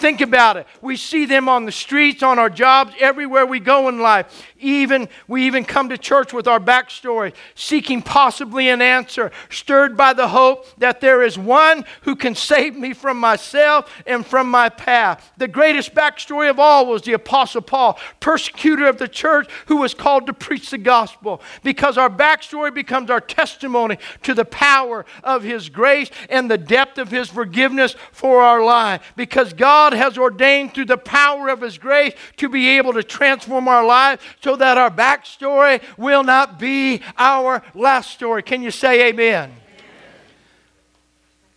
Think 0.05 0.21
about 0.21 0.55
it. 0.55 0.67
We 0.83 0.97
see 0.97 1.25
them 1.25 1.49
on 1.49 1.65
the 1.65 1.71
streets, 1.71 2.21
on 2.21 2.37
our 2.37 2.51
jobs, 2.51 2.93
everywhere 2.99 3.43
we 3.43 3.59
go 3.59 3.89
in 3.89 3.97
life. 3.97 4.45
Even 4.59 5.09
we 5.27 5.47
even 5.47 5.65
come 5.65 5.89
to 5.89 5.97
church 5.97 6.31
with 6.31 6.47
our 6.47 6.59
backstory, 6.59 7.33
seeking 7.55 8.03
possibly 8.03 8.69
an 8.69 8.83
answer, 8.83 9.31
stirred 9.49 9.97
by 9.97 10.13
the 10.13 10.27
hope 10.27 10.67
that 10.77 11.01
there 11.01 11.23
is 11.23 11.39
one 11.39 11.85
who 12.03 12.15
can 12.15 12.35
save 12.35 12.75
me 12.75 12.93
from 12.93 13.19
myself 13.19 13.91
and 14.05 14.23
from 14.23 14.49
my 14.49 14.69
path. 14.69 15.31
The 15.37 15.47
greatest 15.47 15.95
backstory 15.95 16.51
of 16.51 16.59
all 16.59 16.85
was 16.85 17.01
the 17.01 17.13
Apostle 17.13 17.63
Paul, 17.63 17.97
persecutor 18.19 18.85
of 18.85 18.99
the 18.99 19.07
church, 19.07 19.49
who 19.65 19.77
was 19.77 19.95
called 19.95 20.27
to 20.27 20.33
preach 20.33 20.69
the 20.69 20.77
gospel. 20.77 21.41
Because 21.63 21.97
our 21.97 22.11
backstory 22.11 22.71
becomes 22.71 23.09
our 23.09 23.21
testimony 23.21 23.97
to 24.21 24.35
the 24.35 24.45
power 24.45 25.03
of 25.23 25.41
his 25.41 25.67
grace 25.69 26.11
and 26.29 26.49
the 26.49 26.59
depth 26.59 26.99
of 26.99 27.09
his 27.09 27.27
forgiveness 27.29 27.95
for 28.11 28.43
our 28.43 28.63
life. 28.63 29.01
Because 29.15 29.51
God 29.51 29.94
has 29.95 30.17
ordained 30.17 30.73
through 30.73 30.85
the 30.85 30.97
power 30.97 31.49
of 31.49 31.61
His 31.61 31.77
grace 31.77 32.13
to 32.37 32.49
be 32.49 32.77
able 32.77 32.93
to 32.93 33.03
transform 33.03 33.67
our 33.67 33.85
lives 33.85 34.21
so 34.41 34.55
that 34.55 34.77
our 34.77 34.91
backstory 34.91 35.81
will 35.97 36.23
not 36.23 36.59
be 36.59 37.01
our 37.17 37.63
last 37.73 38.11
story. 38.11 38.43
Can 38.43 38.61
you 38.61 38.71
say 38.71 39.09
amen? 39.09 39.51
amen. 39.51 39.61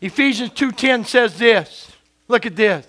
Ephesians 0.00 0.50
2:10 0.50 1.04
says 1.06 1.38
this. 1.38 1.92
Look 2.28 2.46
at 2.46 2.56
this. 2.56 2.86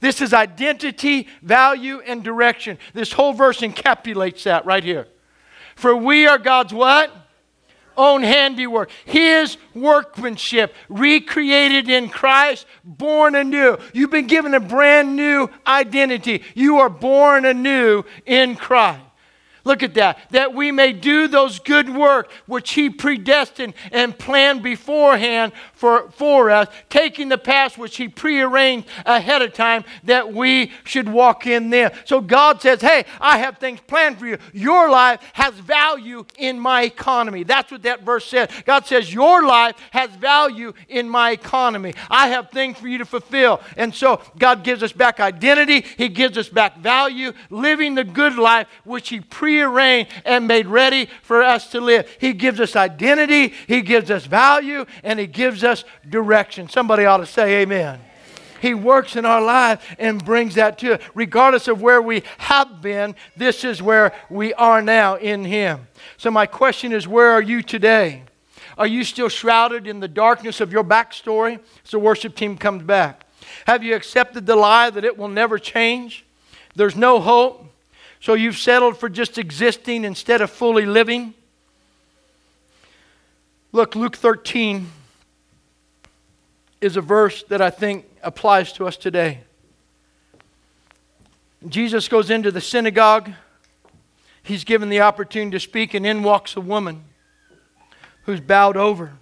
This 0.00 0.20
is 0.20 0.32
identity, 0.32 1.28
value, 1.42 2.00
and 2.06 2.22
direction. 2.22 2.78
This 2.94 3.12
whole 3.12 3.32
verse 3.32 3.60
encapsulates 3.60 4.44
that 4.44 4.64
right 4.64 4.84
here. 4.84 5.08
For 5.74 5.94
we 5.94 6.26
are 6.26 6.38
God's 6.38 6.72
what? 6.72 7.12
Own 7.98 8.22
handiwork, 8.22 8.90
His 9.04 9.58
workmanship, 9.74 10.74
recreated 10.88 11.90
in 11.90 12.08
Christ, 12.08 12.64
born 12.84 13.34
anew. 13.34 13.76
You've 13.92 14.10
been 14.10 14.28
given 14.28 14.54
a 14.54 14.60
brand 14.60 15.16
new 15.16 15.50
identity. 15.66 16.44
You 16.54 16.78
are 16.78 16.88
born 16.88 17.44
anew 17.44 18.04
in 18.24 18.56
Christ. 18.56 19.02
Look 19.68 19.82
at 19.82 19.92
that. 19.94 20.18
That 20.30 20.54
we 20.54 20.72
may 20.72 20.94
do 20.94 21.28
those 21.28 21.58
good 21.58 21.90
work 21.90 22.32
which 22.46 22.72
He 22.72 22.88
predestined 22.88 23.74
and 23.92 24.18
planned 24.18 24.62
beforehand 24.62 25.52
for, 25.74 26.10
for 26.12 26.50
us, 26.50 26.68
taking 26.88 27.28
the 27.28 27.36
path 27.36 27.76
which 27.76 27.98
He 27.98 28.08
prearranged 28.08 28.88
ahead 29.04 29.42
of 29.42 29.52
time 29.52 29.84
that 30.04 30.32
we 30.32 30.72
should 30.84 31.06
walk 31.06 31.46
in 31.46 31.68
them. 31.68 31.90
So 32.06 32.22
God 32.22 32.62
says, 32.62 32.80
Hey, 32.80 33.04
I 33.20 33.36
have 33.36 33.58
things 33.58 33.78
planned 33.86 34.18
for 34.18 34.26
you. 34.26 34.38
Your 34.54 34.88
life 34.88 35.20
has 35.34 35.52
value 35.52 36.24
in 36.38 36.58
my 36.58 36.84
economy. 36.84 37.42
That's 37.42 37.70
what 37.70 37.82
that 37.82 38.04
verse 38.04 38.24
says. 38.24 38.48
God 38.64 38.86
says, 38.86 39.12
Your 39.12 39.46
life 39.46 39.76
has 39.90 40.08
value 40.12 40.72
in 40.88 41.10
my 41.10 41.32
economy. 41.32 41.92
I 42.08 42.28
have 42.28 42.50
things 42.50 42.78
for 42.78 42.88
you 42.88 42.96
to 42.96 43.04
fulfill. 43.04 43.60
And 43.76 43.94
so 43.94 44.22
God 44.38 44.64
gives 44.64 44.82
us 44.82 44.94
back 44.94 45.20
identity, 45.20 45.84
He 45.98 46.08
gives 46.08 46.38
us 46.38 46.48
back 46.48 46.78
value, 46.78 47.34
living 47.50 47.96
the 47.96 48.04
good 48.04 48.36
life 48.36 48.66
which 48.84 49.10
He 49.10 49.20
prearranged 49.20 49.57
prearranged 49.58 50.12
and 50.24 50.46
made 50.46 50.66
ready 50.66 51.08
for 51.22 51.42
us 51.42 51.70
to 51.70 51.80
live. 51.80 52.08
He 52.18 52.32
gives 52.32 52.60
us 52.60 52.76
identity, 52.76 53.54
He 53.66 53.82
gives 53.82 54.10
us 54.10 54.26
value, 54.26 54.86
and 55.02 55.18
He 55.18 55.26
gives 55.26 55.64
us 55.64 55.84
direction. 56.08 56.68
Somebody 56.68 57.04
ought 57.04 57.18
to 57.18 57.26
say 57.26 57.62
amen. 57.62 58.00
He 58.60 58.74
works 58.74 59.14
in 59.14 59.24
our 59.24 59.40
life 59.40 59.96
and 59.98 60.24
brings 60.24 60.56
that 60.56 60.78
to 60.78 60.94
us. 60.94 61.02
Regardless 61.14 61.68
of 61.68 61.80
where 61.80 62.02
we 62.02 62.24
have 62.38 62.82
been, 62.82 63.14
this 63.36 63.62
is 63.64 63.80
where 63.80 64.12
we 64.28 64.52
are 64.54 64.82
now 64.82 65.14
in 65.14 65.44
Him. 65.44 65.86
So, 66.16 66.30
my 66.30 66.46
question 66.46 66.92
is 66.92 67.06
where 67.06 67.30
are 67.30 67.42
you 67.42 67.62
today? 67.62 68.24
Are 68.76 68.86
you 68.86 69.02
still 69.04 69.28
shrouded 69.28 69.86
in 69.86 70.00
the 70.00 70.08
darkness 70.08 70.60
of 70.60 70.72
your 70.72 70.84
backstory? 70.84 71.60
So, 71.84 71.98
worship 71.98 72.34
team 72.34 72.56
comes 72.56 72.82
back. 72.82 73.26
Have 73.66 73.84
you 73.84 73.94
accepted 73.94 74.46
the 74.46 74.56
lie 74.56 74.90
that 74.90 75.04
it 75.04 75.16
will 75.16 75.28
never 75.28 75.58
change? 75.58 76.24
There's 76.74 76.96
no 76.96 77.20
hope. 77.20 77.67
So 78.20 78.34
you've 78.34 78.58
settled 78.58 78.98
for 78.98 79.08
just 79.08 79.38
existing 79.38 80.04
instead 80.04 80.40
of 80.40 80.50
fully 80.50 80.86
living? 80.86 81.34
Look, 83.72 83.94
Luke 83.94 84.16
13 84.16 84.90
is 86.80 86.96
a 86.96 87.00
verse 87.00 87.42
that 87.44 87.60
I 87.60 87.70
think 87.70 88.06
applies 88.22 88.72
to 88.74 88.86
us 88.86 88.96
today. 88.96 89.40
Jesus 91.68 92.08
goes 92.08 92.30
into 92.30 92.50
the 92.50 92.60
synagogue. 92.60 93.30
He's 94.42 94.64
given 94.64 94.88
the 94.88 95.00
opportunity 95.00 95.50
to 95.52 95.60
speak, 95.60 95.94
and 95.94 96.06
in 96.06 96.22
walks 96.22 96.56
a 96.56 96.60
woman 96.60 97.04
who's 98.24 98.40
bowed 98.40 98.76
over, 98.76 99.12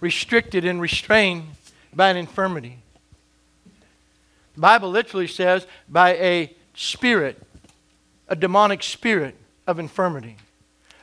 restricted 0.00 0.64
and 0.64 0.80
restrained 0.80 1.44
by 1.94 2.08
an 2.08 2.16
infirmity. 2.16 2.78
The 4.54 4.60
Bible 4.60 4.90
literally 4.90 5.26
says 5.26 5.66
by 5.88 6.14
a 6.14 6.54
spirit 6.74 7.42
a 8.30 8.36
demonic 8.36 8.82
spirit 8.82 9.34
of 9.66 9.78
infirmity, 9.78 10.36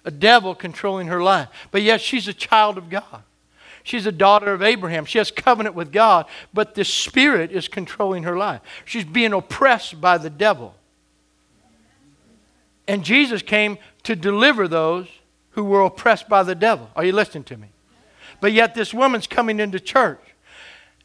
a 0.06 0.10
devil 0.10 0.56
controlling 0.56 1.08
her 1.08 1.22
life. 1.22 1.50
But 1.70 1.84
yet 1.84 2.02
she's 2.02 2.28
a 2.28 2.34
child 2.34 2.78
of 2.78 2.90
God. 2.90 3.24
She's 3.84 4.06
a 4.06 4.12
daughter 4.12 4.52
of 4.52 4.62
Abraham. 4.62 5.06
She 5.06 5.18
has 5.18 5.30
covenant 5.30 5.76
with 5.76 5.92
God, 5.92 6.26
but 6.54 6.76
the 6.76 6.84
spirit 6.84 7.52
is 7.52 7.68
controlling 7.68 8.24
her 8.24 8.38
life. 8.38 8.62
She's 8.86 9.06
being 9.06 9.34
oppressed 9.34 10.02
by 10.02 10.18
the 10.18 10.30
devil. 10.30 10.74
And 12.88 13.04
Jesus 13.04 13.42
came 13.42 13.78
to 14.04 14.16
deliver 14.16 14.68
those 14.68 15.08
who 15.52 15.64
were 15.64 15.82
oppressed 15.82 16.30
by 16.30 16.44
the 16.44 16.56
devil. 16.56 16.90
Are 16.96 17.04
you 17.04 17.12
listening 17.12 17.44
to 17.46 17.58
me? 17.58 17.68
But 18.40 18.54
yet 18.54 18.76
this 18.76 18.94
woman's 18.94 19.28
coming 19.28 19.60
into 19.60 19.80
church. 19.80 20.22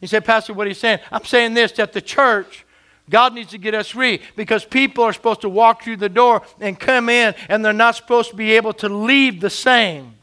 You 0.00 0.08
say, 0.08 0.20
Pastor, 0.20 0.52
what 0.52 0.66
are 0.66 0.68
you 0.68 0.74
saying? 0.74 0.98
I'm 1.10 1.24
saying 1.24 1.54
this 1.54 1.72
that 1.72 1.92
the 1.92 2.00
church 2.00 2.64
God 3.10 3.34
needs 3.34 3.50
to 3.50 3.58
get 3.58 3.74
us 3.74 3.88
free 3.88 4.20
because 4.36 4.64
people 4.64 5.04
are 5.04 5.12
supposed 5.12 5.42
to 5.42 5.48
walk 5.48 5.82
through 5.82 5.96
the 5.96 6.08
door 6.08 6.42
and 6.60 6.78
come 6.78 7.08
in, 7.08 7.34
and 7.48 7.64
they're 7.64 7.72
not 7.72 7.96
supposed 7.96 8.30
to 8.30 8.36
be 8.36 8.52
able 8.52 8.72
to 8.74 8.88
leave 8.88 9.40
the 9.40 9.50
same 9.50 10.14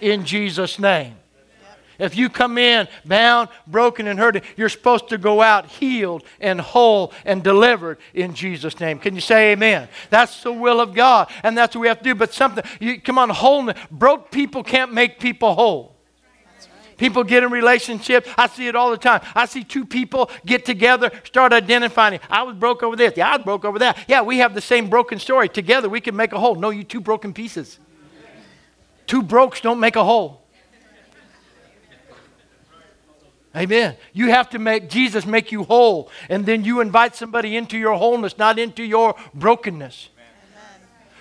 in 0.00 0.24
Jesus' 0.24 0.78
name. 0.78 1.16
If 1.98 2.16
you 2.16 2.28
come 2.28 2.58
in 2.58 2.88
bound, 3.04 3.48
broken, 3.66 4.08
and 4.08 4.18
hurting, 4.18 4.42
you're 4.56 4.68
supposed 4.68 5.08
to 5.10 5.18
go 5.18 5.40
out 5.40 5.66
healed 5.66 6.24
and 6.40 6.60
whole 6.60 7.12
and 7.24 7.44
delivered 7.44 7.98
in 8.14 8.34
Jesus' 8.34 8.80
name. 8.80 8.98
Can 8.98 9.14
you 9.14 9.20
say 9.20 9.52
amen? 9.52 9.88
That's 10.10 10.42
the 10.42 10.52
will 10.52 10.80
of 10.80 10.94
God, 10.94 11.30
and 11.42 11.56
that's 11.56 11.76
what 11.76 11.82
we 11.82 11.88
have 11.88 11.98
to 11.98 12.04
do. 12.04 12.14
But 12.14 12.32
something, 12.32 12.64
you, 12.80 13.00
come 13.00 13.18
on, 13.18 13.28
wholeness. 13.30 13.78
Broke 13.90 14.30
people 14.30 14.64
can't 14.64 14.92
make 14.92 15.20
people 15.20 15.54
whole. 15.54 15.96
People 17.02 17.24
get 17.24 17.42
in 17.42 17.50
relationship. 17.50 18.28
I 18.38 18.46
see 18.46 18.68
it 18.68 18.76
all 18.76 18.92
the 18.92 18.96
time. 18.96 19.22
I 19.34 19.46
see 19.46 19.64
two 19.64 19.84
people 19.84 20.30
get 20.46 20.64
together, 20.64 21.10
start 21.24 21.52
identifying. 21.52 22.20
I 22.30 22.44
was 22.44 22.54
broke 22.54 22.84
over 22.84 22.94
this. 22.94 23.14
Yeah, 23.16 23.28
I 23.28 23.38
was 23.38 23.44
broke 23.44 23.64
over 23.64 23.80
that. 23.80 23.98
Yeah, 24.06 24.22
we 24.22 24.38
have 24.38 24.54
the 24.54 24.60
same 24.60 24.88
broken 24.88 25.18
story. 25.18 25.48
Together 25.48 25.88
we 25.88 26.00
can 26.00 26.14
make 26.14 26.32
a 26.32 26.38
whole. 26.38 26.54
No, 26.54 26.70
you 26.70 26.84
two 26.84 27.00
broken 27.00 27.34
pieces. 27.34 27.80
Two 29.08 29.20
brokes 29.20 29.60
don't 29.60 29.80
make 29.80 29.96
a 29.96 30.04
whole. 30.04 30.42
Amen. 33.56 33.96
You 34.12 34.28
have 34.30 34.48
to 34.50 34.60
make 34.60 34.88
Jesus 34.88 35.26
make 35.26 35.50
you 35.50 35.64
whole, 35.64 36.08
and 36.28 36.46
then 36.46 36.62
you 36.64 36.80
invite 36.80 37.16
somebody 37.16 37.56
into 37.56 37.76
your 37.76 37.94
wholeness, 37.94 38.38
not 38.38 38.60
into 38.60 38.84
your 38.84 39.16
brokenness. 39.34 40.08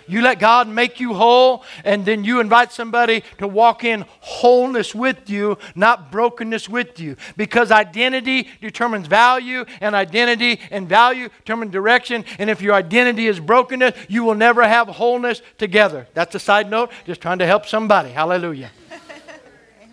You 0.07 0.21
let 0.21 0.39
God 0.39 0.67
make 0.67 0.99
you 0.99 1.13
whole, 1.13 1.63
and 1.83 2.05
then 2.05 2.23
you 2.23 2.39
invite 2.39 2.71
somebody 2.71 3.23
to 3.37 3.47
walk 3.47 3.83
in 3.83 4.05
wholeness 4.19 4.93
with 4.95 5.29
you, 5.29 5.57
not 5.75 6.11
brokenness 6.11 6.67
with 6.69 6.99
you. 6.99 7.15
Because 7.37 7.71
identity 7.71 8.49
determines 8.61 9.07
value, 9.07 9.65
and 9.79 9.95
identity 9.95 10.59
and 10.71 10.87
value 10.87 11.29
determine 11.39 11.69
direction. 11.69 12.25
And 12.39 12.49
if 12.49 12.61
your 12.61 12.73
identity 12.73 13.27
is 13.27 13.39
brokenness, 13.39 13.95
you 14.07 14.23
will 14.23 14.35
never 14.35 14.63
have 14.63 14.87
wholeness 14.87 15.41
together. 15.57 16.07
That's 16.13 16.35
a 16.35 16.39
side 16.39 16.69
note, 16.69 16.91
just 17.05 17.21
trying 17.21 17.39
to 17.39 17.45
help 17.45 17.65
somebody. 17.65 18.09
Hallelujah. 18.09 18.71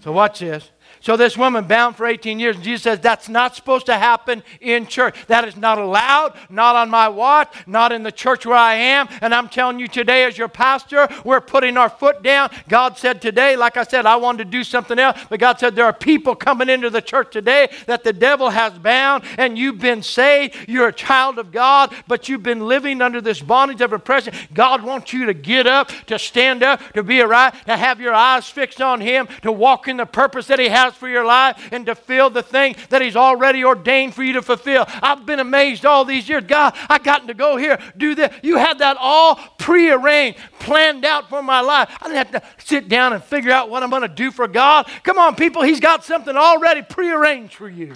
so, 0.02 0.12
watch 0.12 0.40
this. 0.40 0.70
So 1.00 1.16
this 1.16 1.36
woman 1.36 1.64
bound 1.64 1.96
for 1.96 2.06
18 2.06 2.38
years, 2.38 2.56
and 2.56 2.64
Jesus 2.64 2.82
says 2.82 3.00
that's 3.00 3.28
not 3.28 3.54
supposed 3.54 3.86
to 3.86 3.94
happen 3.94 4.42
in 4.60 4.86
church. 4.86 5.16
That 5.26 5.46
is 5.46 5.56
not 5.56 5.78
allowed, 5.78 6.34
not 6.50 6.76
on 6.76 6.90
my 6.90 7.08
watch, 7.08 7.54
not 7.66 7.92
in 7.92 8.02
the 8.02 8.12
church 8.12 8.46
where 8.46 8.56
I 8.56 8.74
am. 8.74 9.08
And 9.20 9.34
I'm 9.34 9.48
telling 9.48 9.78
you 9.78 9.88
today, 9.88 10.24
as 10.24 10.36
your 10.36 10.48
pastor, 10.48 11.08
we're 11.24 11.40
putting 11.40 11.76
our 11.76 11.88
foot 11.88 12.22
down. 12.22 12.50
God 12.68 12.98
said 12.98 13.22
today, 13.22 13.56
like 13.56 13.76
I 13.76 13.84
said, 13.84 14.06
I 14.06 14.16
wanted 14.16 14.44
to 14.44 14.50
do 14.50 14.64
something 14.64 14.98
else, 14.98 15.20
but 15.28 15.40
God 15.40 15.58
said 15.58 15.74
there 15.74 15.84
are 15.84 15.92
people 15.92 16.34
coming 16.34 16.68
into 16.68 16.90
the 16.90 17.02
church 17.02 17.32
today 17.32 17.68
that 17.86 18.04
the 18.04 18.12
devil 18.12 18.50
has 18.50 18.72
bound, 18.78 19.24
and 19.36 19.58
you've 19.58 19.78
been 19.78 20.02
saved. 20.02 20.56
You're 20.66 20.88
a 20.88 20.92
child 20.92 21.38
of 21.38 21.52
God, 21.52 21.94
but 22.06 22.28
you've 22.28 22.42
been 22.42 22.66
living 22.66 23.02
under 23.02 23.20
this 23.20 23.40
bondage 23.40 23.80
of 23.80 23.92
oppression. 23.92 24.34
God 24.54 24.82
wants 24.82 25.12
you 25.12 25.26
to 25.26 25.34
get 25.34 25.66
up, 25.66 25.90
to 26.06 26.18
stand 26.18 26.62
up, 26.62 26.80
to 26.92 27.02
be 27.02 27.20
right, 27.20 27.52
to 27.66 27.76
have 27.76 28.00
your 28.00 28.14
eyes 28.14 28.48
fixed 28.48 28.80
on 28.80 29.00
Him, 29.00 29.28
to 29.42 29.52
walk 29.52 29.88
in 29.88 29.96
the 29.96 30.06
purpose 30.06 30.46
that 30.46 30.58
He 30.58 30.68
has 30.68 30.87
has 30.88 30.96
for 30.98 31.08
your 31.08 31.24
life 31.24 31.68
and 31.72 31.86
to 31.86 31.94
fill 31.94 32.30
the 32.30 32.42
thing 32.42 32.76
that 32.88 33.02
He's 33.02 33.16
already 33.16 33.64
ordained 33.64 34.14
for 34.14 34.22
you 34.22 34.34
to 34.34 34.42
fulfill. 34.42 34.84
I've 34.88 35.26
been 35.26 35.40
amazed 35.40 35.84
all 35.84 36.04
these 36.04 36.28
years. 36.28 36.44
God, 36.46 36.74
I 36.88 36.98
got 36.98 37.26
to 37.28 37.34
go 37.34 37.56
here, 37.56 37.78
do 37.96 38.14
this. 38.14 38.34
You 38.42 38.56
had 38.56 38.78
that 38.78 38.96
all 38.98 39.36
prearranged, 39.58 40.38
planned 40.58 41.04
out 41.04 41.28
for 41.28 41.42
my 41.42 41.60
life. 41.60 41.90
I 42.00 42.08
didn't 42.08 42.32
have 42.32 42.42
to 42.42 42.64
sit 42.64 42.88
down 42.88 43.12
and 43.12 43.22
figure 43.22 43.52
out 43.52 43.70
what 43.70 43.82
I'm 43.82 43.90
going 43.90 44.02
to 44.02 44.08
do 44.08 44.30
for 44.30 44.48
God. 44.48 44.88
Come 45.02 45.18
on, 45.18 45.34
people, 45.34 45.62
He's 45.62 45.80
got 45.80 46.04
something 46.04 46.36
already 46.36 46.82
prearranged 46.82 47.54
for 47.54 47.68
you. 47.68 47.94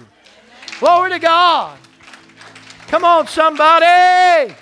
Glory 0.79 1.11
to 1.11 1.19
God. 1.19 1.77
Come 2.87 3.03
on, 3.03 3.27
somebody. 3.27 4.53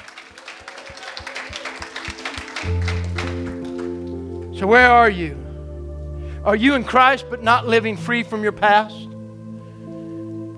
So, 4.57 4.67
where 4.67 4.91
are 4.91 5.09
you? 5.09 5.40
Are 6.43 6.55
you 6.55 6.73
in 6.73 6.83
Christ 6.83 7.27
but 7.29 7.43
not 7.43 7.67
living 7.67 7.95
free 7.95 8.23
from 8.23 8.41
your 8.41 8.51
past? 8.51 8.95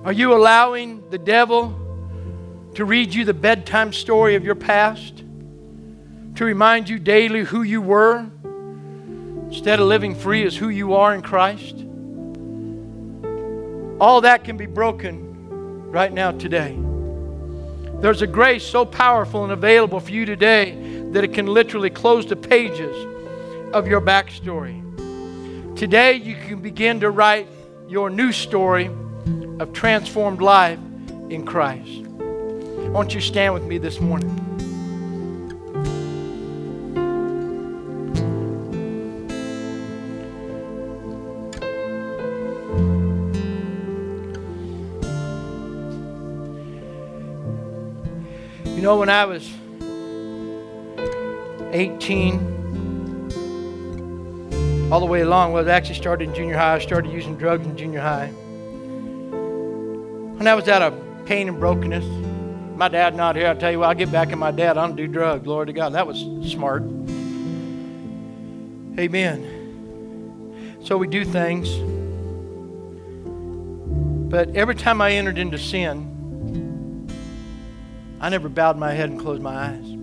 Are 0.06 0.14
you 0.14 0.34
allowing 0.34 1.10
the 1.10 1.18
devil 1.18 1.78
to 2.76 2.86
read 2.86 3.14
you 3.14 3.26
the 3.26 3.34
bedtime 3.34 3.92
story 3.92 4.36
of 4.36 4.46
your 4.46 4.56
past? 4.56 5.18
To 6.36 6.46
remind 6.46 6.88
you 6.88 7.00
daily 7.00 7.42
who 7.42 7.64
you 7.64 7.82
were 7.82 8.26
instead 9.50 9.82
of 9.82 9.88
living 9.88 10.16
free 10.16 10.46
as 10.46 10.56
who 10.56 10.70
you 10.70 10.94
are 10.96 11.14
in 11.14 11.22
Christ? 11.22 11.76
All 14.00 14.22
that 14.22 14.46
can 14.46 14.56
be 14.56 14.66
broken 14.66 15.92
right 15.92 16.14
now 16.14 16.32
today. 16.32 16.80
There's 18.00 18.22
a 18.22 18.28
grace 18.28 18.66
so 18.66 18.86
powerful 18.86 19.44
and 19.44 19.52
available 19.52 20.00
for 20.00 20.12
you 20.12 20.26
today 20.26 20.78
that 21.12 21.26
it 21.26 21.34
can 21.34 21.46
literally 21.46 21.90
close 21.90 22.26
the 22.26 22.38
pages 22.38 22.96
of 23.74 23.86
your 23.86 24.00
backstory. 24.00 24.83
Today, 25.76 26.14
you 26.14 26.36
can 26.36 26.62
begin 26.62 27.00
to 27.00 27.10
write 27.10 27.48
your 27.88 28.10
new 28.10 28.32
story 28.32 28.92
of 29.60 29.74
transformed 29.74 30.40
life 30.40 30.80
in 31.30 31.46
Christ. 31.46 32.06
Won't 32.92 33.16
you 33.16 33.20
stand 33.20 33.56
with 33.56 33.64
me 33.64 33.80
this 33.80 34.00
morning? 34.00 34.30
You 48.64 48.82
know, 48.82 48.98
when 48.98 49.10
I 49.10 49.26
was 49.26 49.50
18, 51.74 52.53
all 54.94 55.00
the 55.00 55.08
way 55.08 55.22
along, 55.22 55.52
well, 55.54 55.68
I 55.68 55.72
actually 55.74 55.96
started 55.96 56.30
in 56.30 56.36
junior 56.36 56.56
high. 56.56 56.76
I 56.76 56.80
started 56.80 57.12
using 57.12 57.36
drugs 57.36 57.66
in 57.66 57.76
junior 57.76 58.00
high. 58.00 58.28
When 60.38 60.48
I 60.48 60.54
was 60.54 60.68
out 60.68 60.84
of 60.84 60.94
pain 61.26 61.50
and 61.50 61.60
brokenness, 61.60 62.06
my 62.78 62.90
dad 62.90 63.16
not 63.16 63.36
here. 63.36 63.48
I 63.48 63.56
tell 63.56 63.72
you 63.72 63.80
what, 63.80 63.90
I'll 63.90 63.96
get 63.96 64.12
back 64.12 64.32
in 64.32 64.38
my 64.38 64.52
dad. 64.52 64.78
I 64.78 64.86
don't 64.86 64.96
do 64.96 65.08
drugs. 65.08 65.46
Glory 65.46 65.66
to 65.66 65.74
God. 65.74 65.94
That 65.94 66.06
was 66.06 66.20
smart. 66.48 66.84
Amen. 69.00 70.78
So 70.84 70.96
we 71.00 71.08
do 71.08 71.26
things. 71.26 71.76
But 74.30 74.56
every 74.56 74.76
time 74.76 75.02
I 75.02 75.14
entered 75.14 75.40
into 75.40 75.58
sin, 75.58 77.08
I 78.22 78.30
never 78.30 78.48
bowed 78.48 78.78
my 78.78 78.94
head 78.94 79.10
and 79.10 79.20
closed 79.20 79.42
my 79.42 79.56
eyes. 79.56 80.03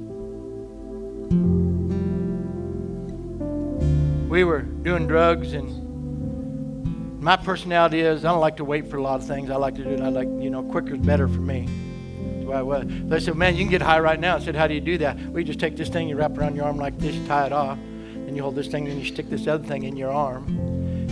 We 4.31 4.45
were 4.45 4.63
doing 4.63 5.09
drugs, 5.09 5.55
and 5.55 7.21
my 7.21 7.35
personality 7.37 7.99
is 7.99 8.25
I 8.25 8.31
don't 8.31 8.41
like 8.41 8.59
to 8.59 8.65
wait 8.65 8.89
for 8.89 8.97
a 8.97 9.03
lot 9.03 9.21
of 9.21 9.27
things. 9.27 9.51
I 9.51 9.57
like 9.57 9.75
to 9.75 9.83
do 9.83 9.91
it. 9.91 10.01
I 10.01 10.09
like, 10.09 10.29
you 10.29 10.51
know, 10.51 10.63
quicker 10.63 10.95
is 10.95 11.01
better 11.01 11.27
for 11.27 11.41
me. 11.41 11.67
That's 12.35 12.47
why 12.47 12.61
I 12.61 12.63
was. 12.63 12.85
They 12.87 13.19
said, 13.19 13.35
man, 13.35 13.57
you 13.57 13.65
can 13.65 13.73
get 13.73 13.83
high 13.83 13.99
right 13.99 14.21
now. 14.21 14.37
I 14.37 14.39
said, 14.39 14.55
how 14.55 14.69
do 14.69 14.75
you 14.75 14.81
do 14.81 14.99
that? 14.99 15.19
We 15.19 15.43
just 15.43 15.59
take 15.59 15.77
this 15.77 15.89
thing, 15.89 16.09
you 16.09 16.15
wrap 16.15 16.39
around 16.39 16.55
your 16.55 16.67
arm 16.67 16.77
like 16.77 16.97
this, 17.01 17.17
tie 17.27 17.47
it 17.47 17.53
off, 17.53 17.77
and 17.77 18.37
you 18.37 18.43
hold 18.43 18.55
this 18.55 18.69
thing, 18.69 18.87
and 18.87 19.01
you 19.01 19.05
stick 19.05 19.29
this 19.29 19.49
other 19.49 19.67
thing 19.67 19.83
in 19.83 19.97
your 19.97 20.13
arm, 20.13 20.47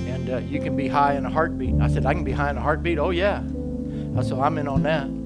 and 0.07 0.31
uh, 0.31 0.37
you 0.37 0.61
can 0.61 0.77
be 0.77 0.87
high 0.87 1.17
in 1.17 1.27
a 1.27 1.31
heartbeat. 1.31 1.75
I 1.81 1.89
said, 1.89 2.07
I 2.07 2.15
can 2.15 2.23
be 2.23 2.31
high 2.31 2.51
in 2.51 2.57
a 2.57 2.63
heartbeat? 2.63 3.01
Oh, 3.01 3.11
yeah. 3.11 3.43
I 4.17 4.23
said, 4.23 4.39
I'm 4.39 4.59
in 4.59 4.69
on 4.69 4.85
that. 4.85 5.18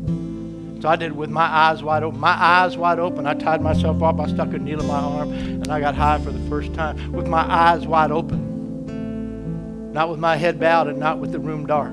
So 0.82 0.88
I 0.88 0.96
did 0.96 1.12
it 1.12 1.14
with 1.14 1.30
my 1.30 1.44
eyes 1.44 1.80
wide 1.80 2.02
open. 2.02 2.18
My 2.18 2.32
eyes 2.32 2.76
wide 2.76 2.98
open. 2.98 3.24
I 3.24 3.34
tied 3.34 3.62
myself 3.62 4.02
up. 4.02 4.18
I 4.18 4.26
stuck 4.26 4.52
a 4.52 4.58
needle 4.58 4.80
in 4.80 4.88
my 4.88 4.98
arm, 4.98 5.32
and 5.32 5.68
I 5.68 5.78
got 5.78 5.94
high 5.94 6.18
for 6.18 6.32
the 6.32 6.50
first 6.50 6.74
time 6.74 7.12
with 7.12 7.28
my 7.28 7.42
eyes 7.48 7.86
wide 7.86 8.10
open. 8.10 9.92
Not 9.92 10.10
with 10.10 10.18
my 10.18 10.34
head 10.34 10.58
bowed 10.58 10.88
and 10.88 10.98
not 10.98 11.20
with 11.20 11.30
the 11.30 11.38
room 11.38 11.66
dark. 11.68 11.92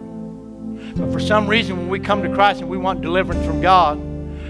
But 0.97 1.11
for 1.13 1.19
some 1.19 1.45
reason, 1.45 1.77
when 1.77 1.87
we 1.87 1.99
come 1.99 2.23
to 2.23 2.33
Christ 2.33 2.61
and 2.61 2.69
we 2.69 2.79
want 2.79 3.01
deliverance 3.01 3.45
from 3.45 3.61
God, 3.61 3.99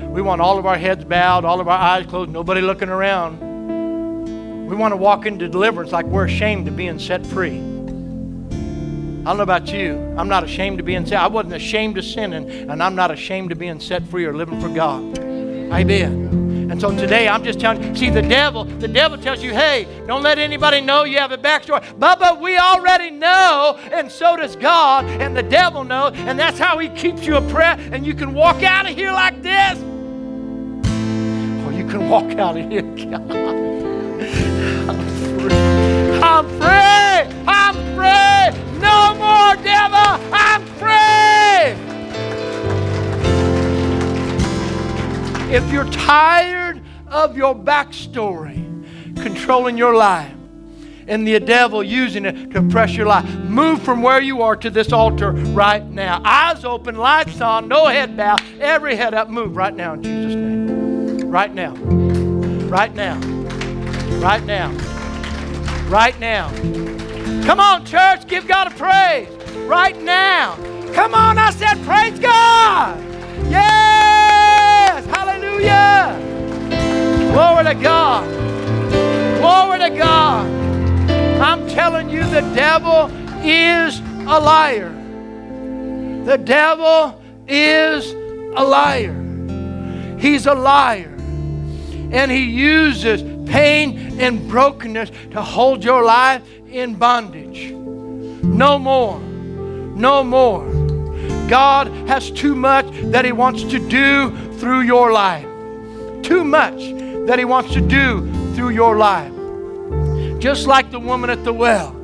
we 0.08 0.22
want 0.22 0.40
all 0.40 0.58
of 0.58 0.66
our 0.66 0.78
heads 0.78 1.04
bowed, 1.04 1.44
all 1.44 1.60
of 1.60 1.68
our 1.68 1.78
eyes 1.78 2.06
closed, 2.06 2.32
nobody 2.32 2.62
looking 2.62 2.88
around. 2.88 3.42
We 4.68 4.76
want 4.78 4.94
to 4.94 4.98
walk 4.98 5.26
into 5.26 5.50
deliverance 5.50 5.92
like 5.92 6.06
we're 6.06 6.28
ashamed 6.28 6.66
of 6.70 6.78
being 6.78 6.98
set 6.98 7.26
free. 7.26 7.58
I 9.20 9.24
don't 9.24 9.38
know 9.38 9.44
about 9.44 9.72
you. 9.72 9.98
I'm 10.18 10.30
not 10.30 10.46
ashamed 10.46 10.80
of 10.80 10.86
being 10.86 11.06
set. 11.06 11.20
I 11.22 11.28
wasn't 11.28 11.54
ashamed 11.54 11.98
of 11.98 12.06
sinning, 12.06 12.50
and 12.50 12.82
I'm 12.82 12.96
not 12.96 13.12
ashamed 13.12 13.52
of 13.52 13.60
being 13.60 13.80
set 13.80 14.08
free 14.08 14.24
or 14.24 14.34
living 14.34 14.62
for 14.62 14.70
God. 14.70 15.20
Amen. 15.20 16.70
And 16.72 16.80
so 16.80 16.96
today 16.96 17.28
I'm 17.28 17.44
just 17.44 17.60
telling 17.60 17.84
you, 17.84 17.96
see 17.96 18.10
the 18.10 18.22
devil, 18.22 18.64
the 18.64 18.88
devil 18.88 19.18
tells 19.18 19.44
you, 19.44 19.52
hey, 19.52 19.88
don't 20.08 20.24
let 20.24 20.40
anybody 20.40 20.80
know 20.80 21.04
you 21.04 21.18
have 21.18 21.34
a 21.34 21.38
backstory. 21.38 21.84
Bubba, 22.00 22.40
we 22.40 22.58
already 22.58 23.10
know, 23.12 23.78
and 23.92 24.10
so 24.10 24.38
does 24.38 24.56
God, 24.56 25.04
and 25.06 25.36
the 25.36 25.44
devil 25.44 25.84
knows, 25.84 26.14
and 26.16 26.40
that's 26.40 26.58
how 26.58 26.78
he 26.78 26.88
keeps 26.88 27.26
you 27.26 27.36
oppressed, 27.36 27.82
and 27.92 28.08
you 28.08 28.14
can 28.14 28.34
walk 28.34 28.64
out 28.64 28.90
of 28.90 28.96
here 28.96 29.12
like 29.12 29.42
this. 29.42 29.78
Or 31.66 31.74
you 31.74 31.86
can 31.90 32.08
walk 32.08 32.32
out 32.38 32.56
of 32.56 32.72
here, 32.72 32.84
God. 32.84 33.32
I'm 34.90 35.40
free. 35.40 36.22
I'm 36.22 36.48
free. 36.60 37.09
If 45.52 45.72
you're 45.72 45.90
tired 45.90 46.82
of 47.08 47.36
your 47.36 47.56
backstory 47.56 48.66
controlling 49.16 49.78
your 49.80 49.96
life 49.96 50.32
and 51.08 51.28
the 51.28 51.40
devil 51.40 51.84
using 51.84 52.26
it 52.26 52.52
to 52.52 52.60
oppress 52.60 52.96
your 52.96 53.08
life, 53.08 53.28
move 53.40 53.82
from 53.82 54.04
where 54.04 54.22
you 54.22 54.44
are 54.44 54.56
to 54.56 54.70
this 54.70 54.94
altar 54.94 55.32
right 55.32 55.84
now. 55.84 56.22
Eyes 56.24 56.64
open, 56.64 56.98
lights 56.98 57.42
on, 57.42 57.68
no 57.68 57.88
head 57.88 58.16
bow, 58.16 58.38
every 58.60 58.96
head 58.96 59.16
up. 59.16 59.28
Move 59.28 59.56
right 59.56 59.74
now 59.74 59.94
in 59.94 60.04
Jesus' 60.04 60.36
name. 60.36 61.32
Right 61.32 61.52
now. 61.52 61.74
Right 61.74 62.94
now. 62.94 63.20
Right 64.20 64.46
now. 64.46 64.70
Right 65.90 66.20
now. 66.20 66.50
Come 67.44 67.60
on, 67.60 67.86
church, 67.88 68.28
give 68.28 68.48
God 68.48 68.68
a 68.68 68.76
praise 68.76 69.28
right 69.66 70.00
now. 70.00 70.56
Come 70.94 71.16
on, 71.16 71.40
I 71.40 71.50
said, 71.50 71.84
praise 71.86 72.20
God. 72.20 73.04
Yes, 73.50 73.89
hallelujah. 75.64 77.32
Glory 77.32 77.64
to 77.66 77.76
God. 77.76 79.40
Glory 79.40 79.80
to 79.80 79.98
God. 79.98 80.48
I'm 81.42 81.68
telling 81.68 82.10
you, 82.10 82.24
the 82.24 82.42
devil 82.54 83.10
is 83.44 84.00
a 84.00 84.40
liar. 84.40 84.94
The 86.26 86.38
devil 86.38 87.22
is 87.48 88.12
a 88.12 88.64
liar. 88.64 89.16
He's 90.20 90.46
a 90.46 90.54
liar. 90.54 91.16
And 92.12 92.30
he 92.32 92.44
uses 92.44 93.22
pain 93.50 94.20
and 94.20 94.48
brokenness 94.50 95.12
to 95.32 95.42
hold 95.42 95.84
your 95.84 96.04
life 96.04 96.44
in 96.68 96.96
bondage. 96.96 97.72
No 97.72 98.78
more. 98.78 99.20
No 99.20 100.24
more. 100.24 100.68
God 101.50 101.88
has 102.08 102.30
too 102.30 102.54
much 102.54 102.86
that 103.12 103.26
He 103.26 103.32
wants 103.32 103.64
to 103.64 103.80
do 103.90 104.30
through 104.60 104.82
your 104.82 105.12
life. 105.12 105.49
Too 106.24 106.44
much 106.44 106.80
that 107.28 107.40
He 107.40 107.46
wants 107.46 107.74
to 107.74 107.82
do 107.82 108.32
through 108.54 108.70
your 108.70 108.98
life. 108.98 109.32
Just 110.40 110.68
like 110.68 110.92
the 110.92 111.00
woman 111.00 111.30
at 111.30 111.44
the 111.44 111.54
well. 111.54 111.96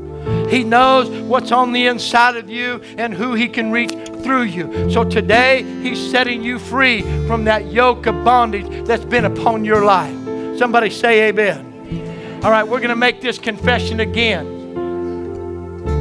He 0.50 0.64
knows 0.64 1.10
what's 1.22 1.52
on 1.52 1.72
the 1.72 1.88
inside 1.88 2.36
of 2.36 2.50
you 2.50 2.82
and 2.98 3.14
who 3.14 3.34
He 3.34 3.48
can 3.48 3.72
reach 3.72 3.92
through 4.24 4.44
you. 4.44 4.90
So 4.92 5.04
today, 5.04 5.64
He's 5.82 6.00
setting 6.12 6.44
you 6.44 6.60
free 6.60 7.02
from 7.28 7.46
that 7.46 7.72
yoke 7.72 8.08
of 8.08 8.24
bondage 8.26 8.86
that's 8.86 9.06
been 9.06 9.26
upon 9.26 9.66
your 9.66 9.86
life. 9.86 10.16
Somebody 10.58 10.90
say, 10.90 11.30
Amen. 11.30 12.42
All 12.44 12.52
right, 12.52 12.68
we're 12.68 12.80
going 12.80 12.90
to 12.90 12.96
make 12.96 13.22
this 13.22 13.40
confession 13.40 14.00
again. 14.00 14.56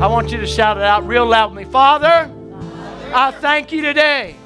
I 0.02 0.06
want 0.06 0.30
you 0.30 0.38
to 0.38 0.46
shout 0.46 0.76
it 0.76 0.82
out 0.82 1.06
real 1.06 1.24
loud 1.24 1.54
with 1.54 1.66
me. 1.66 1.72
Father, 1.72 2.30
I 3.14 3.30
thank 3.30 3.72
you 3.72 3.80
today 3.80 4.36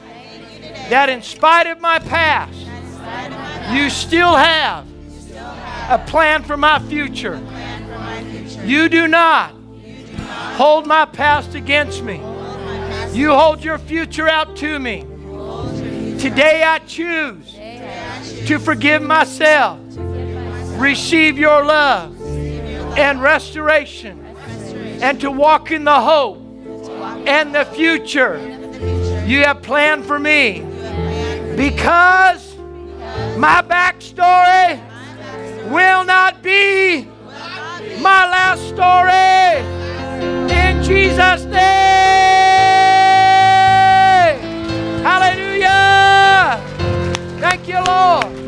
that 0.90 1.08
in 1.08 1.22
spite 1.22 1.66
of 1.66 1.80
my 1.80 1.98
past, 1.98 2.67
you 3.72 3.90
still 3.90 4.34
have 4.34 4.86
a 5.90 5.98
plan 6.06 6.42
for 6.42 6.56
my 6.56 6.78
future. 6.80 7.40
You 8.64 8.88
do 8.88 9.08
not 9.08 9.54
hold 10.56 10.86
my 10.86 11.04
past 11.04 11.54
against 11.54 12.02
me. 12.02 12.16
You 13.12 13.32
hold 13.32 13.64
your 13.64 13.78
future 13.78 14.28
out 14.28 14.56
to 14.56 14.78
me. 14.78 15.02
Today 16.18 16.62
I 16.62 16.80
choose 16.86 17.54
to 18.46 18.58
forgive 18.58 19.02
myself, 19.02 19.78
receive 20.78 21.38
your 21.38 21.64
love 21.64 22.20
and 22.98 23.22
restoration, 23.22 24.24
and 25.00 25.20
to 25.20 25.30
walk 25.30 25.70
in 25.70 25.84
the 25.84 26.00
hope 26.00 26.38
and 27.26 27.54
the 27.54 27.64
future 27.66 28.38
you 29.26 29.44
have 29.44 29.62
planned 29.62 30.04
for 30.04 30.18
me. 30.18 30.64
Because 31.56 32.47
my 33.38 33.62
backstory 33.62 34.80
will 35.70 36.04
not 36.04 36.42
be 36.42 37.06
my 38.00 38.26
last 38.30 38.68
story. 38.68 39.62
In 40.50 40.82
Jesus' 40.82 41.44
name. 41.44 41.58
Hallelujah. 45.02 46.60
Thank 47.40 47.68
you, 47.68 47.80
Lord. 47.84 48.47